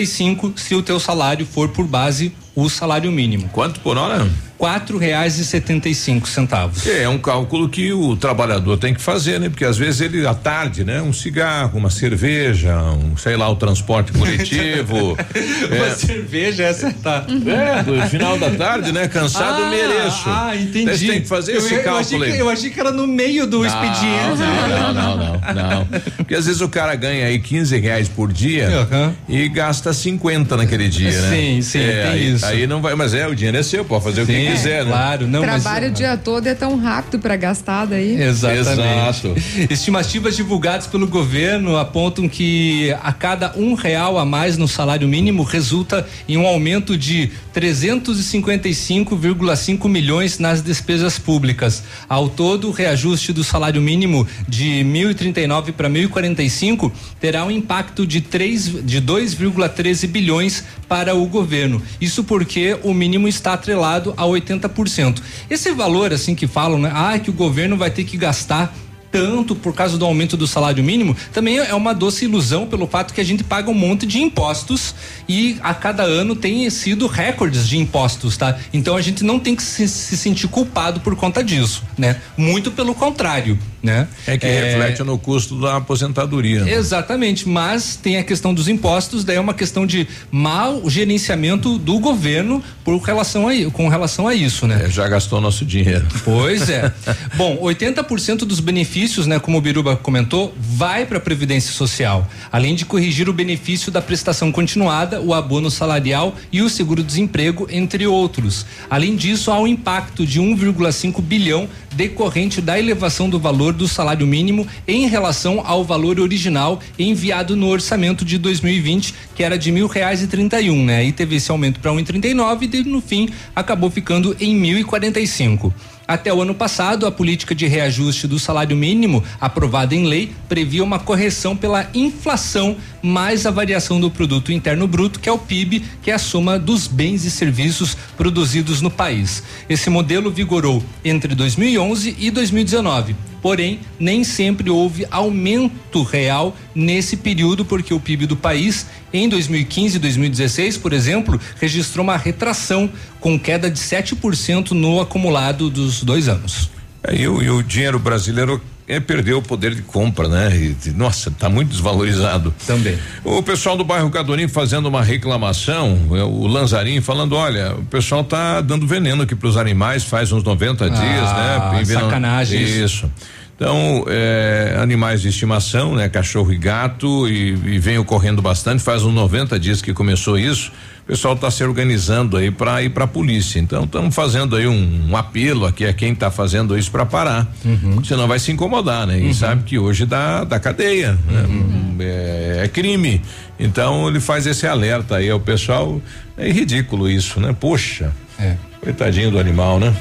[0.06, 3.48] cinco se o teu salário for por base o salário mínimo.
[3.52, 4.26] Quanto por hora?
[4.56, 6.86] Quatro reais e setenta e cinco centavos.
[6.86, 9.50] É, é um cálculo que o trabalhador tem que fazer, né?
[9.50, 11.02] Porque às vezes ele à tarde, né?
[11.02, 15.12] Um cigarro, uma cerveja, um, sei lá, o transporte coletivo.
[15.12, 17.26] Uma cerveja, essa tá.
[17.28, 19.06] É, no final da tarde, né?
[19.08, 20.22] Cansado Ah, mereço.
[20.24, 20.96] Ah, entendi.
[20.96, 22.38] Você tem que fazer eu, esse eu achei cálculo que, aí.
[22.38, 24.38] eu achei que era no meio do expediente.
[24.38, 25.86] Não, não, não, não, não.
[26.16, 28.88] Porque às vezes o cara ganha aí 15 reais por dia
[29.28, 31.30] e gasta 50 naquele dia, né?
[31.30, 32.45] Sim, sim, É, tem aí, isso.
[32.48, 34.84] Aí não vai, mas é, o dinheiro é seu, pode fazer o que Sim, quiser,
[34.84, 34.90] né?
[34.90, 38.20] claro, não, mas- Trabalho o dia todo é tão rápido para gastar daí.
[38.20, 39.66] Exatamente.
[39.70, 45.42] Estimativas divulgadas pelo governo apontam que a cada um real a mais no salário mínimo
[45.42, 51.82] resulta em um aumento de 355,5 milhões nas despesas públicas.
[52.08, 56.90] Ao todo, o reajuste do salário mínimo de 1.039 para 1.045
[57.20, 61.82] terá um impacto de, três, de 2,13 bilhões para o governo.
[62.00, 65.22] Isso porque o mínimo está atrelado a 80%.
[65.48, 66.92] Esse valor, assim que falam, né?
[66.94, 68.76] Ah, que o governo vai ter que gastar
[69.10, 73.14] tanto por causa do aumento do salário mínimo, também é uma doce ilusão pelo fato
[73.14, 74.94] que a gente paga um monte de impostos
[75.26, 78.58] e a cada ano tem sido recordes de impostos, tá?
[78.70, 82.20] Então a gente não tem que se, se sentir culpado por conta disso, né?
[82.36, 84.08] Muito pelo contrário, né?
[84.26, 86.64] É que reflete no custo da aposentadoria.
[86.64, 86.74] né?
[86.74, 92.00] Exatamente, mas tem a questão dos impostos, daí é uma questão de mau gerenciamento do
[92.00, 94.86] governo por relação a, com relação a isso, né?
[94.86, 96.04] É, já gastou nosso dinheiro.
[96.24, 96.92] Pois é.
[97.36, 102.74] Bom, 80% dos benefícios, né, como o Biruba comentou, vai para a previdência social, além
[102.74, 108.66] de corrigir o benefício da prestação continuada, o abono salarial e o seguro-desemprego, entre outros.
[108.90, 114.26] Além disso, há um impacto de 1,5 bilhão decorrente da elevação do valor do salário
[114.26, 119.86] mínimo em relação ao valor original enviado no orçamento de 2020, que era de mil
[119.86, 120.98] reais e trinta e um, né?
[120.98, 124.36] Aí teve esse aumento para um e trinta e nove e no fim acabou ficando
[124.40, 125.72] em mil e quarenta e cinco.
[126.08, 130.84] Até o ano passado, a política de reajuste do salário mínimo, aprovada em lei, previa
[130.84, 135.82] uma correção pela inflação mais a variação do produto interno bruto, que é o PIB,
[136.02, 139.42] que é a soma dos bens e serviços produzidos no país.
[139.68, 143.16] Esse modelo vigorou entre 2011 e 2019.
[143.46, 149.94] Porém, nem sempre houve aumento real nesse período, porque o PIB do país, em 2015
[149.94, 152.90] e 2016, por exemplo, registrou uma retração,
[153.20, 156.75] com queda de 7% no acumulado dos dois anos.
[157.06, 160.50] É, e, o, e o dinheiro brasileiro é, perdeu o poder de compra, né?
[160.56, 162.54] E, nossa, está muito desvalorizado.
[162.66, 162.98] Também.
[163.24, 168.24] O pessoal do bairro Cadorim fazendo uma reclamação, é, o Lanzarim falando, olha, o pessoal
[168.24, 171.94] tá dando veneno aqui para os animais faz uns 90 ah, dias, né?
[172.00, 172.62] Sacanagem.
[172.62, 173.10] Isso.
[173.56, 176.08] Então, é, animais de estimação, né?
[176.08, 180.70] Cachorro e gato, e, e vem ocorrendo bastante, faz uns 90 dias que começou isso.
[181.06, 183.60] O pessoal está se organizando aí para ir para a polícia.
[183.60, 187.46] Então, estamos fazendo aí um, um, apelo aqui a quem está fazendo isso para parar.
[187.64, 188.02] Uhum.
[188.02, 189.20] Senão vai se incomodar, né?
[189.20, 189.32] E uhum.
[189.32, 191.12] sabe que hoje dá, dá cadeia.
[191.12, 191.42] Né?
[191.48, 191.96] Uhum.
[192.00, 193.22] É, é crime.
[193.56, 196.02] Então, ele faz esse alerta aí ao pessoal.
[196.36, 197.54] É ridículo isso, né?
[197.58, 198.12] Poxa.
[198.36, 198.56] É.
[198.80, 199.94] Coitadinho do animal, né?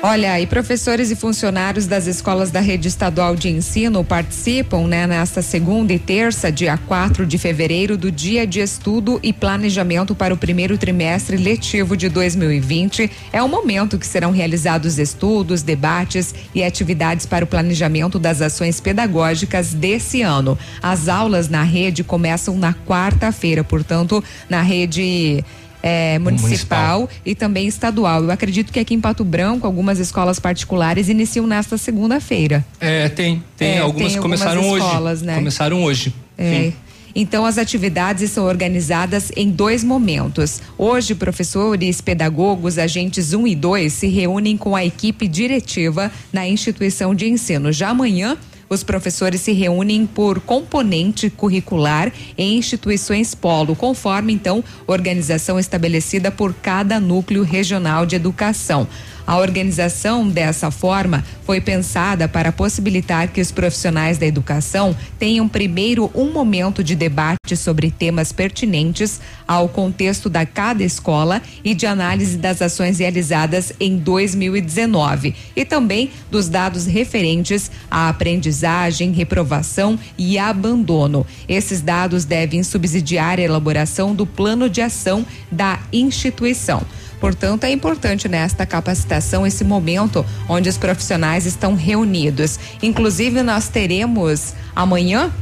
[0.00, 5.42] Olha, e professores e funcionários das escolas da rede estadual de ensino participam, né, nesta
[5.42, 10.36] segunda e terça, dia 4 de fevereiro, do Dia de Estudo e Planejamento para o
[10.36, 13.10] primeiro trimestre letivo de 2020.
[13.32, 18.78] É o momento que serão realizados estudos, debates e atividades para o planejamento das ações
[18.78, 20.56] pedagógicas desse ano.
[20.80, 25.44] As aulas na rede começam na quarta-feira, portanto, na rede
[25.88, 28.24] é, municipal, municipal, e também estadual.
[28.24, 32.64] Eu acredito que aqui em Pato Branco, algumas escolas particulares iniciam nesta segunda-feira.
[32.78, 33.42] É, tem.
[33.56, 35.26] Tem, é, algumas tem começaram algumas escolas, hoje.
[35.26, 35.34] Né?
[35.34, 36.14] Começaram hoje.
[36.36, 36.72] É.
[37.14, 40.60] Então, as atividades são organizadas em dois momentos.
[40.76, 46.46] Hoje, professores, pedagogos, agentes 1 um e 2 se reúnem com a equipe diretiva na
[46.46, 47.72] instituição de ensino.
[47.72, 48.36] Já amanhã,
[48.68, 56.52] os professores se reúnem por componente curricular em instituições polo, conforme então organização estabelecida por
[56.54, 58.86] cada núcleo regional de educação.
[59.28, 66.10] A organização dessa forma foi pensada para possibilitar que os profissionais da educação tenham primeiro
[66.14, 72.38] um momento de debate sobre temas pertinentes ao contexto da cada escola e de análise
[72.38, 81.26] das ações realizadas em 2019 e também dos dados referentes à aprendizagem, reprovação e abandono.
[81.46, 86.82] Esses dados devem subsidiar a elaboração do plano de ação da instituição.
[87.20, 92.58] Portanto, é importante nesta capacitação esse momento onde os profissionais estão reunidos.
[92.82, 95.32] Inclusive, nós teremos amanhã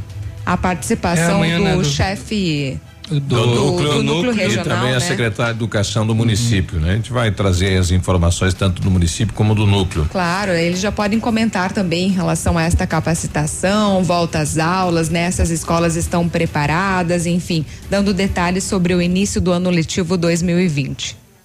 [0.45, 4.97] a participação é, do, do chefe do, do, núcleo, do núcleo regional, e também né?
[4.97, 6.85] a secretária de educação do município, uhum.
[6.85, 6.93] né?
[6.93, 10.09] A gente vai trazer as informações tanto do município como do núcleo.
[10.11, 15.21] Claro, eles já podem comentar também em relação a esta capacitação, volta às aulas, né?
[15.23, 21.26] Essas escolas estão preparadas, enfim, dando detalhes sobre o início do ano letivo 2020.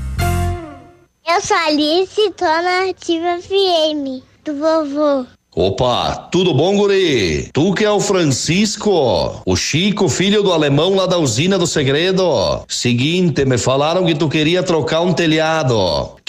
[1.33, 5.25] Eu sou Alice, tô na Ativa FM, do vovô.
[5.55, 7.49] Opa, tudo bom, guri?
[7.53, 12.65] Tu que é o Francisco, o Chico, filho do alemão lá da usina do segredo.
[12.67, 16.17] Seguinte, me falaram que tu queria trocar um telhado,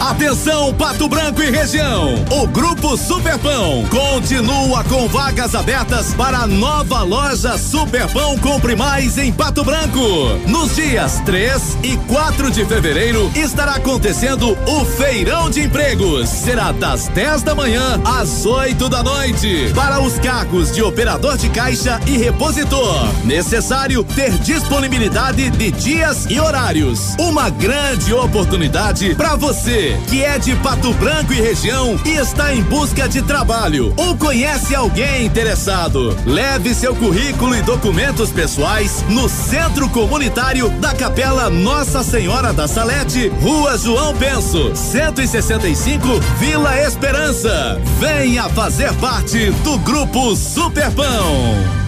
[0.00, 2.24] Atenção, Pato Branco e região.
[2.30, 9.32] O Grupo Superpão continua com vagas abertas para a nova loja Superpão Compre Mais em
[9.32, 9.98] Pato Branco.
[10.46, 16.28] Nos dias 3 e 4 de fevereiro estará acontecendo o Feirão de Empregos.
[16.28, 19.72] Será das 10 da manhã às 8 da noite.
[19.74, 23.08] Para os cargos de operador de caixa e repositor.
[23.24, 27.16] Necessário ter disponibilidade de dias e horários.
[27.18, 32.62] Uma grande oportunidade para você que é de Pato Branco e região e está em
[32.62, 36.16] busca de trabalho ou conhece alguém interessado.
[36.26, 43.28] Leve seu currículo e documentos pessoais no Centro Comunitário da Capela Nossa Senhora da Salete,
[43.40, 46.06] Rua João Penso, 165,
[46.38, 47.80] Vila Esperança.
[47.98, 51.87] Venha fazer parte do Grupo Superpão.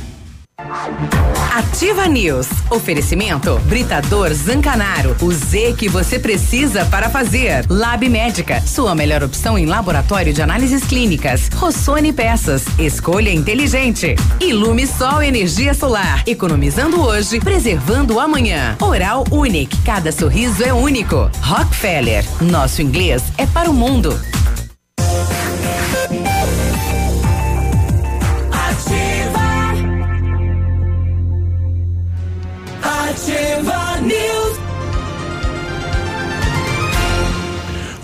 [1.53, 2.47] Ativa News.
[2.69, 5.15] Oferecimento Britador Zancanaro.
[5.21, 7.65] O Z que você precisa para fazer.
[7.69, 8.61] Lab Médica.
[8.65, 11.49] Sua melhor opção em laboratório de análises clínicas.
[11.55, 12.65] Rossoni Peças.
[12.77, 14.15] Escolha inteligente.
[14.39, 16.23] Ilume Sol Energia Solar.
[16.27, 18.77] Economizando hoje, preservando amanhã.
[18.79, 19.77] Oral Unique.
[19.83, 21.29] Cada sorriso é único.
[21.41, 22.25] Rockefeller.
[22.39, 24.19] Nosso inglês é para o mundo.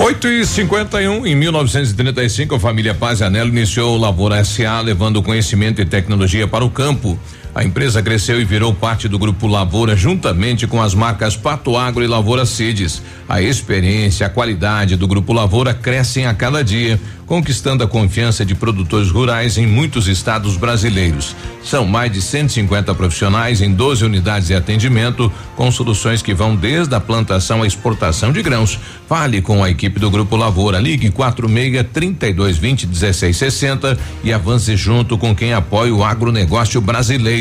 [0.08, 5.82] 8 e 51 em 1935, a família Paz Anelo iniciou o Lavoura SA, levando conhecimento
[5.82, 7.20] e tecnologia para o campo.
[7.56, 12.04] A empresa cresceu e virou parte do grupo Lavoura, juntamente com as marcas Pato Agro
[12.04, 13.02] e Lavoura Cides.
[13.28, 18.56] A experiência, a qualidade do grupo Lavoura crescem a cada dia, conquistando a confiança de
[18.56, 21.36] produtores rurais em muitos estados brasileiros.
[21.64, 26.96] São mais de 150 profissionais em 12 unidades de atendimento, com soluções que vão desde
[26.96, 28.80] a plantação à exportação de grãos.
[29.10, 30.80] Fale com a equipe do Grupo Lavoura.
[30.80, 37.37] Ligue 46 3220 1660 e avance junto com quem apoia o agronegócio brasileiro.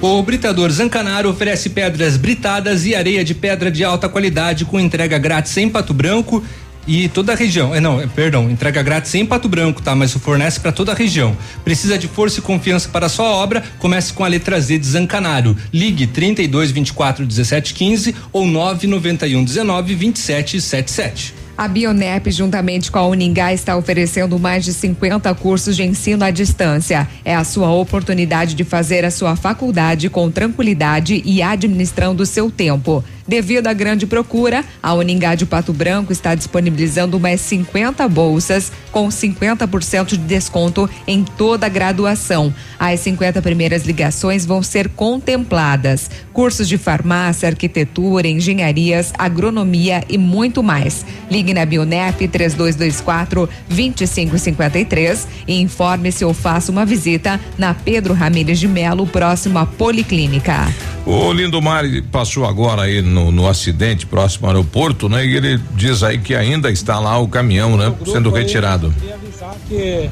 [0.00, 5.16] O Britador Zancanaro oferece pedras britadas e areia de pedra de alta qualidade com entrega
[5.16, 6.42] grátis em Pato Branco
[6.86, 7.74] e toda a região.
[7.74, 9.94] É, não, é, perdão, entrega grátis em Pato Branco, tá?
[9.94, 11.36] Mas fornece para toda a região.
[11.64, 13.62] Precisa de força e confiança para sua obra?
[13.78, 15.56] Comece com a letra Z de Zancanaro.
[15.72, 21.41] Ligue 32 24 17 15 ou 991 19 27 77.
[21.56, 26.30] A Bionep, juntamente com a Uningá, está oferecendo mais de 50 cursos de ensino à
[26.30, 27.06] distância.
[27.24, 32.50] É a sua oportunidade de fazer a sua faculdade com tranquilidade e administrando o seu
[32.50, 33.04] tempo.
[33.32, 39.08] Devido à grande procura, a Uningá de Pato Branco está disponibilizando mais 50 bolsas com
[39.08, 42.52] 50% de desconto em toda a graduação.
[42.78, 46.10] As 50 primeiras ligações vão ser contempladas.
[46.30, 51.06] Cursos de farmácia, arquitetura, engenharias, agronomia e muito mais.
[51.30, 58.68] Ligue na Bionef 3224 2553 e informe-se ou faça uma visita na Pedro Ramírez de
[58.68, 60.70] Melo, próximo à Policlínica.
[61.04, 65.24] O Lindomar passou agora aí no, no, acidente próximo ao aeroporto, né?
[65.24, 67.92] E ele diz aí que ainda está lá o caminhão, né?
[68.04, 68.86] Sendo retirado.
[68.86, 70.10] Aí, queria avisar que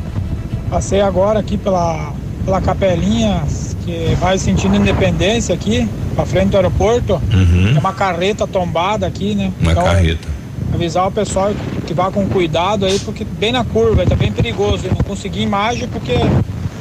[0.69, 2.12] passei agora aqui pela,
[2.45, 3.43] pela capelinha
[3.85, 7.15] que vai sentindo independência aqui, pra frente do aeroporto.
[7.15, 7.65] Uhum.
[7.65, 9.53] Tem uma carreta tombada aqui, né?
[9.61, 10.28] Uma então, carreta.
[10.73, 11.53] Avisar o pessoal
[11.87, 14.87] que vá com cuidado aí, porque bem na curva, tá bem perigoso.
[14.87, 16.12] Eu não consegui imagem porque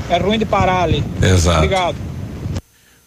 [0.10, 1.04] é ruim de parar ali.
[1.22, 1.58] Exato.
[1.58, 2.09] Obrigado.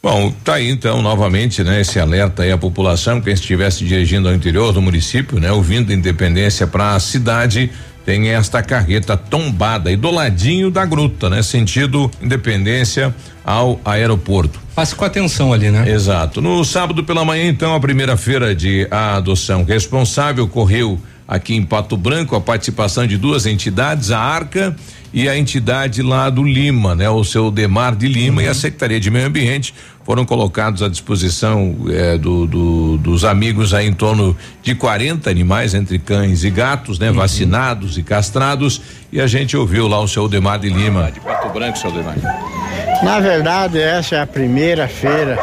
[0.03, 4.35] Bom, tá aí então novamente, né, esse alerta aí à população, quem estivesse dirigindo ao
[4.35, 7.70] interior do município, né, ouvindo Independência para a cidade,
[8.05, 13.15] tem esta carreta tombada e do ladinho da gruta, né, sentido Independência
[13.45, 14.59] ao aeroporto.
[14.74, 15.89] Passe com atenção ali, né?
[15.89, 16.41] Exato.
[16.41, 20.99] No sábado pela manhã, então, a primeira feira de adoção responsável correu
[21.29, 24.74] aqui em Pato Branco a participação de duas entidades, a Arca
[25.12, 27.09] e a entidade lá do Lima, né?
[27.11, 28.47] O seu Demar de Lima uhum.
[28.47, 29.74] e a Secretaria de Meio Ambiente
[30.05, 35.74] foram colocados à disposição eh, do, do, dos amigos aí em torno de 40 animais
[35.74, 37.11] entre cães e gatos, né?
[37.11, 37.16] Uhum.
[37.16, 38.81] Vacinados e castrados
[39.12, 41.11] e a gente ouviu lá o seu Demar de Lima.
[41.12, 42.16] De Pato Branco, seu Demar.
[43.03, 45.39] Na verdade, essa é a primeira feira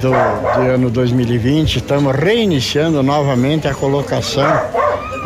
[0.00, 1.76] do, do ano 2020.
[1.76, 4.44] Estamos reiniciando novamente a colocação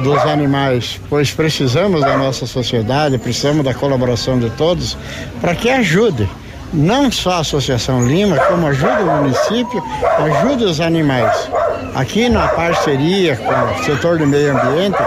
[0.03, 4.97] dos animais, pois precisamos da nossa sociedade, precisamos da colaboração de todos
[5.41, 6.29] para que ajude
[6.73, 9.83] não só a Associação Lima, como ajude o município,
[10.19, 11.51] ajude os animais.
[11.95, 14.99] Aqui na parceria com o setor do meio ambiente,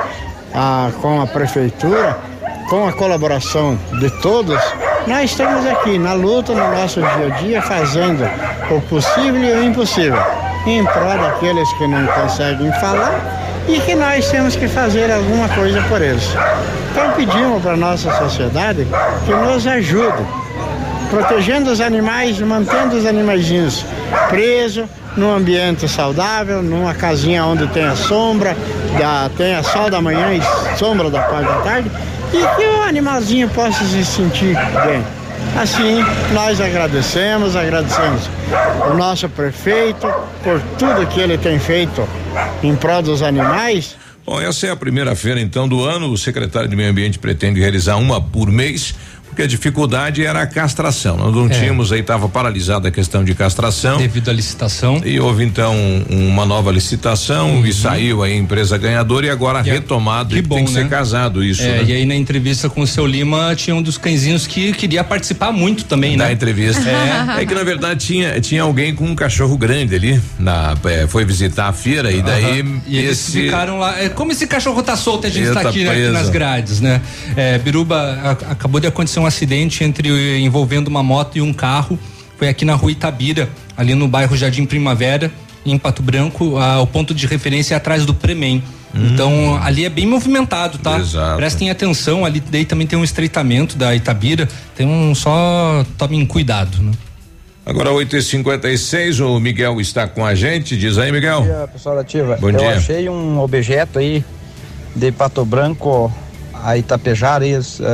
[0.53, 2.17] a, com a prefeitura,
[2.69, 4.59] com a colaboração de todos,
[5.07, 8.23] nós estamos aqui na luta, no nosso dia a dia, fazendo
[8.69, 10.21] o possível e o impossível,
[10.65, 15.81] em prol daqueles que não conseguem falar e que nós temos que fazer alguma coisa
[15.83, 16.27] por eles.
[16.91, 18.87] Então pedimos para a nossa sociedade
[19.25, 20.23] que nos ajude,
[21.11, 23.85] protegendo os animais, mantendo os animaizinhos
[24.29, 24.85] presos,
[25.15, 28.55] num ambiente saudável, numa casinha onde tenha sombra,
[28.97, 31.91] da, tenha sol da manhã e sombra da parte da tarde,
[32.33, 34.55] e que o animalzinho possa se sentir
[34.85, 35.03] bem.
[35.61, 36.01] Assim,
[36.33, 38.29] nós agradecemos, agradecemos
[38.89, 40.07] o nosso prefeito
[40.43, 42.07] por tudo que ele tem feito
[42.63, 43.97] em prol dos animais.
[44.25, 46.09] Bom, essa é a primeira feira então do ano.
[46.09, 48.95] O secretário de Meio Ambiente pretende realizar uma por mês
[49.31, 51.15] porque a dificuldade era a castração.
[51.15, 51.49] Nós não é.
[51.49, 53.97] tínhamos aí, estava paralisada a questão de castração.
[53.97, 55.01] Devido à licitação.
[55.05, 55.73] E houve então
[56.09, 57.65] uma nova licitação uhum.
[57.65, 60.81] e saiu aí a empresa ganhadora e agora e retomado que bom, tem que né?
[60.81, 61.61] ser casado isso.
[61.61, 61.83] É, né?
[61.87, 65.53] E aí na entrevista com o seu Lima tinha um dos cãezinhos que queria participar
[65.53, 66.29] muito também, da né?
[66.29, 66.89] Da entrevista.
[66.89, 67.41] É.
[67.41, 67.45] é.
[67.45, 71.69] que na verdade tinha, tinha alguém com um cachorro grande ali, na, é, foi visitar
[71.69, 72.61] a feira e daí.
[72.61, 72.81] Uhum.
[72.85, 73.43] E eles esse...
[73.43, 73.97] ficaram lá.
[73.97, 77.01] É, como esse cachorro tá solto, a gente está aqui, né, aqui, nas grades, né?
[77.37, 81.97] É, Biruba, a, acabou de acontecer um acidente entre envolvendo uma moto e um carro.
[82.37, 85.31] Foi aqui na rua Itabira, ali no bairro Jardim Primavera,
[85.65, 86.57] em Pato Branco.
[86.59, 88.63] o ponto de referência é atrás do Premem.
[88.93, 89.11] Hum.
[89.13, 90.99] Então ali é bem movimentado, tá?
[90.99, 91.37] Exato.
[91.37, 94.49] Prestem atenção, ali daí também tem um estreitamento da Itabira.
[94.75, 96.91] Tem um só tomem cuidado, né?
[97.63, 100.75] Agora 8h56, o Miguel está com a gente.
[100.75, 101.41] Diz aí, Miguel.
[101.41, 102.37] Bom dia, pessoal da Ativa.
[102.41, 102.71] Bom Eu dia.
[102.71, 104.25] achei um objeto aí
[104.95, 106.11] de Pato Branco,
[106.63, 107.53] a Itapejara, aí,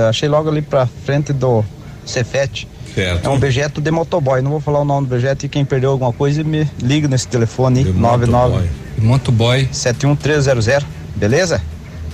[0.09, 1.63] achei logo ali pra frente do
[2.05, 2.67] Cefete.
[2.93, 3.25] Certo.
[3.25, 4.41] É um objeto de motoboy.
[4.41, 7.27] Não vou falar o nome do objeto e quem perdeu alguma coisa me liga nesse
[7.27, 8.67] telefone aí, 99
[8.97, 10.83] motoboy 71300,
[11.15, 11.61] beleza?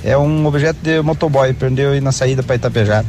[0.04, 3.06] É um objeto de motoboy, perdeu aí na saída para Itapejara.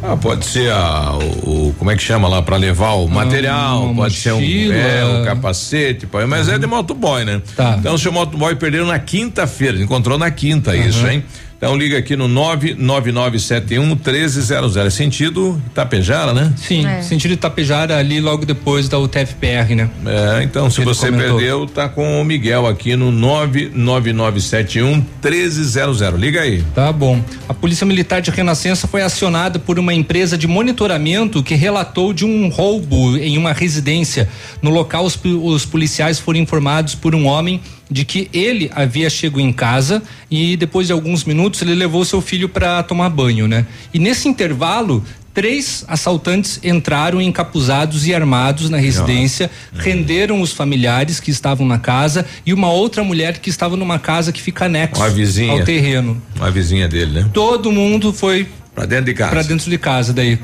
[0.00, 1.12] Ah, pode ser a,
[1.42, 4.74] o, como é que chama lá para levar o material, uma pode ser um, mochila.
[4.74, 7.42] é, um capacete, mas é de motoboy, né?
[7.56, 7.76] Tá.
[7.78, 11.24] Então o seu motoboy perdeu na quinta-feira, encontrou na quinta isso, hein?
[11.58, 14.76] Então liga aqui no 99971 1300.
[14.76, 16.52] É sentido Itapejara, né?
[16.56, 17.02] Sim, É.
[17.02, 19.90] sentido Itapejara ali logo depois da UTFPR, né?
[20.06, 21.36] É, então se Ele você comentou.
[21.36, 26.00] perdeu, tá com o Miguel aqui no 99971 1300.
[26.16, 26.62] Liga aí.
[26.74, 27.20] Tá bom.
[27.48, 32.24] A Polícia Militar de Renascença foi acionada por uma empresa de monitoramento que relatou de
[32.24, 34.28] um roubo em uma residência.
[34.62, 39.40] No local, os, os policiais foram informados por um homem de que ele havia chegado
[39.40, 43.66] em casa e depois de alguns minutos ele levou seu filho para tomar banho, né?
[43.92, 45.02] E nesse intervalo
[45.34, 52.26] Três assaltantes entraram encapuzados e armados na residência, renderam os familiares que estavam na casa
[52.44, 55.52] e uma outra mulher que estava numa casa que fica anexo vizinha.
[55.52, 56.20] ao terreno.
[56.34, 57.30] Uma vizinha dele, né?
[57.32, 59.30] Todo mundo foi Pra dentro de casa.
[59.30, 60.32] para dentro de casa daí.
[60.32, 60.36] é,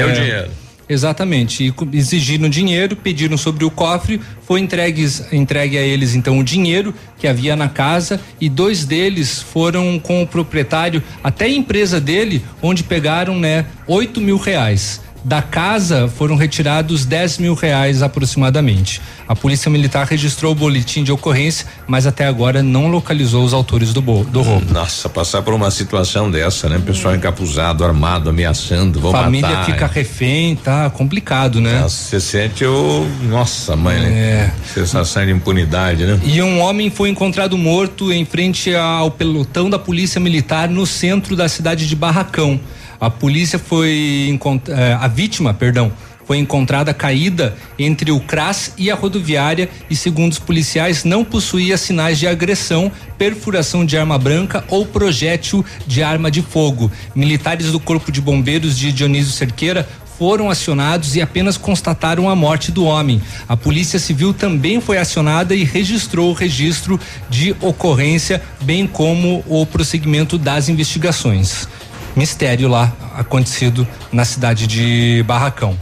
[0.00, 0.50] Cadê o dinheiro?
[0.88, 1.64] Exatamente.
[1.64, 6.94] E exigiram dinheiro, pediram sobre o cofre, foi entregues, entregue a eles então o dinheiro
[7.18, 12.44] que havia na casa e dois deles foram com o proprietário até a empresa dele,
[12.60, 15.03] onde pegaram né oito mil reais.
[15.24, 19.00] Da casa foram retirados 10 mil reais aproximadamente.
[19.26, 23.94] A polícia militar registrou o boletim de ocorrência, mas até agora não localizou os autores
[23.94, 24.70] do, do roubo.
[24.70, 26.78] Nossa, passar por uma situação dessa, né?
[26.84, 29.64] Pessoal encapuzado, armado, ameaçando, vão Família matar.
[29.64, 31.80] fica refém, tá complicado, né?
[31.82, 33.06] Você sente o.
[33.22, 34.10] Nossa, mãe, né?
[34.12, 34.52] É.
[34.74, 36.20] Sensação de impunidade, né?
[36.22, 41.34] E um homem foi encontrado morto em frente ao pelotão da Polícia Militar no centro
[41.34, 42.60] da cidade de Barracão.
[43.04, 44.34] A polícia foi
[44.68, 45.92] eh, a vítima, perdão,
[46.24, 51.76] foi encontrada caída entre o CRAS e a rodoviária e segundo os policiais não possuía
[51.76, 56.90] sinais de agressão, perfuração de arma branca ou projétil de arma de fogo.
[57.14, 59.86] Militares do Corpo de Bombeiros de Dionísio Cerqueira
[60.18, 63.20] foram acionados e apenas constataram a morte do homem.
[63.46, 66.98] A Polícia Civil também foi acionada e registrou o registro
[67.28, 71.68] de ocorrência, bem como o prosseguimento das investigações.
[72.16, 75.76] Mistério lá acontecido na cidade de Barracão.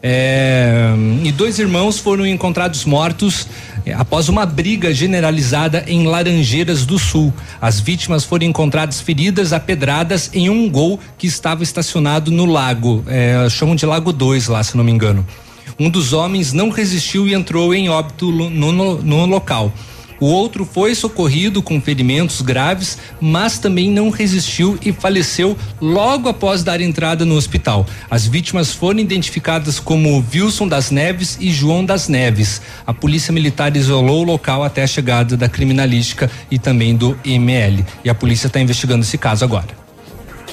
[0.00, 0.90] É,
[1.24, 3.48] e dois irmãos foram encontrados mortos
[3.84, 7.32] é, após uma briga generalizada em Laranjeiras do Sul.
[7.60, 13.02] As vítimas foram encontradas feridas a pedradas em um gol que estava estacionado no lago.
[13.08, 15.26] É, chamam de Lago 2 lá, se não me engano.
[15.78, 19.72] Um dos homens não resistiu e entrou em óbito no, no- no local.
[20.20, 26.62] O outro foi socorrido com ferimentos graves, mas também não resistiu e faleceu logo após
[26.62, 27.86] dar entrada no hospital.
[28.10, 32.60] As vítimas foram identificadas como Wilson das Neves e João das Neves.
[32.86, 37.84] A polícia militar isolou o local até a chegada da criminalística e também do IML.
[38.04, 39.87] E a polícia está investigando esse caso agora.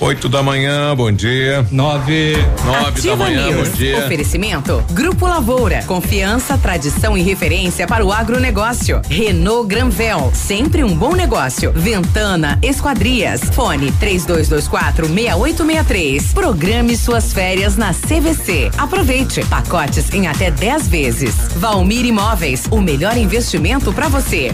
[0.02, 1.66] Oito da manhã, bom dia.
[1.72, 2.36] Nove.
[2.66, 3.70] Nove da Ativa manhã, News.
[3.70, 3.98] bom dia.
[4.00, 4.84] Oferecimento.
[4.92, 5.84] Grupo Lavoura.
[5.88, 9.02] Confiança, tradição e referência para o agronegócio.
[9.10, 10.32] Renault Granvel.
[10.34, 11.72] Sempre um bom negócio.
[11.74, 13.42] Ventana Esquadrias.
[13.54, 16.34] Fone 3224 6863.
[16.34, 18.72] Programe suas férias na CVC.
[18.78, 19.46] Aproveite.
[19.46, 21.36] Pacotes em até 10 vezes.
[21.56, 22.66] Valmir Imóveis.
[22.70, 24.54] O melhor investimento para você.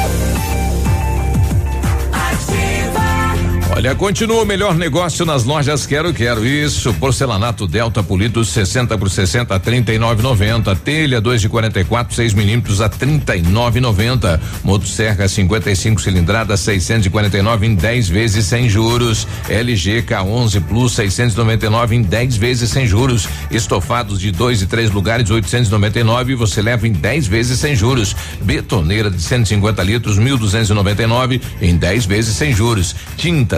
[3.73, 6.45] Olha, continua o melhor negócio nas lojas Quero Quero.
[6.45, 10.77] Isso, porcelanato Delta Polido 60 por 60 39,90.
[10.77, 14.39] Telha 2 de 44 6 milímetros a 39,90.
[14.65, 19.25] Motosserra 55 cilindrada 649 em 10 vezes sem juros.
[19.47, 23.27] LG K11 Plus 699 em 10 vezes sem juros.
[23.49, 28.17] Estofados de dois e três lugares 899 e você leva em 10 vezes sem juros.
[28.41, 32.93] Betoneira de 150 litros 1.299 em 10 vezes sem juros.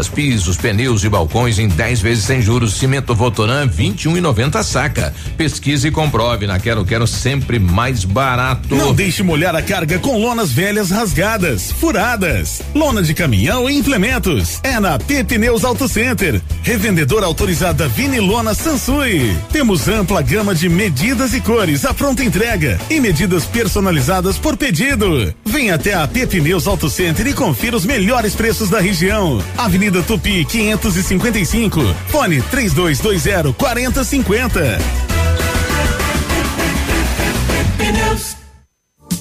[0.08, 2.74] Pisos, pneus e balcões em 10 vezes sem juros.
[2.74, 5.14] Cimento Votoran 21,90 a saca.
[5.38, 6.48] Pesquise e comprove.
[6.48, 8.76] Na Quero Quero sempre mais barato.
[8.76, 12.62] Não deixe molhar a carga com lonas velhas rasgadas, furadas.
[12.74, 14.60] Lona de caminhão e implementos.
[14.64, 16.42] É na P Pneus Auto Center.
[16.62, 19.36] Revendedora autorizada Vini Lona Sansui.
[19.52, 25.34] Temos ampla gama de medidas e cores à pronta entrega e medidas personalizadas por pedido.
[25.46, 29.44] Venha até a P Pneus Auto Center e confira os melhores preços da região.
[29.58, 31.82] Avenida Tupi 555.
[32.08, 34.80] Fone 3220 4050.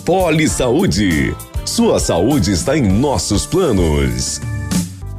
[0.05, 1.35] Poli Saúde.
[1.65, 4.41] Sua saúde está em nossos planos.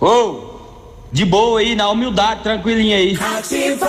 [0.00, 0.60] Ô,
[1.10, 3.18] de boa aí, na humildade, tranquilinha aí.
[3.36, 3.88] Ativa.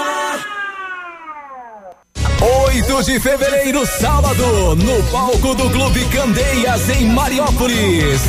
[2.66, 8.22] 8 de fevereiro, sábado, no palco do Clube Candeias, em Mariópolis.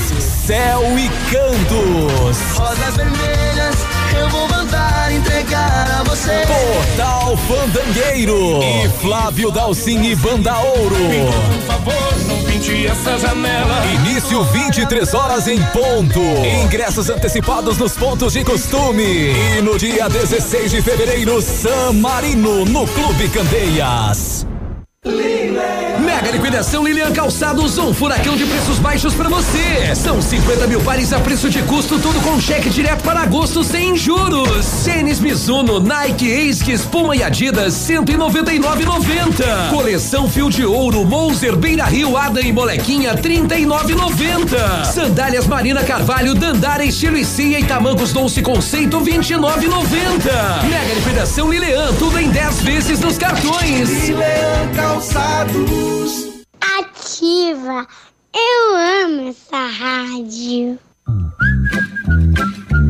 [0.47, 2.59] Céu e Cantos.
[2.59, 3.77] Rosas vermelhas,
[4.21, 6.45] eu vou mandar entregar a você.
[6.47, 8.63] Portal Fandangueiro.
[8.63, 10.97] E Flávio Dalcin e Banda Ouro.
[10.97, 13.85] Por favor, não pinte essa janela.
[13.87, 16.21] Início 23 horas em ponto.
[16.65, 19.33] Ingressos antecipados nos pontos de costume.
[19.59, 24.47] E no dia 16 de fevereiro, San Marino, no Clube Candeias.
[25.03, 29.95] Mega liquidação Lilian Calçados, um furacão de preços baixos para você.
[29.97, 33.97] São 50 mil pares a preço de custo, tudo com cheque direto para agosto sem
[33.97, 34.67] juros.
[34.85, 39.71] Tênis Mizuno, Nike, Asics, Puma e Adidas, 199,90.
[39.71, 44.85] Coleção Fio de Ouro, Moser, Beira Rio, Ada e Molequinha, 39,90.
[44.85, 50.63] Sandálias Marina Carvalho, Dandara, Estilo e Cia e Tamancos Dolce Conceito, 29,90.
[50.69, 53.89] Mega liquidação Lilian, tudo em 10 vezes nos cartões.
[53.89, 54.90] Lilian Calçados.
[56.79, 57.87] Ativa.
[58.35, 60.79] Eu amo essa rádio.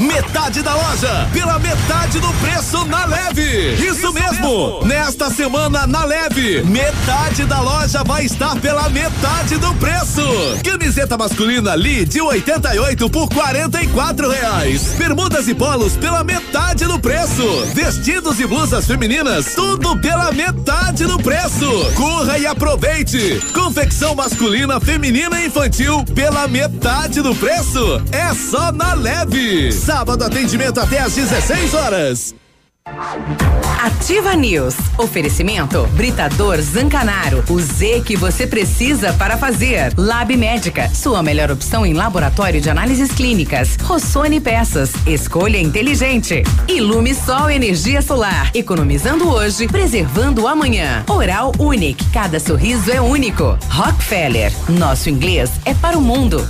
[0.00, 3.74] Metade da loja, pela metade do preço na leve.
[3.74, 4.30] Isso, Isso mesmo.
[4.40, 4.86] mesmo.
[4.86, 10.22] Nesta semana na leve, metade da loja vai estar pela metade do preço.
[10.64, 14.94] Camiseta masculina Lee de 88 por 44 reais.
[14.96, 17.66] Bermudas e polos pela metade do preço.
[17.74, 21.92] Vestidos e blusas femininas, tudo pela metade do preço.
[21.94, 23.38] Corra e aproveite.
[23.52, 28.02] Confecção masculina, feminina e infantil pela metade do preço.
[28.10, 29.70] É só na leve.
[29.90, 32.34] Sábado atendimento até às 16 horas.
[33.82, 34.76] Ativa News.
[34.96, 37.42] Oferecimento Britador Zancanaro.
[37.50, 39.92] O Z que você precisa para fazer.
[39.96, 40.88] Lab Médica.
[40.94, 43.76] Sua melhor opção em laboratório de análises clínicas.
[43.82, 44.92] Rossoni Peças.
[45.04, 46.44] Escolha inteligente.
[46.68, 48.52] Ilume Sol Energia Solar.
[48.54, 51.04] Economizando hoje, preservando amanhã.
[51.08, 52.06] Oral Unique.
[52.12, 53.58] Cada sorriso é único.
[53.68, 54.52] Rockefeller.
[54.68, 56.48] Nosso inglês é para o mundo.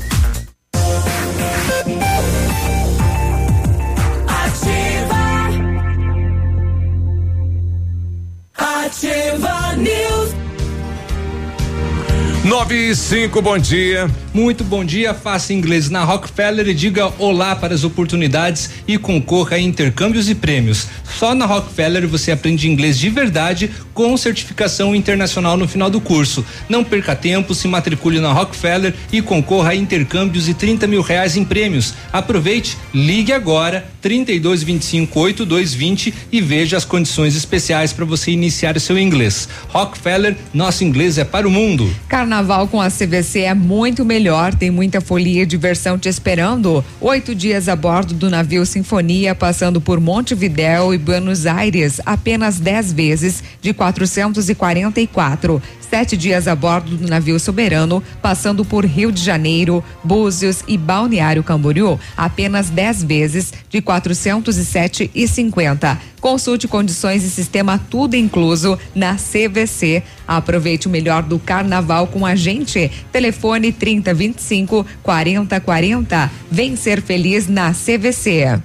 [12.43, 14.11] 9 e 5, bom dia.
[14.33, 19.57] Muito bom dia, faça inglês na Rockefeller e diga olá para as oportunidades e concorra
[19.57, 20.87] a intercâmbios e prêmios.
[21.19, 26.47] Só na Rockefeller você aprende inglês de verdade com certificação internacional no final do curso.
[26.69, 31.37] Não perca tempo, se matricule na Rockefeller e concorra a intercâmbios e 30 mil reais
[31.37, 31.93] em prêmios.
[32.13, 38.81] Aproveite, ligue agora 32 25 8220 e veja as condições especiais para você iniciar o
[38.81, 39.49] seu inglês.
[39.69, 41.93] Rockefeller, nosso inglês é para o mundo.
[42.09, 44.20] Carnaval com a CVC é muito melhor,
[44.59, 46.85] tem muita folia e diversão te esperando.
[47.01, 52.93] Oito dias a bordo do navio Sinfonia, passando por Montevidéu e Buenos Aires, apenas 10
[52.93, 55.63] vezes de 444.
[55.91, 61.43] Sete dias a bordo do navio Soberano, passando por Rio de Janeiro, Búzios e Balneário
[61.43, 66.01] Camboriú, apenas 10 vezes de 407 e 50.
[66.21, 70.05] Consulte condições e sistema tudo incluso na CVC.
[70.29, 72.89] Aproveite o melhor do carnaval com a gente.
[73.11, 76.31] Telefone 3025 4040.
[76.49, 78.61] Vem ser feliz na CVC.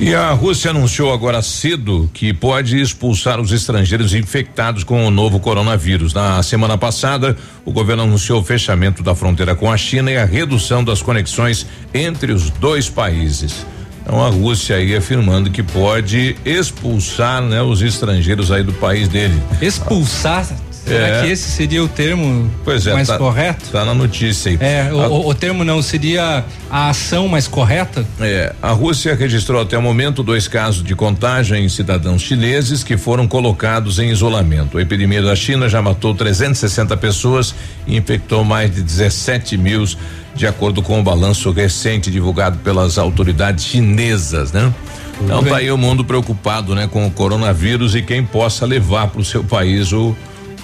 [0.00, 5.38] E a Rússia anunciou agora cedo que pode expulsar os estrangeiros infectados com o novo
[5.38, 6.12] coronavírus.
[6.12, 10.24] Na semana passada, o governo anunciou o fechamento da fronteira com a China e a
[10.24, 13.64] redução das conexões entre os dois países.
[14.02, 19.40] Então a Rússia aí afirmando que pode expulsar, né, os estrangeiros aí do país dele.
[19.60, 20.46] Expulsar?
[20.84, 21.22] Será É.
[21.22, 23.66] que esse seria o termo é, mais tá, correto?
[23.70, 24.58] Tá na notícia aí.
[24.60, 28.04] É, o, A- o- o termo não seria a ação mais correta?
[28.20, 32.96] É, a Rússia registrou até o momento dois casos de contágio em cidadãos chineses que
[32.96, 34.76] foram colocados em isolamento.
[34.76, 37.54] A epidemia da China já matou 360 pessoas
[37.86, 39.84] e infectou mais de 17 mil,
[40.34, 44.72] de acordo com o balanço recente divulgado pelas autoridades chinesas, né?
[45.20, 49.20] Então tá aí o mundo preocupado, né, com o coronavírus e quem possa levar para
[49.20, 50.16] o seu país o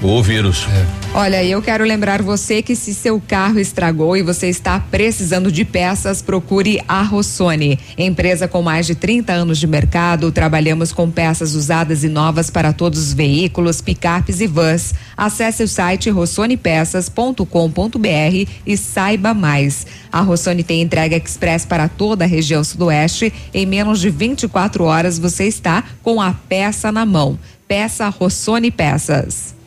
[0.02, 0.66] o vírus.
[0.70, 0.86] É.
[1.14, 5.64] Olha, eu quero lembrar você que se seu carro estragou e você está precisando de
[5.64, 7.78] peças, procure a Rossoni.
[7.96, 12.72] Empresa com mais de 30 anos de mercado, trabalhamos com peças usadas e novas para
[12.72, 14.94] todos os veículos, picapes e vans.
[15.16, 19.86] Acesse o site rossonepeças.com.br e saiba mais.
[20.12, 23.32] A Rossoni tem entrega express para toda a região sudoeste.
[23.52, 27.38] Em menos de 24 horas você está com a peça na mão.
[27.66, 29.57] Peça Rossoni Peças.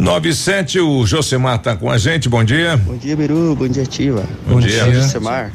[0.00, 2.76] 97, o Josemar tá com a gente, bom dia.
[2.78, 4.24] Bom dia, Biru, bom dia, Ativa.
[4.46, 4.84] Bom, bom dia.
[4.84, 4.94] dia.
[4.94, 5.52] Josemar.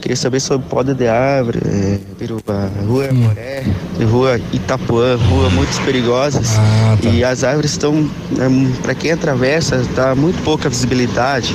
[0.00, 3.16] Queria saber sobre poda de árvore, é, Biruba, rua hum.
[3.16, 3.64] Moré,
[4.10, 6.56] rua Itapuã, rua muito perigosas.
[6.56, 7.08] Ah, tá.
[7.10, 11.54] E as árvores estão, é, para quem atravessa, está muito pouca visibilidade.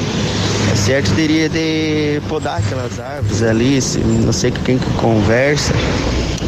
[0.71, 3.79] É certo, teria de podar aquelas árvores ali,
[4.23, 5.73] não sei com quem que conversa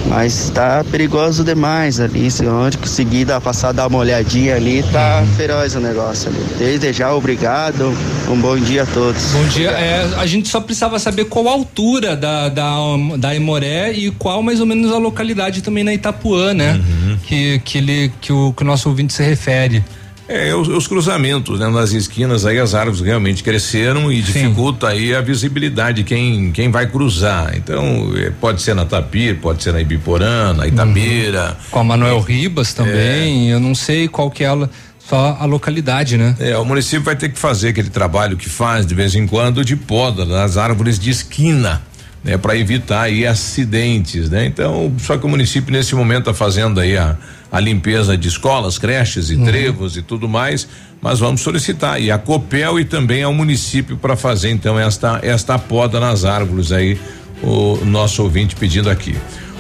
[0.08, 2.30] mas está perigoso demais ali.
[2.32, 6.40] Se onde conseguir dar, passar, dar uma olhadinha ali, tá feroz o negócio ali.
[6.58, 7.96] Desde já, obrigado.
[8.30, 9.22] Um bom dia a todos.
[9.34, 9.72] Bom dia.
[9.72, 12.76] É, a gente só precisava saber qual a altura da, da,
[13.18, 16.74] da Imoré e qual mais ou menos a localidade também na Itapuã, né?
[16.74, 17.18] Uhum.
[17.24, 19.84] Que, que, ele, que, o, que o nosso ouvinte se refere.
[20.28, 21.70] É, os, os, cruzamentos, né?
[21.70, 24.22] Nas esquinas aí as árvores realmente cresceram e Sim.
[24.24, 27.56] dificulta aí a visibilidade quem quem vai cruzar.
[27.56, 31.50] Então, é, pode ser na Tapir, pode ser na Ibiporã, na Itabeira.
[31.50, 31.72] Uhum.
[31.72, 33.54] Com a Manuel Ribas também, é.
[33.54, 36.36] eu não sei qual que é a, só a localidade, né?
[36.40, 39.64] É, o município vai ter que fazer aquele trabalho que faz de vez em quando
[39.64, 41.82] de poda das árvores de esquina.
[42.28, 44.46] Né, para evitar aí acidentes, né?
[44.46, 47.16] Então, só que o município nesse momento está fazendo aí a,
[47.50, 49.46] a limpeza de escolas, creches e uhum.
[49.46, 50.68] trevos e tudo mais,
[51.02, 55.58] mas vamos solicitar e a Copel e também ao município para fazer então esta esta
[55.58, 57.00] poda nas árvores aí,
[57.42, 59.16] o nosso ouvinte pedindo aqui.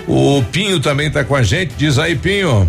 [0.05, 2.67] O Pinho também está com a gente, diz aí Pinho.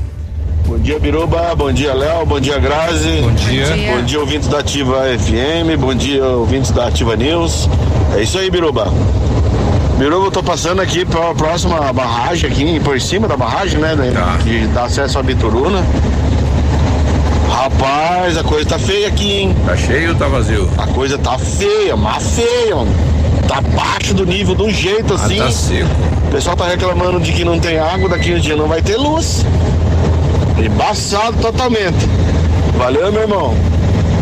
[0.64, 1.56] Bom dia, Biruba.
[1.56, 2.24] Bom dia, Léo.
[2.24, 3.20] Bom dia, Grazi.
[3.20, 3.66] Bom dia.
[3.66, 3.96] Bom dia.
[3.96, 5.76] Bom dia, ouvintes da Ativa FM.
[5.80, 7.68] Bom dia, ouvintes da Ativa News.
[8.16, 8.92] É isso aí, Biruba.
[9.98, 13.96] Biruba, eu tô passando aqui pra próxima barragem, aqui por cima da barragem, né?
[14.14, 14.38] Tá.
[14.44, 15.84] Que dá acesso à Bituruna.
[17.50, 19.56] Rapaz, a coisa tá feia aqui, hein?
[19.66, 20.70] Tá cheio ou tá vazio?
[20.78, 22.94] A coisa tá feia, mas feia, mano.
[23.48, 25.38] Tá abaixo do nível, de um jeito ah, assim.
[25.38, 25.90] Tá seco.
[26.28, 28.96] O pessoal tá reclamando de que não tem água, daqui um dia não vai ter
[28.96, 29.44] luz.
[30.56, 32.06] Embaçado totalmente.
[32.76, 33.77] Valeu, meu irmão.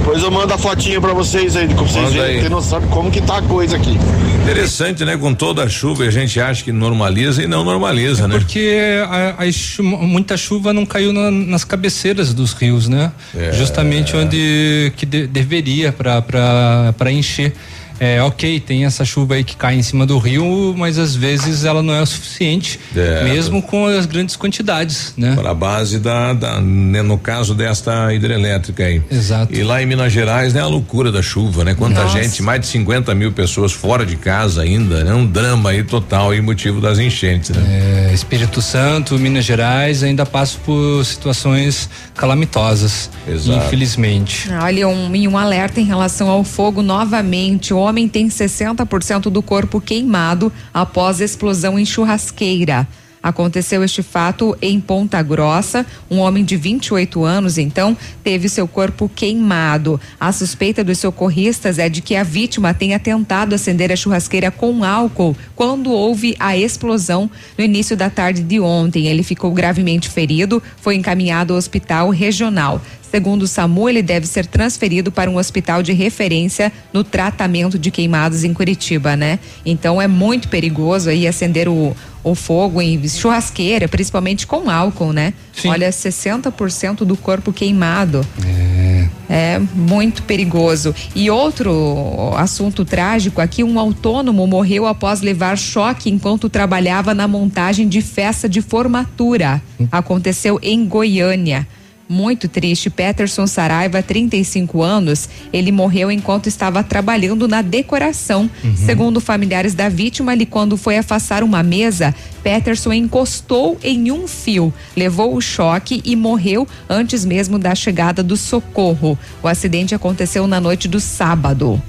[0.07, 3.11] Depois eu mando a fotinha pra vocês aí, pra vocês verem, porque não sabe como
[3.11, 3.99] que tá a coisa aqui.
[4.41, 5.16] Interessante, né?
[5.16, 8.39] Com toda a chuva a gente acha que normaliza e não normaliza, é né?
[8.39, 13.11] Porque a, a, muita chuva não caiu na, nas cabeceiras dos rios, né?
[13.37, 13.51] É.
[13.51, 17.53] Justamente onde que de, deveria para encher.
[17.98, 21.64] É, ok, tem essa chuva aí que cai em cima do rio, mas às vezes
[21.64, 25.35] ela não é o suficiente, é, mesmo com as grandes quantidades, né?
[25.35, 29.02] Para a base da, da né, no caso desta hidrelétrica aí.
[29.10, 29.55] Exato.
[29.55, 31.74] E lá em Minas Gerais, né, a loucura da chuva, né?
[31.74, 32.23] Quanta Nossa.
[32.23, 35.14] gente, mais de 50 mil pessoas fora de casa ainda, né?
[35.14, 37.62] Um drama aí total e motivo das enchentes, né?
[38.10, 43.66] É, Espírito Santo, Minas Gerais ainda passa por situações calamitosas, Exato.
[43.66, 44.48] infelizmente.
[44.62, 49.81] Olha, um, e um alerta em relação ao fogo novamente, homem tem 60% do corpo
[49.81, 52.87] queimado após explosão em churrasqueira.
[53.27, 55.85] Aconteceu este fato em Ponta Grossa.
[56.09, 60.01] Um homem de 28 anos, então, teve seu corpo queimado.
[60.21, 64.85] A suspeita dos socorristas é de que a vítima tenha tentado acender a churrasqueira com
[64.85, 69.09] álcool quando houve a explosão no início da tarde de ontem.
[69.09, 72.81] Ele ficou gravemente ferido, foi encaminhado ao hospital regional.
[73.16, 77.90] Segundo o SAMU, ele deve ser transferido para um hospital de referência no tratamento de
[77.90, 79.38] queimados em Curitiba, né?
[79.64, 85.32] Então é muito perigoso aí acender o, o fogo em churrasqueira, principalmente com álcool, né?
[85.55, 85.68] Sim.
[85.68, 88.20] Olha, 60% do corpo queimado.
[88.47, 89.09] É.
[89.30, 90.94] É muito perigoso.
[91.14, 97.88] E outro assunto trágico aqui, um autônomo morreu após levar choque enquanto trabalhava na montagem
[97.88, 99.62] de festa de formatura.
[99.80, 99.88] Hum.
[99.90, 101.66] Aconteceu em Goiânia
[102.09, 102.91] muito triste.
[102.91, 108.51] Peterson Saraiva, 35 anos, ele morreu enquanto estava trabalhando na decoração.
[108.62, 108.77] Uhum.
[108.77, 114.73] Segundo familiares da vítima, ali quando foi afastar uma mesa, Peterson encostou em um fio,
[114.97, 119.19] levou o choque e morreu antes mesmo da chegada do socorro.
[119.43, 121.83] O acidente aconteceu na noite do sábado.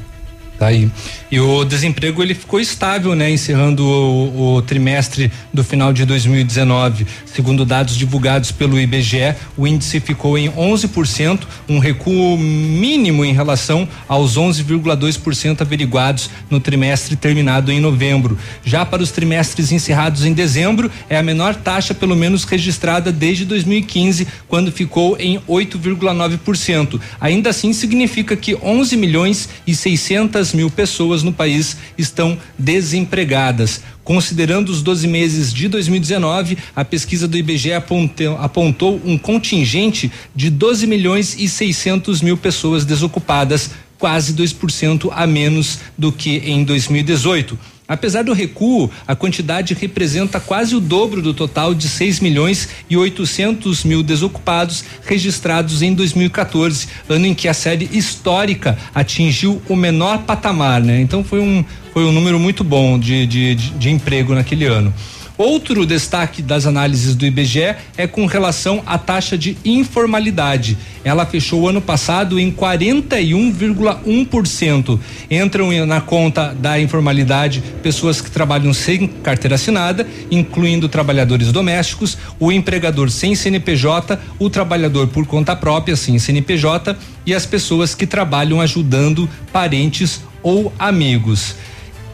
[0.58, 0.90] Tá aí.
[1.32, 3.30] E o desemprego ele ficou estável, né?
[3.30, 7.06] Encerrando o, o, trimestre do final de 2019.
[7.26, 13.88] Segundo dados divulgados pelo IBGE, o índice ficou em 11%, um recuo mínimo em relação
[14.08, 18.36] aos 11,2% averiguados no trimestre terminado em novembro.
[18.66, 23.46] Já para os trimestres encerrados em dezembro, é a menor taxa pelo menos registrada desde
[23.46, 27.00] 2015, quando ficou em 8,9%.
[27.22, 33.82] Ainda assim significa que 11 milhões e 600 200 mil pessoas no país estão desempregadas.
[34.04, 40.50] Considerando os 12 meses de 2019, a pesquisa do IBGE apontou, apontou um contingente de
[40.50, 47.58] 12 milhões e 600 mil pessoas desocupadas, quase 2% a menos do que em 2018.
[47.88, 52.98] Apesar do recuo, a quantidade representa quase o dobro do total de 6 milhões e
[52.98, 60.24] 800 mil desocupados registrados em 2014, ano em que a série histórica atingiu o menor
[60.24, 61.00] patamar, né?
[61.00, 64.94] Então foi um, foi um número muito bom de, de, de, de emprego naquele ano.
[65.38, 70.76] Outro destaque das análises do IBGE é com relação à taxa de informalidade.
[71.04, 75.00] Ela fechou o ano passado em 41,1%.
[75.30, 82.52] Entram na conta da informalidade pessoas que trabalham sem carteira assinada, incluindo trabalhadores domésticos, o
[82.52, 86.98] empregador sem CNPJ, o trabalhador por conta própria sem CNPJ
[87.28, 91.54] e as pessoas que trabalham ajudando parentes ou amigos.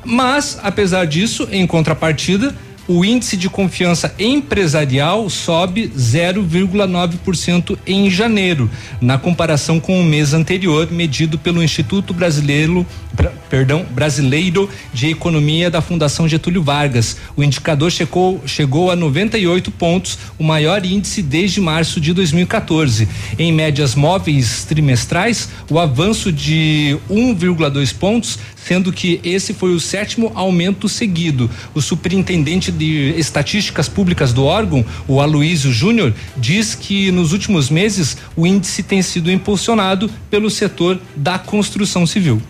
[0.03, 2.53] Mas, apesar disso, em contrapartida,
[2.87, 8.69] o índice de confiança empresarial sobe 0,9% em janeiro,
[8.99, 12.85] na comparação com o mês anterior, medido pelo Instituto Brasileiro,
[13.49, 17.17] perdão, Brasileiro de Economia da Fundação Getúlio Vargas.
[17.37, 23.07] O indicador chegou, chegou a 98 pontos, o maior índice desde março de 2014.
[23.39, 30.31] Em médias móveis trimestrais, o avanço de 1,2 pontos sendo que esse foi o sétimo
[30.35, 31.49] aumento seguido.
[31.73, 38.17] O superintendente de estatísticas públicas do órgão, o Aloísio Júnior, diz que nos últimos meses
[38.35, 42.41] o índice tem sido impulsionado pelo setor da construção civil.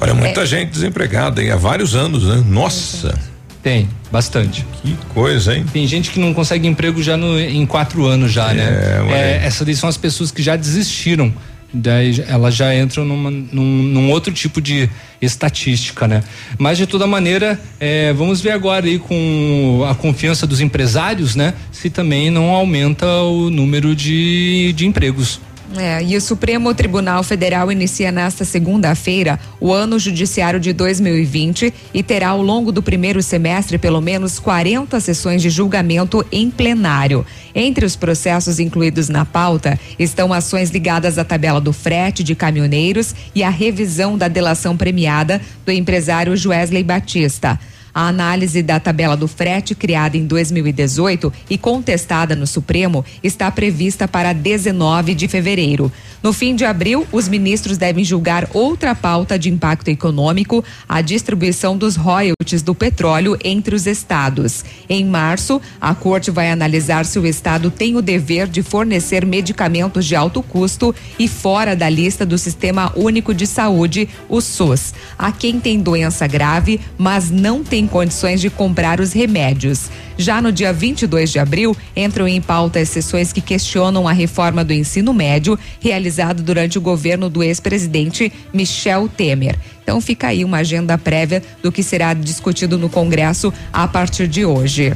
[0.00, 0.46] Olha, muita é.
[0.46, 2.42] gente desempregada há vários anos, né?
[2.46, 3.18] Nossa.
[3.62, 4.66] Tem, bastante.
[4.82, 5.66] Que coisa, hein?
[5.70, 8.62] Tem gente que não consegue emprego já no, em quatro anos já, né?
[8.62, 9.12] é, né?
[9.12, 11.32] É, essas são as pessoas que já desistiram
[11.72, 14.88] daí elas já entram numa, num, num, outro tipo de
[15.20, 16.22] estatística, né?
[16.58, 21.54] Mas de toda maneira, é, vamos ver agora aí com a confiança dos empresários, né?
[21.70, 25.40] Se também não aumenta o número de, de empregos.
[25.76, 32.02] É, e o Supremo Tribunal Federal inicia nesta segunda-feira o ano judiciário de 2020 e
[32.02, 37.24] terá ao longo do primeiro semestre pelo menos 40 sessões de julgamento em plenário.
[37.54, 43.14] Entre os processos incluídos na pauta estão ações ligadas à tabela do frete de caminhoneiros
[43.32, 47.58] e à revisão da delação premiada do empresário Joesley Batista.
[47.94, 54.06] A análise da tabela do frete, criada em 2018 e contestada no Supremo, está prevista
[54.06, 55.92] para 19 de fevereiro.
[56.22, 61.78] No fim de abril, os ministros devem julgar outra pauta de impacto econômico, a distribuição
[61.78, 64.62] dos royalties do petróleo entre os estados.
[64.88, 70.04] Em março, a corte vai analisar se o estado tem o dever de fornecer medicamentos
[70.04, 75.32] de alto custo e fora da lista do Sistema Único de Saúde, o SUS, a
[75.32, 79.90] quem tem doença grave, mas não tem condições de comprar os remédios.
[80.16, 84.64] Já no dia 22 de abril, entram em pauta as sessões que questionam a reforma
[84.64, 89.58] do ensino médio realizado durante o governo do ex-presidente Michel Temer.
[89.82, 94.44] Então fica aí uma agenda prévia do que será discutido no Congresso a partir de
[94.44, 94.92] hoje.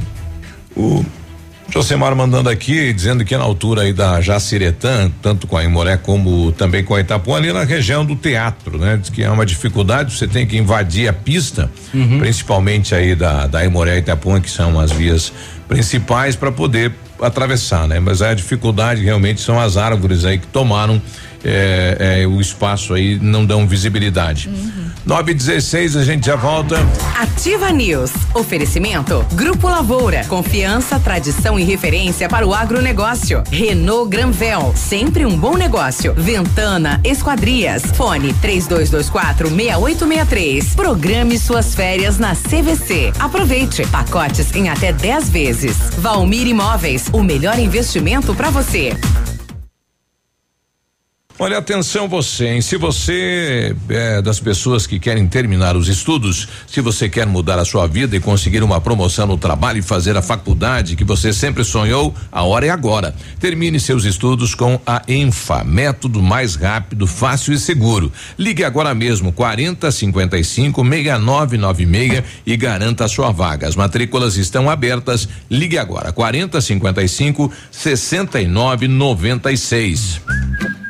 [0.75, 1.03] O
[1.69, 6.51] Josemar mandando aqui, dizendo que na altura aí da Jaciretã, tanto com a Imoré como
[6.51, 8.97] também com a Itapuã, ali na região do teatro, né?
[8.97, 12.19] Diz que é uma dificuldade, você tem que invadir a pista, uhum.
[12.19, 15.33] principalmente aí da, da Imoré e Itapuã, que são as vias
[15.67, 17.99] principais para poder atravessar, né?
[17.99, 21.01] Mas a dificuldade realmente são as árvores aí que tomaram
[21.45, 24.49] é, é, o espaço aí não dão visibilidade.
[24.49, 24.85] Uhum.
[25.05, 26.77] 9 e 16 a gente já volta.
[27.15, 28.11] Ativa News.
[28.33, 29.23] Oferecimento.
[29.33, 30.25] Grupo Lavoura.
[30.25, 33.43] Confiança, tradição e referência para o agronegócio.
[33.51, 34.73] Renault Granvel.
[34.75, 36.15] Sempre um bom negócio.
[36.15, 37.83] Ventana Esquadrias.
[37.93, 40.73] Fone 3224 6863.
[40.73, 43.13] Programe suas férias na CVC.
[43.19, 43.85] Aproveite.
[43.87, 45.77] Pacotes em até 10 vezes.
[45.99, 47.05] Valmir Imóveis.
[47.13, 48.93] O melhor investimento para você.
[51.37, 52.61] Olha, atenção você, hein?
[52.61, 57.65] Se você é das pessoas que querem terminar os estudos, se você quer mudar a
[57.65, 61.65] sua vida e conseguir uma promoção no trabalho e fazer a faculdade que você sempre
[61.65, 63.13] sonhou, a hora é agora.
[63.37, 68.09] Termine seus estudos com a Enfa, método mais rápido, fácil e seguro.
[68.39, 73.67] Ligue agora mesmo 40 55 6996 e garanta a sua vaga.
[73.67, 75.27] As matrículas estão abertas.
[75.51, 80.21] Ligue agora 40 55 6996.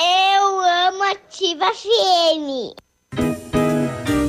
[0.00, 2.87] Eu amo Ativa FM.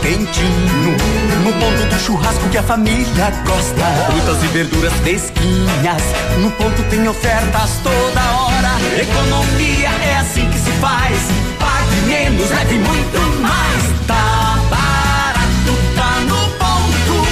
[0.00, 0.96] Quentinho,
[1.44, 3.84] no ponto do churrasco que a família gosta.
[4.10, 6.02] Frutas e verduras fresquinhas,
[6.38, 8.70] no ponto tem ofertas toda hora.
[9.00, 11.18] Economia é assim que se faz.
[11.58, 14.06] Pague menos, leve muito mais.
[14.06, 17.26] Tá barato, tá no ponto.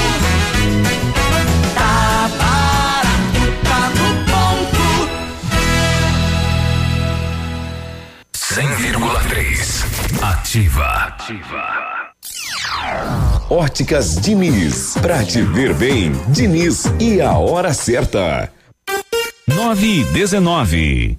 [1.75, 4.85] Tá barato, tá no ponto.
[8.35, 9.87] 100,3.
[10.23, 11.19] Ativa.
[13.51, 14.94] Óticas Diniz.
[15.01, 18.52] Pra te ver bem, Diniz e a hora certa.
[19.47, 21.18] 9 e 19.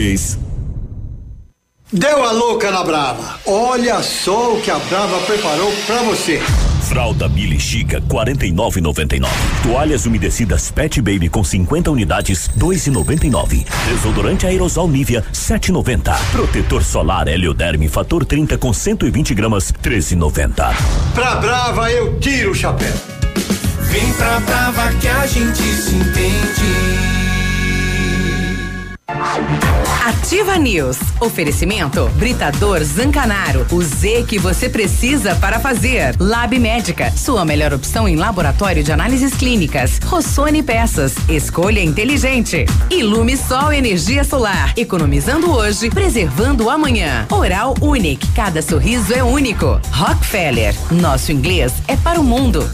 [1.93, 3.39] Deu a louca na Brava.
[3.45, 6.41] Olha só o que a Brava preparou pra você.
[6.89, 9.29] Fralda Billy Chica 49,99.
[9.61, 13.63] Toalhas umedecidas Pet Baby com 50 unidades 2,99.
[13.89, 16.17] Desodorante aerosol Nivea 7,90.
[16.31, 20.75] Protetor solar Helioderme fator 30 com 120 gramas 13,90.
[21.13, 22.93] Pra Brava eu tiro o chapéu.
[23.81, 27.30] Vem pra Brava que a gente se entende.
[30.05, 30.97] Ativa News.
[31.19, 33.65] Oferecimento Britador Zancanaro.
[33.71, 36.15] O Z que você precisa para fazer.
[36.19, 37.11] Lab Médica.
[37.15, 39.99] Sua melhor opção em laboratório de análises clínicas.
[40.05, 41.15] Rossoni Peças.
[41.27, 42.65] Escolha inteligente.
[42.89, 44.73] Ilume Sol Energia Solar.
[44.77, 47.27] Economizando hoje, preservando amanhã.
[47.29, 48.27] Oral Unique.
[48.33, 49.79] Cada sorriso é único.
[49.91, 50.73] Rockefeller.
[50.89, 52.69] Nosso inglês é para o mundo.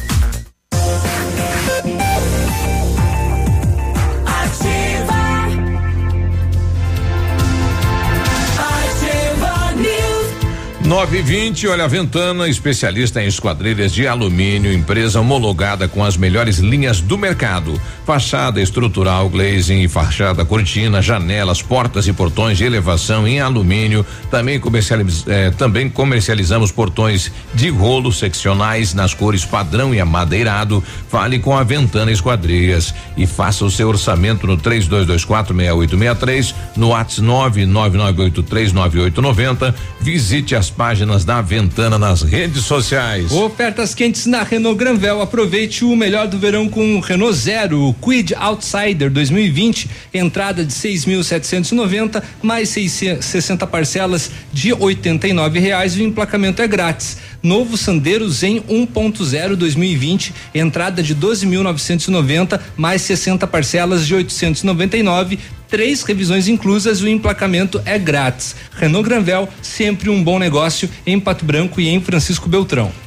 [10.88, 16.16] 9 e 20, olha, a Ventana, especialista em esquadrilhas de alumínio, empresa homologada com as
[16.16, 17.78] melhores linhas do mercado.
[18.06, 24.06] Fachada estrutural, glazing e fachada cortina, janelas, portas e portões de elevação em alumínio.
[24.32, 30.82] Também, comercializ, eh, também comercializamos portões de rolo seccionais nas cores padrão e amadeirado.
[31.10, 39.76] Fale com a Ventana Esquadrias e faça o seu orçamento no 32246863, no WhatsApp 999839890.
[40.00, 43.32] Visite as páginas da Ventana nas redes sociais.
[43.32, 45.22] Ofertas quentes na Renault Granvel.
[45.22, 49.90] Aproveite o melhor do verão com o Renault Zero, Quid Outsider 2020.
[50.14, 57.18] Entrada de 6.790 mais 60 parcelas de 89 reais e o emplacamento é grátis.
[57.42, 66.48] Novo Sandero Zen 1.0 2020, entrada de 12.990 mais 60 parcelas de 899 três revisões
[66.48, 68.56] inclusas e o emplacamento é grátis.
[68.76, 72.92] Renault Granvel, sempre um bom negócio em Pato Branco e em Francisco Beltrão.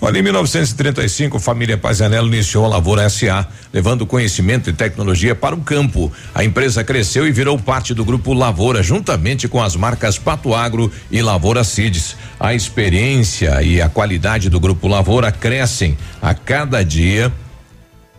[0.00, 5.54] Olha, em 1935, a família Pazianello iniciou a Lavoura SA, levando conhecimento e tecnologia para
[5.54, 6.12] o campo.
[6.34, 10.92] A empresa cresceu e virou parte do grupo Lavoura, juntamente com as marcas Pato Agro
[11.10, 12.16] e Lavoura Cides.
[12.38, 17.32] A experiência e a qualidade do grupo Lavoura crescem a cada dia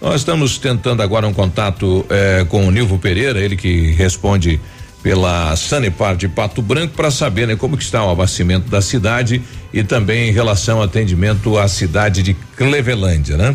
[0.00, 4.60] Nós estamos tentando agora um contato eh, com o Nilvo Pereira, ele que responde
[5.04, 9.84] pela Sanepar de Pato Branco para saber né, como está o abastecimento da cidade e
[9.84, 13.54] também em relação ao atendimento à cidade de Clevelândia, né?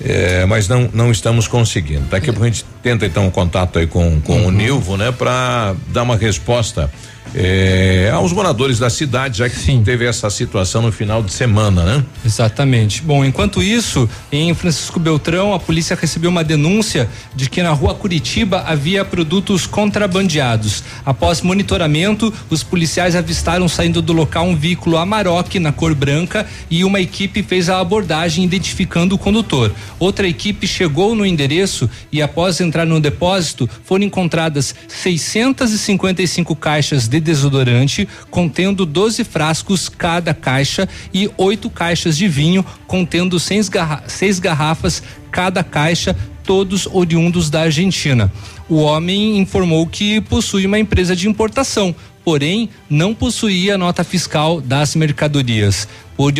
[0.00, 2.02] É, mas não não estamos conseguindo.
[2.08, 4.46] Daqui a pouco a gente tenta então um contato aí com com uhum.
[4.46, 6.88] o Nilvo, né, para dar uma resposta
[7.34, 9.82] é, aos moradores da cidade, já que Sim.
[9.82, 12.04] teve essa situação no final de semana, né?
[12.24, 13.02] Exatamente.
[13.02, 17.94] Bom, enquanto isso, em Francisco Beltrão, a polícia recebeu uma denúncia de que na rua
[17.94, 20.82] Curitiba havia produtos contrabandeados.
[21.04, 26.84] Após monitoramento, os policiais avistaram saindo do local um veículo Amarok na cor branca e
[26.84, 29.72] uma equipe fez a abordagem identificando o condutor.
[29.98, 37.17] Outra equipe chegou no endereço e após entrar no depósito, foram encontradas 655 caixas de
[37.20, 44.04] de desodorante contendo 12 frascos cada caixa e oito caixas de vinho contendo seis, garra
[44.06, 48.32] seis garrafas cada caixa, todos oriundos da Argentina.
[48.68, 54.94] O homem informou que possui uma empresa de importação, porém não possuía nota fiscal das
[54.94, 55.86] mercadorias.
[56.16, 56.32] Por,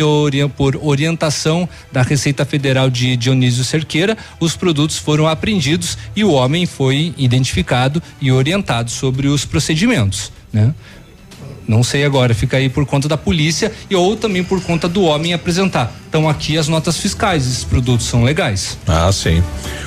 [0.57, 6.65] por, orientação da Receita Federal de Dionísio Cerqueira, os produtos foram apreendidos e o homem
[6.65, 10.73] foi identificado e orientado sobre os procedimentos né?
[11.67, 15.03] Não sei agora, fica aí por conta da polícia e ou também por conta do
[15.03, 15.93] homem apresentar.
[16.09, 18.79] Então aqui as notas fiscais, esses produtos são legais.
[18.87, 19.43] Ah, sim.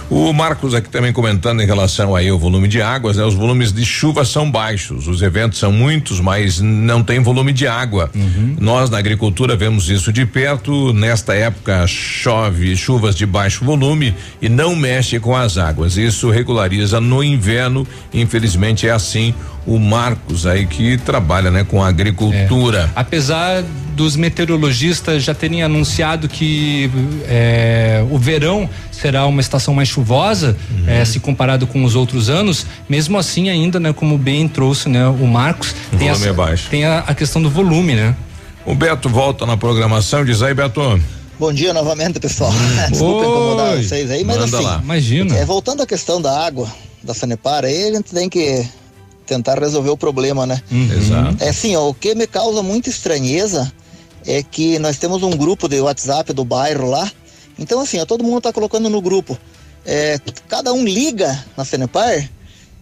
[0.09, 3.25] O Marcos aqui também comentando em relação aí ao volume de águas, né?
[3.25, 7.67] Os volumes de chuva são baixos, os eventos são muitos, mas não tem volume de
[7.67, 8.09] água.
[8.15, 8.57] Uhum.
[8.61, 10.93] Nós na agricultura vemos isso de perto.
[10.93, 15.97] Nesta época chove chuvas de baixo volume e não mexe com as águas.
[15.97, 17.85] Isso regulariza no inverno.
[18.15, 19.35] Infelizmente é assim
[19.67, 22.91] o Marcos aí que trabalha, né, com agricultura.
[22.95, 23.01] É.
[23.01, 23.63] Apesar
[23.95, 26.91] dos meteorologistas já terem anunciado que
[27.27, 30.89] é, o verão será uma estação mais chuvosa, uhum.
[30.89, 35.07] é, se comparado com os outros anos, mesmo assim ainda, né, como bem trouxe, né,
[35.07, 36.69] o Marcos, o tem, essa, é baixo.
[36.71, 38.15] tem a, a, questão do volume, né?
[38.65, 41.01] O Beto volta na programação, diz aí, Beto.
[41.39, 42.53] Bom dia novamente, pessoal.
[42.91, 44.81] Desculpa incomodar vocês aí, mas Manda assim, lá.
[44.83, 45.37] Imagina.
[45.37, 46.71] É, voltando à questão da água,
[47.03, 48.65] da Sanepar, aí a gente tem que
[49.27, 50.63] tentar resolver o problema, né?
[50.71, 50.93] Uhum.
[50.93, 51.37] Exato.
[51.43, 53.73] É assim, ó, o que me causa muita estranheza
[54.27, 57.11] é que nós temos um grupo de WhatsApp do bairro lá.
[57.59, 59.39] Então, assim, ó, todo mundo está colocando no grupo.
[59.85, 60.19] É,
[60.49, 62.29] cada um liga na Cenepar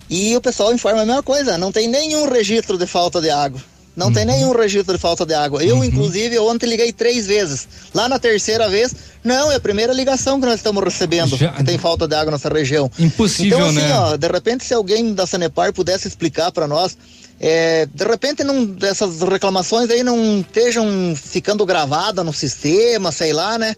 [0.09, 1.57] e o pessoal informa a mesma coisa.
[1.57, 3.61] Não tem nenhum registro de falta de água.
[3.97, 4.13] Não uhum.
[4.13, 5.63] tem nenhum registro de falta de água.
[5.63, 5.85] Eu, uhum.
[5.85, 7.69] inclusive, ontem liguei três vezes.
[7.93, 11.37] Lá na terceira vez, não, é a primeira ligação que nós estamos recebendo.
[11.37, 11.53] Já...
[11.53, 12.91] Que tem falta de água nessa região.
[12.99, 13.99] Impossível, então, assim, né?
[13.99, 16.97] ó, de repente, se alguém da Sanepar pudesse explicar para nós,
[17.41, 20.87] é, de repente, não, essas reclamações aí não estejam
[21.17, 23.75] ficando gravadas no sistema, sei lá, né?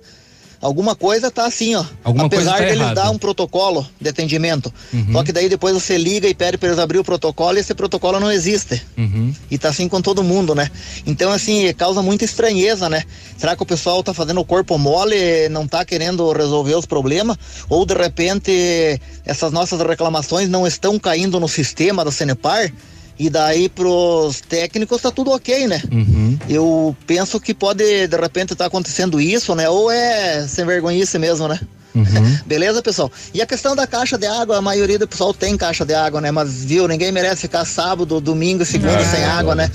[0.63, 1.85] alguma coisa tá assim, ó.
[2.05, 4.73] Alguma Apesar tá deles dar um protocolo de atendimento.
[4.95, 5.13] Uhum.
[5.13, 7.75] Só que daí depois você liga e pede para eles abrir o protocolo e esse
[7.75, 8.81] protocolo não existe.
[8.97, 9.35] Uhum.
[9.51, 10.71] E tá assim com todo mundo, né?
[11.05, 13.03] Então, assim, causa muita estranheza, né?
[13.37, 17.37] Será que o pessoal tá fazendo o corpo mole, não tá querendo resolver os problemas?
[17.69, 22.73] Ou de repente essas nossas reclamações não estão caindo no sistema da Senepar?
[23.19, 25.83] E daí pros técnicos tá tudo ok, né?
[25.93, 26.39] Uhum.
[26.49, 29.69] Eu penso que pode de repente estar acontecendo isso, né?
[29.69, 31.61] Ou é sem vergonhice mesmo, né?
[31.95, 32.05] Uhum.
[32.47, 33.13] Beleza, pessoal?
[33.35, 36.21] E a questão da caixa de água, a maioria do pessoal tem caixa de água,
[36.21, 36.31] né?
[36.31, 39.05] Mas, viu, ninguém merece ficar sábado, domingo e segunda É.
[39.05, 39.71] sem água, né?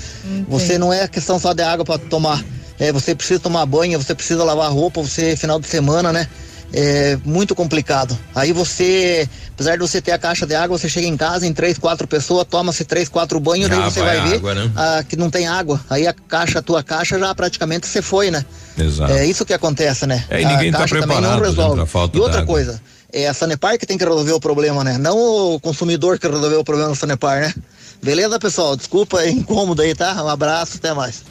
[0.48, 2.44] Você não é questão só de água para tomar.
[2.78, 6.28] É, você precisa tomar banho, você precisa lavar roupa, você final de semana, né?
[6.72, 8.16] É muito complicado.
[8.34, 11.52] Aí você, apesar de você ter a caixa de água, você chega em casa em
[11.52, 14.70] três, quatro pessoas, toma-se três, quatro banhos, daí Já você vai vai ver água, né?
[14.76, 15.80] ah, que não tem água.
[15.88, 18.44] Aí a caixa, a tua caixa já praticamente você foi, né?
[18.76, 19.12] Exato.
[19.12, 20.24] É isso que acontece, né?
[20.28, 21.86] É, e ninguém a tá caixa também não preparado, né, resolve.
[21.86, 22.80] falta e outra coisa,
[23.10, 24.98] é a Sanepar que tem que resolver o problema, né?
[24.98, 25.16] Não
[25.54, 27.54] o consumidor que resolveu o problema da Sanepar, né?
[28.02, 28.76] Beleza, pessoal?
[28.76, 30.22] Desculpa, é incômodo aí, tá?
[30.22, 31.22] Um abraço, até mais.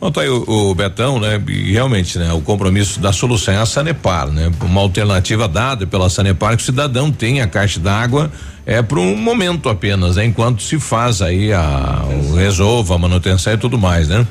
[0.00, 1.42] Bom, tá aí o, o Betão, né?
[1.48, 2.32] E realmente, né?
[2.32, 4.50] O compromisso da solução é a Sanepar, né?
[4.60, 8.30] Uma alternativa dada pela Sanepar que o cidadão tem a caixa d'água
[8.64, 10.24] é para um momento apenas, né?
[10.24, 14.24] Enquanto se faz aí a o resolva, a manutenção e tudo mais, né?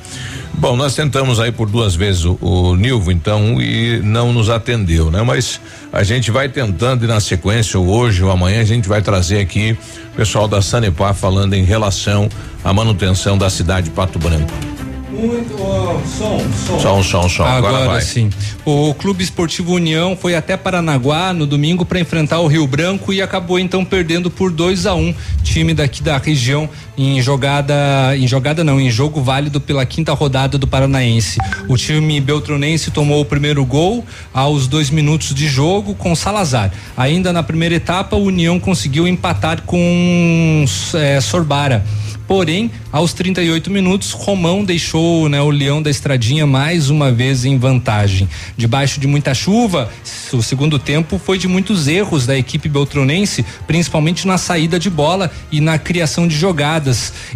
[0.53, 5.11] Bom, nós tentamos aí por duas vezes o, o Nilvo, então, e não nos atendeu,
[5.11, 5.21] né?
[5.21, 5.59] Mas
[5.91, 9.39] a gente vai tentando e na sequência, ou hoje ou amanhã, a gente vai trazer
[9.39, 9.77] aqui
[10.13, 12.29] o pessoal da Sanepar falando em relação
[12.63, 14.76] à manutenção da cidade de Pato Branco.
[15.17, 16.79] Muito, ó, som, som.
[16.79, 17.45] Som, som, som.
[17.45, 18.29] Agora, Agora, sim.
[18.63, 23.19] O Clube Esportivo União foi até Paranaguá no domingo para enfrentar o Rio Branco e
[23.19, 27.75] acabou então perdendo por 2 a 1 um, time daqui da região em jogada,
[28.17, 31.37] em jogada não, em jogo válido pela quinta rodada do Paranaense.
[31.67, 34.03] O time beltronense tomou o primeiro gol
[34.33, 36.71] aos dois minutos de jogo com Salazar.
[36.95, 41.85] Ainda na primeira etapa, o União conseguiu empatar com eh, Sorbara.
[42.27, 47.57] Porém, aos 38 minutos, Romão deixou né, o Leão da Estradinha mais uma vez em
[47.57, 48.27] vantagem.
[48.57, 49.89] Debaixo de muita chuva,
[50.33, 55.31] o segundo tempo foi de muitos erros da equipe beltronense, principalmente na saída de bola
[55.49, 56.86] e na criação de jogadas,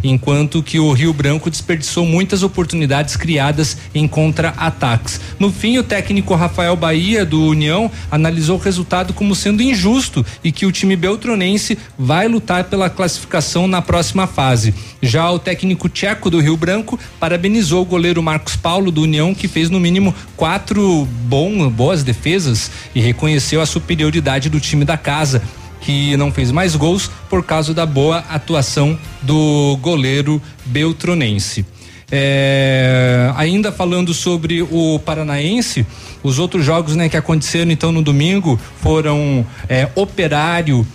[0.03, 5.19] enquanto que o Rio Branco desperdiçou muitas oportunidades criadas em contra-ataques.
[5.39, 10.51] No fim, o técnico Rafael Bahia do União analisou o resultado como sendo injusto e
[10.51, 14.73] que o time beltronense vai lutar pela classificação na próxima fase.
[15.01, 19.47] Já o técnico tcheco do Rio Branco parabenizou o goleiro Marcos Paulo do União, que
[19.47, 25.41] fez no mínimo quatro bom, boas defesas e reconheceu a superioridade do time da casa.
[25.81, 31.65] Que não fez mais gols por causa da boa atuação do goleiro beltronense.
[32.13, 35.85] É, ainda falando sobre o Paranaense,
[36.21, 40.85] os outros jogos né, que aconteceram então no domingo foram é, Operário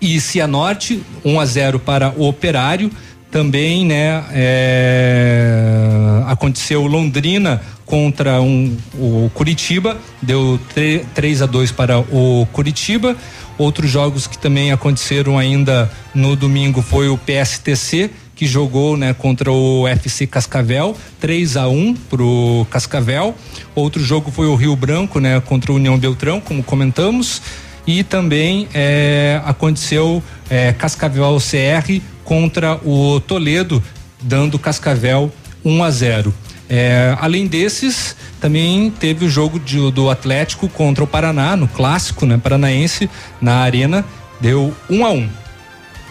[0.00, 2.90] e Cianorte, 1 a 0 para o Operário.
[3.34, 10.56] Também, né, é, aconteceu Londrina contra um, o Curitiba, deu
[11.12, 13.16] 3 a 2 para o Curitiba.
[13.58, 19.50] Outros jogos que também aconteceram ainda no domingo foi o PSTC, que jogou né, contra
[19.50, 23.34] o FC Cascavel, 3 a 1 pro Cascavel.
[23.74, 27.42] Outro jogo foi o Rio Branco, né, contra o União Beltrão, como comentamos.
[27.84, 33.82] E também é, aconteceu é, Cascavel CR contra o Toledo,
[34.20, 35.32] dando Cascavel
[35.64, 36.34] 1 a 0.
[36.68, 42.24] É, além desses, também teve o jogo de, do Atlético contra o Paraná, no clássico,
[42.26, 43.08] né, paranaense,
[43.40, 44.04] na arena,
[44.40, 45.28] deu 1 a 1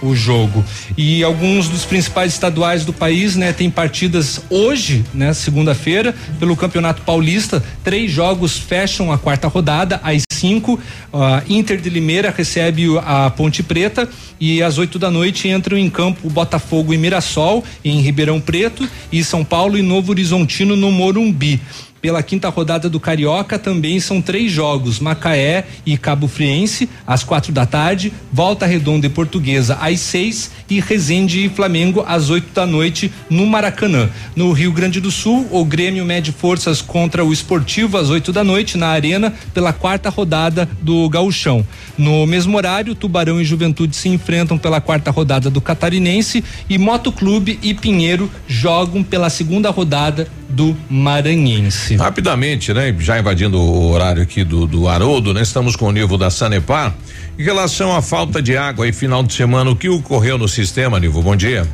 [0.03, 0.64] o jogo.
[0.98, 7.01] E alguns dos principais estaduais do país, né, tem partidas hoje, né, segunda-feira, pelo Campeonato
[7.03, 7.64] Paulista.
[7.83, 10.77] Três jogos fecham a quarta rodada, às cinco.
[11.13, 15.89] A Inter de Limeira recebe a Ponte Preta e às oito da noite entram em
[15.89, 21.61] campo Botafogo e Mirassol, em Ribeirão Preto, e São Paulo e Novo Horizontino no Morumbi.
[22.03, 27.53] Pela quinta rodada do Carioca também são três jogos: Macaé e Cabo Friense, às quatro
[27.53, 32.65] da tarde, Volta Redonda e Portuguesa às seis e Resende e Flamengo às oito da
[32.65, 34.09] noite no Maracanã.
[34.35, 38.43] No Rio Grande do Sul, o Grêmio mede forças contra o Esportivo às oito da
[38.43, 41.65] noite na Arena pela quarta rodada do Gauchão.
[41.97, 47.59] No mesmo horário, Tubarão e Juventude se enfrentam pela quarta rodada do Catarinense e Motoclube
[47.61, 51.95] e Pinheiro jogam pela segunda rodada do Maranhense.
[51.95, 52.95] Rapidamente, né?
[52.99, 55.41] Já invadindo o horário aqui do, do Haroldo, né?
[55.41, 56.95] Estamos com o nível da Sanepar.
[57.38, 60.99] Em relação à falta de água e final de semana, o que ocorreu no sistema,
[60.99, 61.22] Nivo?
[61.22, 61.67] Bom dia.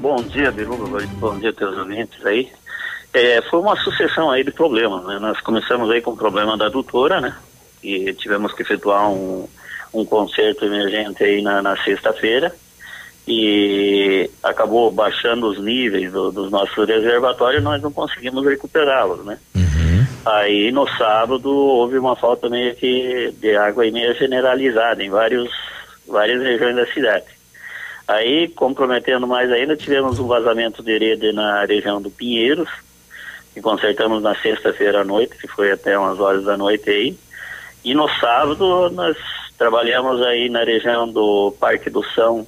[0.00, 1.02] Bom dia, Biruba.
[1.18, 2.48] Bom dia, teus ouvintes aí.
[3.12, 5.18] É, foi uma sucessão aí de problemas, né?
[5.18, 7.34] Nós começamos aí com o problema da adutora, né?
[7.84, 9.46] E tivemos que efetuar um,
[9.92, 12.54] um conserto emergente aí na, na sexta-feira
[13.26, 19.38] e acabou baixando os níveis do, dos nossos reservatórios nós não conseguimos recuperá-los, né?
[19.54, 20.06] Uhum.
[20.26, 25.50] Aí no sábado houve uma falta meio que de água meio generalizada em vários,
[26.06, 27.26] várias regiões da cidade.
[28.06, 32.68] Aí, comprometendo mais ainda, tivemos um vazamento de rede na região do Pinheiros,
[33.54, 37.16] que consertamos na sexta-feira à noite, que foi até umas horas da noite aí.
[37.84, 39.16] E no sábado nós
[39.58, 42.46] trabalhamos aí na região do Parque do São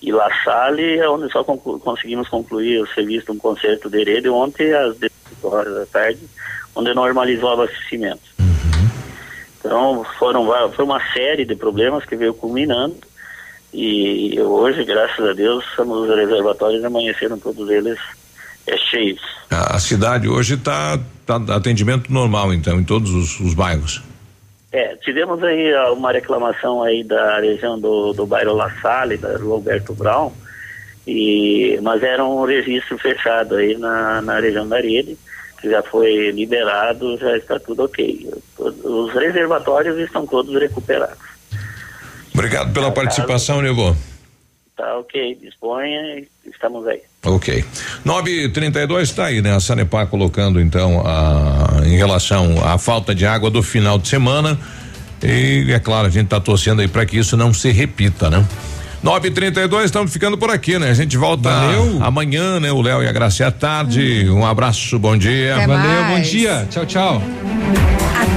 [0.00, 4.28] e La Salle, onde só conclu conseguimos concluir o serviço de um concerto de rede
[4.28, 5.10] ontem às 18
[5.44, 6.20] horas da tarde,
[6.74, 8.22] onde normalizou o abastecimento.
[9.58, 12.96] Então foram foi uma série de problemas que veio culminando
[13.72, 17.98] e hoje, graças a Deus, os reservatórios amanheceram todos eles
[18.66, 19.20] é, cheios.
[19.50, 24.02] A, a cidade hoje está tá atendimento normal, então, em todos os, os, bairros.
[24.72, 29.92] É, tivemos aí uma reclamação aí da região do, do bairro La Salle, da Roberto
[29.94, 30.32] Brown,
[31.06, 35.18] e, mas era um registro fechado aí na, na região da rede,
[35.60, 38.30] que já foi liberado, já está tudo ok.
[38.58, 41.18] Os reservatórios estão todos recuperados.
[42.32, 43.94] Obrigado pela participação, Nilvô.
[44.80, 47.02] Tá ok, disponha, estamos aí.
[47.26, 47.62] Ok.
[48.02, 49.54] 932 está aí, né?
[49.54, 54.58] A Sanepar colocando então a, em relação à falta de água do final de semana.
[55.22, 58.42] E é claro, a gente está torcendo aí para que isso não se repita, né?
[59.02, 60.88] 932 estamos ficando por aqui, né?
[60.88, 62.02] A gente volta Valeu.
[62.02, 62.72] amanhã, né?
[62.72, 64.30] O Léo e a Graça à tarde.
[64.30, 64.38] Hum.
[64.38, 65.56] Um abraço, bom dia.
[65.56, 66.16] Até Valeu, mais.
[66.16, 66.66] bom dia.
[66.70, 67.22] Tchau, tchau.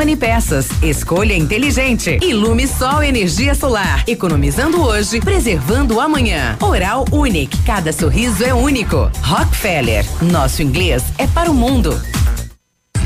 [0.00, 0.66] Rony Peças.
[0.82, 2.18] Escolha inteligente.
[2.22, 4.02] Ilume Sol Energia Solar.
[4.06, 6.56] Economizando hoje, preservando amanhã.
[6.58, 7.62] Oral Unique.
[7.66, 9.10] Cada sorriso é único.
[9.22, 10.06] Rockefeller.
[10.22, 12.00] Nosso inglês é para o mundo.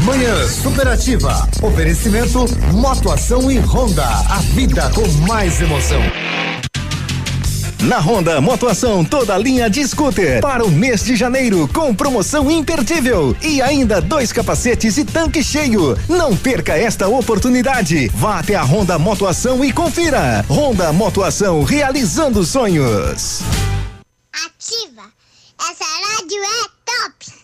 [0.04, 1.48] Manhã Superativa.
[1.60, 4.06] Oferecimento Motoação e Honda.
[4.06, 6.00] A vida com mais emoção.
[7.84, 13.36] Na Honda Motoação, toda linha de scooter para o mês de janeiro com promoção imperdível
[13.42, 15.94] e ainda dois capacetes e tanque cheio.
[16.08, 18.08] Não perca esta oportunidade.
[18.14, 20.42] Vá até a Honda Motoação e confira.
[20.48, 23.42] Honda Motoação realizando sonhos.
[24.32, 25.02] Ativa.
[25.60, 27.43] Essa rádio é top.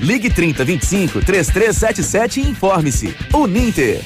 [0.00, 3.14] Ligue 3025 3377 e informe-se.
[3.32, 4.00] Uninter.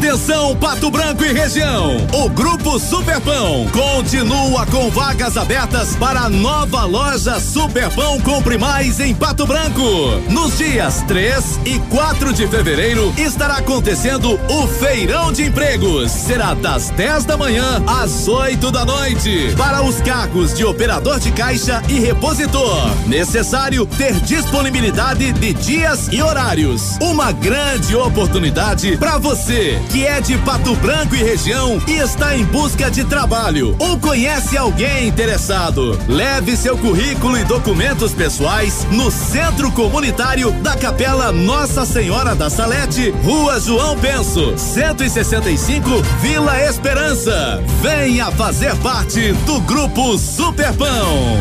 [0.00, 1.98] Atenção, Pato Branco e região.
[2.14, 9.14] O Grupo Superpão continua com vagas abertas para a nova loja Superpão Compre Mais em
[9.14, 9.82] Pato Branco.
[10.30, 16.10] Nos dias 3 e 4 de fevereiro estará acontecendo o Feirão de Empregos.
[16.10, 19.54] Será das 10 da manhã às 8 da noite.
[19.54, 22.90] Para os cargos de operador de caixa e repositor.
[23.06, 26.96] Necessário ter disponibilidade de dias e horários.
[27.02, 32.44] Uma grande oportunidade para você que é de Pato Branco e região e está em
[32.44, 35.98] busca de trabalho ou conhece alguém interessado.
[36.08, 43.10] Leve seu currículo e documentos pessoais no Centro Comunitário da Capela Nossa Senhora da Salete,
[43.24, 45.88] Rua João Penso, 165,
[46.20, 47.60] Vila Esperança.
[47.82, 51.36] Venha fazer parte do Grupo Superpão.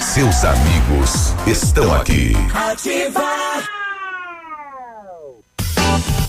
[0.00, 2.32] Seus amigos estão aqui.
[2.54, 3.73] Ativar.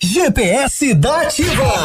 [0.00, 1.84] GPS da Ativa.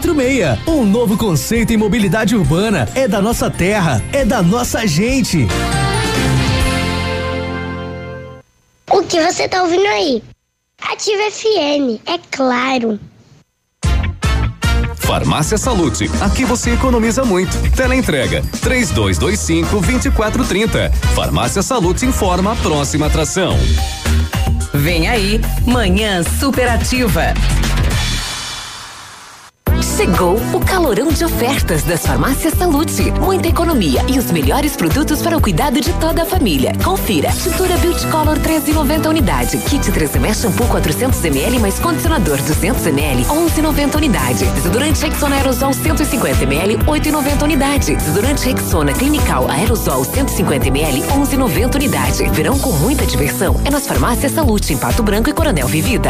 [0.67, 2.87] Um novo conceito em mobilidade urbana.
[2.95, 5.47] É da nossa terra, é da nossa gente.
[8.89, 10.23] O que você tá ouvindo aí?
[10.81, 12.99] Ativa FM, é claro.
[14.95, 17.55] Farmácia Salute, aqui você economiza muito.
[17.75, 20.89] Teleentrega, três dois, dois cinco, vinte e quatro, trinta.
[21.13, 23.57] Farmácia Salute informa a próxima atração.
[24.73, 27.33] Vem aí, Manhã Superativa.
[30.01, 33.11] Chegou o calorão de ofertas das farmácias Salute.
[33.21, 36.73] Muita economia e os melhores produtos para o cuidado de toda a família.
[36.83, 37.29] Confira.
[37.29, 39.59] Tintura Beauty Color 13,90 unidade.
[39.59, 44.45] Kit 3M shampoo 400 ml mais condicionador 200 ml 11,90 unidade.
[44.45, 47.95] Desodorante Rexona Aerosol 150 ml 8,90 unidade.
[47.95, 52.27] Desodorante Rexona Clinical Aerosol 150 ml 11,90 unidade.
[52.31, 56.09] Verão com muita diversão é nas farmácias Salute em Pato Branco e Coronel Vivida.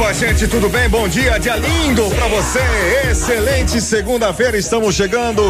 [0.00, 0.88] Opa, gente, tudo bem?
[0.88, 2.58] Bom dia, dia lindo pra você.
[3.10, 5.42] Excelente segunda-feira, estamos chegando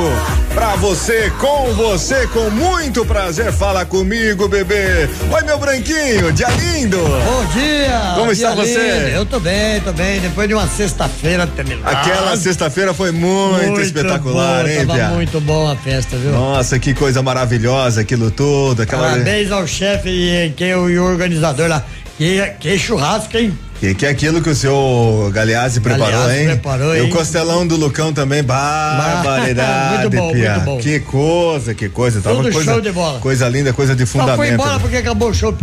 [0.52, 3.52] pra você, com você, com muito prazer.
[3.52, 5.08] Fala comigo, bebê.
[5.32, 6.98] Oi, meu branquinho, dia lindo.
[6.98, 8.14] Bom dia.
[8.16, 8.72] Como dia está você?
[8.72, 9.08] lindo.
[9.10, 10.18] Eu tô bem, tô bem.
[10.20, 11.96] Depois de uma sexta-feira terminada.
[11.96, 15.08] Aquela sexta-feira foi muito, Muito espetacular, hein, tava Pia?
[15.10, 16.32] muito bom a festa, viu?
[16.32, 19.10] Nossa, que coisa maravilhosa, aquilo tudo, aquela.
[19.10, 21.84] Parabéns ao chefe e, o, e o organizador lá.
[22.18, 23.56] Que, que churrasco, hein?
[23.80, 26.46] Que, que é aquilo que o senhor Galeazzi preparou, Galeazzi hein?
[26.48, 27.10] preparou, E o hein?
[27.10, 30.52] costelão do Lucão também, barbaridade, Muito bom, Pia.
[30.56, 30.78] muito bom.
[30.78, 32.20] Que coisa, que coisa.
[32.20, 33.18] Tava Tudo coisa, show de bola.
[33.20, 34.52] Coisa linda, coisa de Só foi fundamento.
[34.52, 35.56] embora porque acabou o show.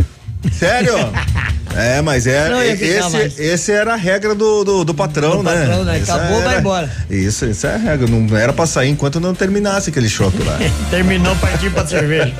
[0.51, 0.93] Sério?
[1.75, 3.37] É, mas é, Não esse, mais.
[3.39, 5.53] esse era a regra do, do, do patrão, Do né?
[5.59, 5.97] patrão, né?
[6.01, 6.89] Acabou, vai embora.
[7.07, 8.07] Isso, isso é a regra.
[8.07, 10.57] Não era pra sair enquanto não terminasse aquele chopp lá.
[10.89, 12.33] Terminou partiu pra cerveja.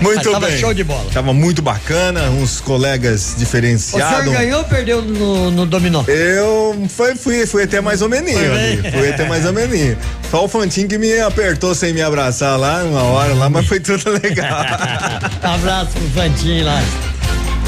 [0.00, 0.58] Muito Mas tava bem.
[0.58, 1.06] show de bola.
[1.12, 4.24] Tava muito bacana, uns colegas O diferenciados.
[4.24, 6.04] senhor ganhou ou perdeu no, no dominó?
[6.06, 8.92] Eu fui, fui, fui até mais ou bem?
[8.92, 9.96] Fui até mais ou menos.
[10.30, 13.80] Só o Fantinho que me apertou sem me abraçar lá uma hora lá, mas foi
[13.80, 14.62] tudo legal.
[15.42, 16.82] Abraço pro Fantinho lá.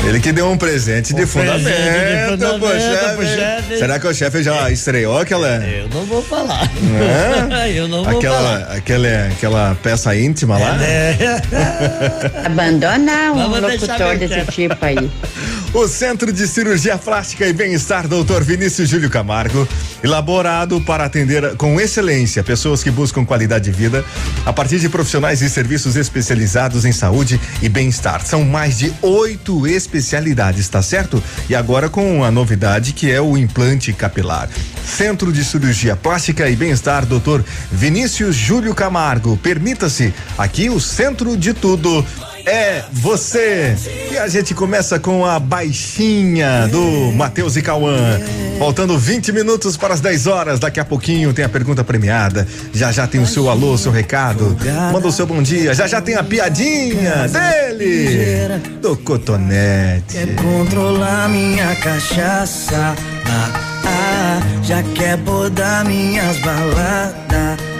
[0.05, 3.17] Ele que deu um presente de Um presente de fundamento, fundamento pro chefe.
[3.17, 3.79] pro chefe.
[3.79, 5.49] Será que o chefe já estreou aquela?
[5.67, 6.63] Eu não vou falar.
[7.51, 7.67] Hã?
[7.67, 8.77] Eu não vou aquela, falar.
[8.77, 10.79] aquela, aquela peça íntima lá?
[10.83, 11.17] É.
[12.47, 14.97] Abandona um Vamos locutor desse tipo aí.
[15.75, 18.43] O Centro de Cirurgia Plástica e Bem-Estar Dr.
[18.43, 19.69] Vinícius Júlio Camargo,
[20.03, 24.05] elaborado para atender com excelência pessoas que buscam qualidade de vida
[24.47, 28.25] a partir de profissionais e serviços especializados em saúde e bem-estar.
[28.25, 31.23] São mais de oito especialidades, tá certo?
[31.49, 34.49] E agora com a novidade que é o implante capilar.
[34.87, 37.43] Centro de Cirurgia Plástica e Bem-Estar Dr.
[37.71, 39.37] Vinícius Júlio Camargo.
[39.37, 42.05] Permita-se, aqui o centro de tudo
[42.47, 43.77] é você.
[44.11, 48.21] E a gente começa com a baixinha do Matheus e Cauã.
[48.59, 50.61] Faltando 20 minutos para as 10 horas.
[50.61, 52.47] Daqui a pouquinho tem a pergunta premiada.
[52.73, 54.57] Já já tem o seu alô, seu recado.
[54.93, 55.75] Manda o seu bom dia.
[55.75, 58.61] Já já tem a piadinha dele.
[58.81, 60.17] Do Cotonete.
[60.37, 62.95] controlar minha cachaça.
[63.29, 63.51] Ah,
[63.85, 67.76] ah, já quer podar minhas baladas.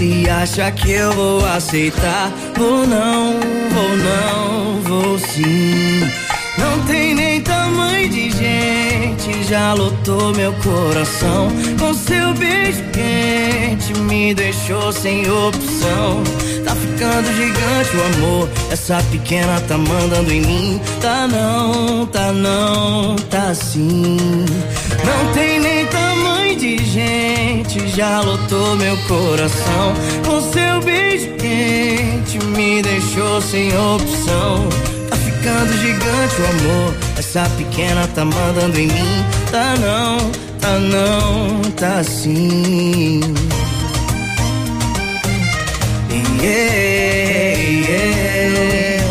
[0.00, 3.34] Se acha que eu vou aceitar, vou não,
[3.70, 6.00] vou não, vou sim.
[6.56, 11.48] Não tem nem tamanho de gente, já lotou meu coração.
[11.78, 16.22] Com seu beijo quente, me deixou sem opção.
[16.64, 20.80] Tá ficando gigante o amor, essa pequena tá mandando em mim.
[21.02, 24.16] Tá não, tá não, tá sim.
[25.04, 26.09] Não tem nem tamanho
[26.60, 29.94] de gente, já lotou meu coração.
[30.26, 34.68] Com seu beijo quente, me deixou sem opção.
[35.08, 39.24] Tá ficando gigante o amor, essa pequena tá mandando em mim.
[39.50, 40.18] Tá não,
[40.60, 43.20] tá não, tá sim.
[46.42, 47.58] Yeah,
[47.88, 49.04] yeah.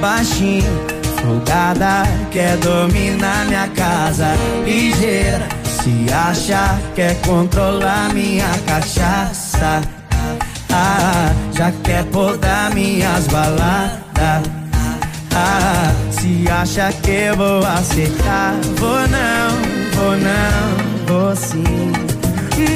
[0.00, 0.89] Baixinho,
[2.30, 4.28] quer dominar minha casa.
[4.64, 9.80] Ligeira, se acha, quer controlar minha cachaça.
[10.72, 14.50] Ah, já quer podar minhas baladas.
[15.34, 19.50] Ah, se acha que eu vou aceitar, vou não,
[19.94, 21.92] vou não, vou sim.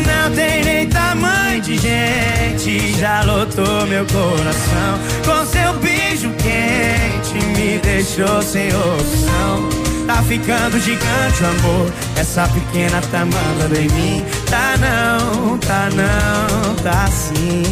[0.07, 4.99] Não tem nem tamanho de gente, já lotou meu coração.
[5.25, 5.75] Com seu
[6.15, 9.69] beijo quente, me deixou sem opção.
[10.07, 14.25] Tá ficando gigante o amor, essa pequena tá mandando em mim.
[14.49, 17.63] Tá não, tá não, tá sim.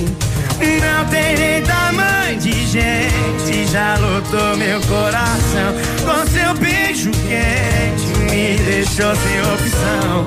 [0.58, 5.74] Não tem nem tamanho de gente, já lotou meu coração.
[6.04, 10.26] Com seu beijo quente, me deixou sem opção.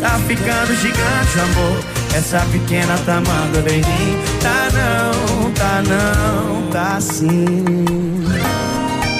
[0.00, 1.84] Tá ficando gigante o amor,
[2.14, 4.18] essa pequena tá mandando em mim.
[4.40, 7.64] Tá não, tá não, tá sim.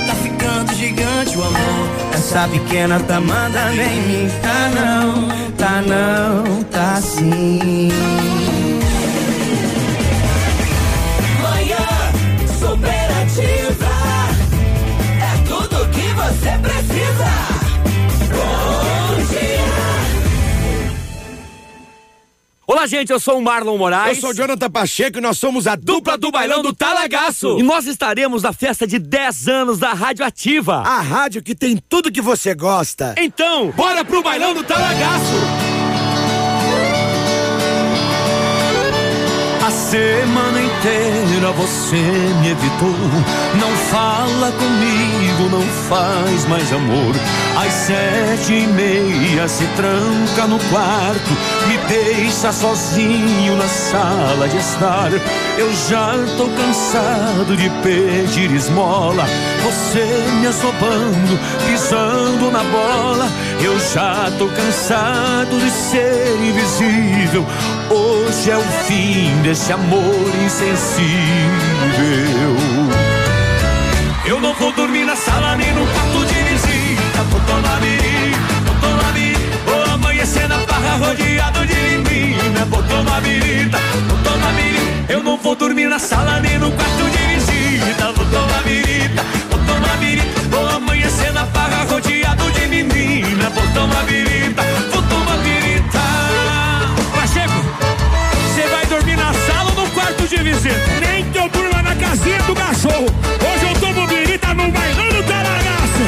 [0.07, 4.29] Tá ficando gigante o amor, essa pequena tá mandando em mim.
[4.43, 7.91] Tá não, tá não, tá sim.
[11.41, 11.87] Manhã
[12.59, 13.93] superativa.
[15.21, 16.82] É tudo que você precisa.
[22.65, 24.19] Olá, gente, eu sou o Marlon Moraes.
[24.19, 27.59] Eu sou o Jonathan Pacheco e nós somos a dupla do bailão do Talagaço.
[27.59, 30.77] E nós estaremos na festa de 10 anos da Rádio Ativa.
[30.77, 33.17] A rádio que tem tudo que você gosta.
[33.19, 35.73] Então, bora pro bailão do Talagaço.
[39.93, 41.97] Semana inteira você
[42.41, 42.97] me evitou.
[43.61, 47.15] Não fala comigo, não faz mais amor.
[47.59, 51.31] Às sete e meia se tranca no quarto,
[51.69, 55.11] me deixa sozinho na sala de estar.
[55.59, 59.27] Eu já tô cansado de pedir esmola.
[59.63, 60.07] Você
[60.41, 63.29] me assobando, pisando na bola.
[63.61, 67.47] Eu já tô cansado de ser invisível.
[67.91, 69.82] Hoje é o fim desse amor
[70.45, 71.07] insensível.
[74.25, 77.23] Eu não vou dormir na sala nem no quarto de visita.
[77.31, 79.41] Vou tomar birita, vou tomar birita.
[79.67, 82.65] Vou amanhecer na barra rodeado de menina.
[82.67, 83.79] Vou tomar birita,
[84.09, 85.13] vou tomar birita.
[85.13, 88.13] Eu não vou dormir na sala nem no quarto de visita.
[88.13, 90.41] Vou tomar birita, vou tomar birita.
[90.51, 93.51] Vou amanhecer na barra rodeado de menina.
[93.51, 94.63] Vou tomar birita,
[94.93, 95.02] vou
[100.29, 100.77] de visita?
[101.01, 103.07] Nem que eu durma na casinha do cachorro.
[103.07, 106.03] Hoje eu tomo birita no bailão do Taragaço.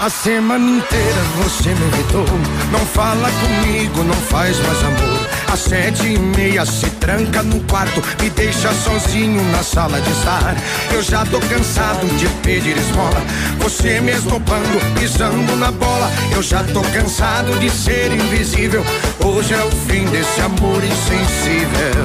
[0.00, 2.26] A semana inteira você me evitou.
[2.70, 5.35] Não fala comigo, não faz mais amor.
[5.52, 10.56] Às sete e meia se tranca no quarto, me deixa sozinho na sala de estar.
[10.92, 13.22] Eu já tô cansado de pedir esmola.
[13.60, 16.10] Você me esnobando, pisando na bola.
[16.32, 18.84] Eu já tô cansado de ser invisível.
[19.24, 21.96] Hoje é o fim desse amor insensível.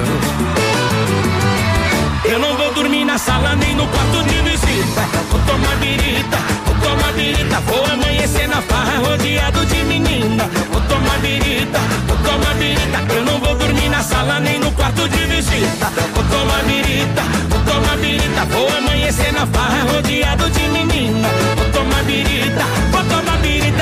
[2.24, 5.02] Eu não vou dormir na sala nem no quarto de visita.
[5.30, 6.38] Vou tomar birita,
[6.82, 7.60] tomar birita.
[7.60, 10.44] Vou amanhecer na farra rodeado de menina.
[10.70, 12.98] Vou tomar birita, vou tomar birita.
[13.14, 15.86] Eu não vou dormir na sala nem no quarto de visita.
[16.14, 18.44] Vou tomar birita, vou tomar birita.
[18.50, 21.28] Vou amanhecer na farra rodeado de menina.
[21.56, 23.72] Vou tomar birita, vou tomar birita.